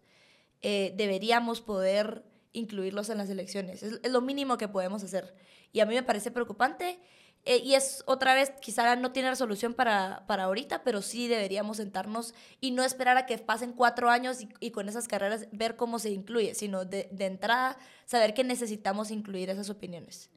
eh, 0.62 0.94
deberíamos 0.98 1.62
poder 1.62 2.24
incluirlos 2.54 3.10
en 3.10 3.18
las 3.18 3.30
elecciones. 3.30 3.84
Es, 3.84 4.00
es 4.04 4.12
lo 4.12 4.22
mínimo 4.22 4.58
que 4.58 4.68
podemos 4.68 5.04
hacer. 5.04 5.36
Y 5.72 5.80
a 5.82 5.86
mí 5.86 5.96
me 5.96 6.04
parece 6.04 6.32
preocupante. 6.32 7.00
Eh, 7.48 7.62
y 7.64 7.74
es 7.76 8.04
otra 8.06 8.34
vez, 8.36 8.52
quizá 8.62 8.96
no 8.98 9.12
tiene 9.12 9.30
resolución 9.30 9.74
para, 9.74 10.26
para 10.28 10.44
ahorita, 10.44 10.84
pero 10.84 11.02
sí 11.02 11.28
deberíamos 11.28 11.78
sentarnos 11.78 12.34
y 12.62 12.72
no 12.72 12.84
esperar 12.84 13.18
a 13.18 13.26
que 13.26 13.38
pasen 13.38 13.72
cuatro 13.74 14.10
años 14.10 14.42
y, 14.42 14.50
y 14.60 14.72
con 14.72 14.90
esas 14.90 15.08
carreras 15.08 15.48
ver 15.52 15.76
cómo 15.76 15.98
se 16.00 16.12
incluye, 16.12 16.54
sino 16.56 16.86
de, 16.86 17.10
de 17.12 17.26
entrada 17.26 17.78
saber 18.06 18.34
que 18.34 18.44
necesitamos 18.44 19.10
incluir 19.12 19.50
esas 19.50 19.70
opiniones. 19.70 20.30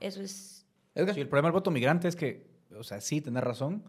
Eso 0.00 0.22
es... 0.22 0.64
Edgar. 0.94 1.14
Sí, 1.14 1.20
el 1.20 1.28
problema 1.28 1.48
del 1.48 1.54
voto 1.54 1.70
migrante 1.70 2.08
es 2.08 2.16
que, 2.16 2.46
o 2.78 2.84
sea, 2.84 3.00
sí, 3.00 3.20
tener 3.20 3.44
razón, 3.44 3.82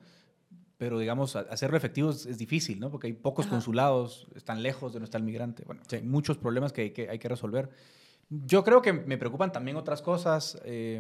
pero 0.78 1.00
digamos, 1.00 1.36
hacerlo 1.36 1.78
efectivo 1.78 2.10
es, 2.10 2.26
es 2.26 2.38
difícil, 2.38 2.80
¿no? 2.80 2.90
Porque 2.92 3.08
hay 3.08 3.14
pocos 3.14 3.46
Ajá. 3.46 3.56
consulados, 3.56 4.28
están 4.36 4.62
lejos 4.64 4.92
de 4.92 4.96
donde 4.98 5.06
está 5.06 5.18
el 5.18 5.24
migrante. 5.24 5.64
Bueno, 5.66 5.82
Sí. 5.88 5.98
hay 5.98 6.02
muchos 6.04 6.38
problemas 6.38 6.74
que 6.74 6.82
hay 6.82 6.92
que, 6.92 7.10
hay 7.10 7.20
que 7.20 7.30
resolver. 7.30 7.70
Yo 8.30 8.64
creo 8.64 8.82
que 8.82 8.92
me 8.92 9.18
preocupan 9.20 9.52
también 9.52 9.78
otras 9.78 10.02
cosas. 10.02 10.60
eh, 10.66 11.00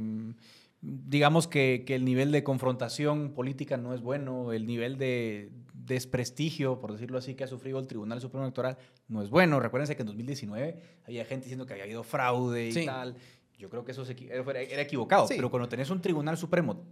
digamos 0.87 1.47
que, 1.47 1.83
que 1.85 1.95
el 1.95 2.05
nivel 2.05 2.31
de 2.31 2.43
confrontación 2.43 3.33
política 3.33 3.77
no 3.77 3.93
es 3.93 4.01
bueno, 4.01 4.51
el 4.53 4.65
nivel 4.67 4.97
de 4.97 5.51
desprestigio, 5.73 6.79
por 6.79 6.91
decirlo 6.91 7.17
así, 7.17 7.35
que 7.35 7.43
ha 7.43 7.47
sufrido 7.47 7.79
el 7.79 7.87
Tribunal 7.87 8.21
Supremo 8.21 8.43
Electoral 8.45 8.77
no 9.07 9.21
es 9.21 9.29
bueno. 9.29 9.59
Recuérdense 9.59 9.95
que 9.95 10.01
en 10.01 10.07
2019 10.07 10.79
había 11.05 11.25
gente 11.25 11.45
diciendo 11.45 11.65
que 11.65 11.73
había 11.73 11.83
habido 11.85 12.03
fraude 12.03 12.67
y 12.67 12.71
Sí. 12.71 12.85
tal. 12.85 13.15
Yo 13.57 13.69
creo 13.69 13.85
que 13.85 13.91
eso 13.91 14.03
se 14.05 14.15
era, 14.29 14.81
equivocado, 14.81 15.27
Sí. 15.27 15.33
pero 15.37 15.49
cuando 15.49 15.69
tenés 15.69 15.89
un 15.89 16.01
Tribunal 16.01 16.37
Supremo 16.37 16.83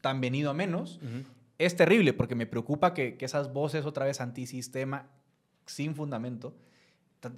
tan 0.00 0.20
venido 0.20 0.50
a 0.50 0.54
menos, 0.54 1.00
es 1.58 1.76
terrible 1.76 2.12
porque 2.12 2.34
me 2.34 2.46
preocupa 2.46 2.92
que, 2.94 3.16
que 3.16 3.24
esas 3.24 3.52
voces 3.52 3.84
otra 3.86 4.04
vez 4.04 4.20
antisistema, 4.20 5.10
sin 5.66 5.94
fundamento, 5.94 6.54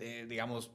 eh, 0.01 0.27
digamos, 0.29 0.71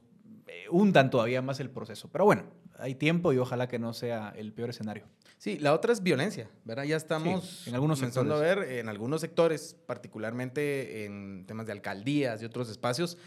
hundan 0.70 1.10
todavía 1.10 1.42
más 1.42 1.60
el 1.60 1.70
proceso. 1.70 2.08
Pero 2.12 2.24
bueno, 2.24 2.44
hay 2.78 2.94
tiempo 2.94 3.32
y 3.32 3.38
ojalá 3.38 3.68
que 3.68 3.78
no 3.78 3.92
sea 3.92 4.32
el 4.36 4.52
peor 4.52 4.70
escenario. 4.70 5.04
Sí, 5.38 5.58
la 5.58 5.72
otra 5.72 5.92
es 5.92 6.02
violencia, 6.02 6.50
¿verdad? 6.64 6.84
Ya 6.84 6.96
estamos 6.96 7.44
Sí, 7.64 7.68
en 7.70 7.74
algunos 7.74 7.98
comenzando 8.00 8.34
a 8.34 8.40
ver 8.40 8.58
en 8.72 8.88
algunos 8.88 9.20
sectores, 9.20 9.76
particularmente 9.86 11.04
en 11.04 11.44
temas 11.46 11.66
de 11.66 11.72
alcaldías 11.72 12.42
y 12.42 12.44
otros 12.44 12.68
espacios, 12.68 13.18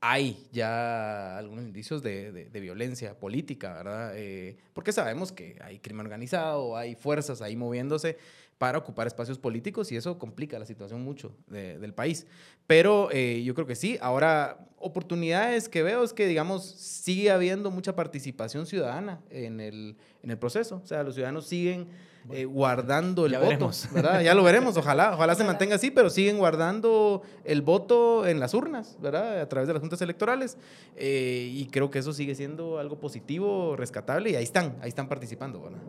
hay 0.00 0.48
ya 0.50 1.36
algunos 1.38 1.64
indicios 1.64 2.02
de, 2.02 2.32
de- 2.32 2.48
de 2.48 2.60
violencia 2.60 3.18
política, 3.20 3.74
¿verdad? 3.74 4.12
Eh, 4.16 4.56
porque 4.72 4.92
sabemos 4.92 5.30
que 5.30 5.58
hay 5.62 5.78
crimen 5.78 6.06
organizado, 6.06 6.76
hay 6.76 6.94
fuerzas 6.94 7.42
ahí 7.42 7.54
moviéndose 7.54 8.16
para 8.60 8.76
ocupar 8.76 9.06
espacios 9.06 9.38
políticos 9.38 9.90
y 9.90 9.96
eso 9.96 10.18
complica 10.18 10.58
la 10.58 10.66
situación 10.66 11.02
mucho 11.02 11.32
de- 11.46 11.78
del 11.78 11.94
país. 11.94 12.26
Pero 12.66 13.08
eh, 13.10 13.42
yo 13.42 13.54
creo 13.54 13.66
que 13.66 13.74
sí. 13.74 13.96
Ahora, 14.02 14.66
oportunidades 14.76 15.70
que 15.70 15.82
veo 15.82 16.04
es 16.04 16.12
que, 16.12 16.26
digamos, 16.26 16.62
sigue 16.66 17.30
habiendo 17.30 17.70
mucha 17.70 17.96
participación 17.96 18.66
ciudadana 18.66 19.22
en 19.30 19.60
el, 19.60 19.96
en 20.22 20.30
el 20.30 20.36
proceso. 20.36 20.82
O 20.84 20.86
sea, 20.86 21.02
los 21.02 21.14
ciudadanos 21.14 21.46
siguen 21.46 21.88
eh, 22.30 22.44
guardando 22.44 23.24
el 23.24 23.32
ya 23.32 23.38
voto, 23.38 23.48
veremos. 23.48 23.88
¿verdad? 23.94 24.20
Ya 24.20 24.34
lo 24.34 24.42
veremos, 24.42 24.76
ojalá, 24.76 25.12
ojalá 25.14 25.34
se 25.36 25.44
mantenga 25.44 25.76
así, 25.76 25.90
pero 25.90 26.10
siguen 26.10 26.36
guardando 26.36 27.22
el 27.44 27.62
voto 27.62 28.26
en 28.26 28.40
las 28.40 28.52
urnas, 28.52 28.98
¿verdad? 29.00 29.40
A 29.40 29.48
través 29.48 29.68
de 29.68 29.72
las 29.72 29.80
juntas 29.80 30.02
electorales. 30.02 30.58
Eh, 30.96 31.48
y 31.50 31.64
creo 31.68 31.90
que 31.90 32.00
eso 32.00 32.12
sigue 32.12 32.34
siendo 32.34 32.78
algo 32.78 33.00
positivo, 33.00 33.74
rescatable, 33.74 34.32
y 34.32 34.34
ahí 34.36 34.44
están, 34.44 34.76
ahí 34.82 34.90
están 34.90 35.08
participando, 35.08 35.62
¿verdad? 35.62 35.80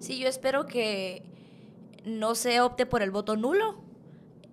Sí, 0.00 0.18
yo 0.18 0.26
espero 0.26 0.66
que 0.66 1.22
no 2.04 2.34
se 2.34 2.60
opte 2.60 2.86
por 2.86 3.02
el 3.02 3.10
voto 3.10 3.36
nulo, 3.36 3.82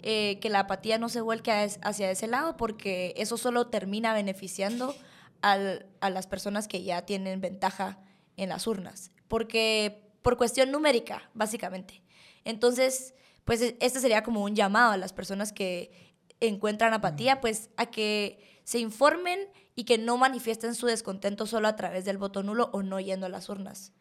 eh, 0.01 0.39
que 0.39 0.49
la 0.49 0.59
apatía 0.61 0.97
no 0.99 1.09
se 1.09 1.21
vuelque 1.21 1.51
hacia 1.51 2.11
ese 2.11 2.27
lado, 2.27 2.57
porque 2.57 3.13
eso 3.17 3.37
solo 3.37 3.67
termina 3.67 4.13
beneficiando 4.13 4.95
al- 5.41 5.87
a 5.99 6.09
las 6.09 6.27
personas 6.27 6.67
que 6.67 6.83
ya 6.83 7.03
tienen 7.05 7.41
ventaja 7.41 7.99
en 8.37 8.49
las 8.49 8.67
urnas. 8.67 9.11
Porque 9.27 10.11
por 10.21 10.37
cuestión 10.37 10.71
numérica, 10.71 11.29
básicamente. 11.33 12.03
Entonces, 12.43 13.13
pues 13.45 13.61
e- 13.61 13.77
este 13.79 13.99
sería 13.99 14.23
como 14.23 14.43
un 14.43 14.55
llamado 14.55 14.91
a 14.91 14.97
las 14.97 15.13
personas 15.13 15.51
que 15.53 16.13
encuentran 16.39 16.93
apatía, 16.93 17.41
pues 17.41 17.69
a 17.77 17.87
que 17.87 18.59
se 18.63 18.79
informen 18.79 19.39
y 19.75 19.83
que 19.85 19.97
no 19.97 20.17
manifiesten 20.17 20.75
su 20.75 20.85
descontento 20.87 21.45
solo 21.47 21.67
a 21.67 21.75
través 21.75 22.05
del 22.05 22.17
voto 22.17 22.43
nulo 22.43 22.69
o 22.73 22.81
no 22.83 22.99
yendo 22.99 23.25
a 23.25 23.29
las 23.29 23.49
urnas. 23.49 23.93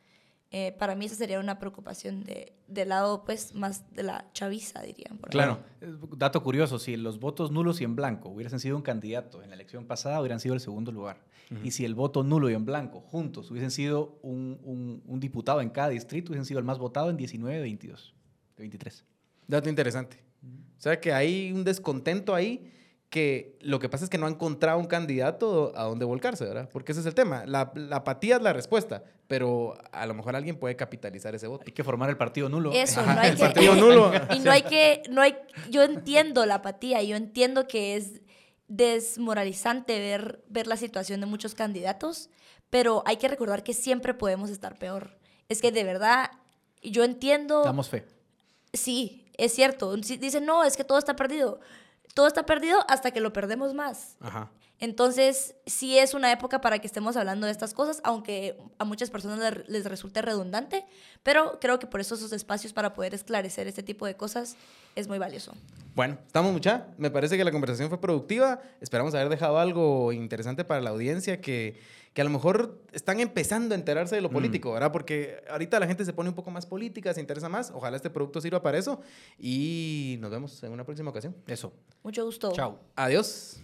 Eh, 0.56 0.70
para 0.78 0.94
mí 0.94 1.06
esa 1.06 1.16
sería 1.16 1.40
una 1.40 1.58
preocupación 1.58 2.22
de, 2.22 2.52
del 2.68 2.90
lado 2.90 3.24
pues 3.24 3.54
más 3.56 3.92
de 3.92 4.04
la 4.04 4.30
chaviza, 4.32 4.82
dirían. 4.82 5.18
por. 5.18 5.30
Claro. 5.30 5.58
Dato 6.16 6.44
curioso, 6.44 6.78
si 6.78 6.96
los 6.96 7.18
votos 7.18 7.50
nulos 7.50 7.80
y 7.80 7.84
en 7.84 7.96
blanco 7.96 8.28
hubiesen 8.28 8.60
sido 8.60 8.76
un 8.76 8.82
candidato 8.82 9.42
en 9.42 9.48
la 9.50 9.56
elección 9.56 9.84
pasada, 9.86 10.20
hubieran 10.20 10.38
sido 10.38 10.54
el 10.54 10.60
segundo 10.60 10.92
lugar. 10.92 11.16
Y 11.64 11.72
si 11.72 11.84
el 11.84 11.94
voto 11.96 12.22
nulo 12.22 12.48
y 12.50 12.54
en 12.54 12.64
blanco 12.64 13.00
juntos 13.00 13.50
hubiesen 13.50 13.70
sido 13.72 14.18
un, 14.22 14.58
un- 14.62 15.02
un 15.06 15.20
diputado 15.20 15.60
en 15.60 15.70
cada 15.70 15.88
distrito, 15.88 16.30
hubiesen 16.32 16.46
sido 16.46 16.58
el 16.60 16.64
más 16.64 16.78
votado 16.78 17.10
en 17.10 17.16
19 17.16 17.56
de 17.56 17.62
22, 17.62 18.14
de 18.56 18.62
23. 18.62 19.04
Dato 19.48 19.68
interesante. 19.68 20.18
O 20.78 20.80
sea 20.80 21.00
que 21.00 21.12
hay 21.12 21.50
un 21.52 21.64
descontento 21.64 22.34
ahí 22.34 22.70
que 23.14 23.56
lo 23.60 23.78
que 23.78 23.88
pasa 23.88 24.02
es 24.02 24.10
que 24.10 24.18
no 24.18 24.26
ha 24.26 24.28
encontrado 24.28 24.76
un 24.76 24.86
candidato 24.86 25.72
a 25.76 25.84
donde 25.84 26.04
volcarse, 26.04 26.44
¿verdad? 26.46 26.68
Porque 26.72 26.90
ese 26.90 27.00
es 27.00 27.06
el 27.06 27.14
tema. 27.14 27.44
La, 27.46 27.70
la 27.76 27.98
apatía 27.98 28.34
es 28.34 28.42
la 28.42 28.52
respuesta, 28.52 29.04
pero 29.28 29.78
a 29.92 30.04
lo 30.06 30.14
mejor 30.14 30.34
alguien 30.34 30.56
puede 30.56 30.74
capitalizar 30.74 31.32
ese 31.32 31.46
voto. 31.46 31.62
Hay 31.64 31.72
que 31.72 31.84
formar 31.84 32.10
el 32.10 32.16
partido 32.16 32.48
nulo. 32.48 32.72
Eso, 32.72 33.02
Ajá, 33.02 33.14
no 33.14 33.20
hay 33.20 33.30
el 33.30 33.36
que... 33.36 33.44
partido 33.44 33.74
nulo. 33.76 34.10
y 34.34 34.40
no 34.40 34.50
hay 34.50 34.62
que, 34.62 35.04
no 35.10 35.22
hay, 35.22 35.36
yo 35.70 35.84
entiendo 35.84 36.44
la 36.44 36.56
apatía, 36.56 37.04
yo 37.04 37.14
entiendo 37.14 37.68
que 37.68 37.94
es 37.94 38.20
desmoralizante 38.66 39.96
ver, 40.00 40.42
ver 40.48 40.66
la 40.66 40.76
situación 40.76 41.20
de 41.20 41.26
muchos 41.26 41.54
candidatos, 41.54 42.30
pero 42.68 43.04
hay 43.06 43.18
que 43.18 43.28
recordar 43.28 43.62
que 43.62 43.74
siempre 43.74 44.12
podemos 44.12 44.50
estar 44.50 44.76
peor. 44.76 45.20
Es 45.48 45.62
que 45.62 45.70
de 45.70 45.84
verdad, 45.84 46.32
yo 46.82 47.04
entiendo... 47.04 47.62
Damos 47.62 47.88
fe. 47.88 48.06
Sí, 48.72 49.24
es 49.36 49.54
cierto. 49.54 49.94
Dicen, 49.96 50.46
no, 50.46 50.64
es 50.64 50.76
que 50.76 50.82
todo 50.82 50.98
está 50.98 51.14
perdido. 51.14 51.60
Todo 52.14 52.26
está 52.28 52.46
perdido 52.46 52.78
hasta 52.88 53.10
que 53.10 53.20
lo 53.20 53.32
perdemos 53.32 53.74
más. 53.74 54.16
Ajá. 54.20 54.50
Entonces, 54.80 55.54
sí 55.66 55.98
es 55.98 56.14
una 56.14 56.30
época 56.32 56.60
para 56.60 56.78
que 56.78 56.86
estemos 56.86 57.16
hablando 57.16 57.46
de 57.46 57.52
estas 57.52 57.72
cosas, 57.74 58.00
aunque 58.04 58.58
a 58.78 58.84
muchas 58.84 59.08
personas 59.08 59.38
le- 59.38 59.64
les 59.68 59.84
resulte 59.86 60.20
redundante, 60.20 60.84
pero 61.22 61.58
creo 61.60 61.78
que 61.78 61.86
por 61.86 62.00
eso 62.00 62.16
esos 62.16 62.32
espacios 62.32 62.72
para 62.72 62.92
poder 62.92 63.14
esclarecer 63.14 63.66
este 63.68 63.82
tipo 63.82 64.04
de 64.04 64.16
cosas 64.16 64.56
es 64.96 65.06
muy 65.08 65.18
valioso. 65.18 65.52
Bueno, 65.94 66.18
estamos 66.26 66.52
mucha. 66.52 66.88
Me 66.98 67.10
parece 67.10 67.36
que 67.36 67.44
la 67.44 67.52
conversación 67.52 67.88
fue 67.88 68.00
productiva. 68.00 68.60
Esperamos 68.80 69.14
haber 69.14 69.28
dejado 69.28 69.58
algo 69.58 70.12
interesante 70.12 70.64
para 70.64 70.80
la 70.80 70.90
audiencia 70.90 71.40
que, 71.40 71.80
que 72.14 72.20
a 72.20 72.24
lo 72.24 72.30
mejor 72.30 72.80
están 72.92 73.18
empezando 73.18 73.74
a 73.74 73.78
enterarse 73.78 74.14
de 74.14 74.20
lo 74.20 74.30
mm. 74.30 74.32
político, 74.32 74.72
¿verdad? 74.72 74.92
Porque 74.92 75.42
ahorita 75.50 75.80
la 75.80 75.88
gente 75.88 76.04
se 76.04 76.12
pone 76.12 76.28
un 76.28 76.34
poco 76.36 76.52
más 76.52 76.64
política, 76.64 77.12
se 77.12 77.20
interesa 77.20 77.48
más. 77.48 77.72
Ojalá 77.74 77.96
este 77.96 78.08
producto 78.08 78.40
sirva 78.40 78.62
para 78.62 78.78
eso. 78.78 79.00
Y 79.36 80.16
nos 80.20 80.30
vemos 80.30 80.62
en 80.62 80.72
una 80.72 80.84
próxima 80.84 81.10
ocasión. 81.10 81.34
Eso. 81.48 81.72
Mucho 82.04 82.24
gusto. 82.24 82.52
Chao. 82.52 82.78
Adiós. 82.94 83.60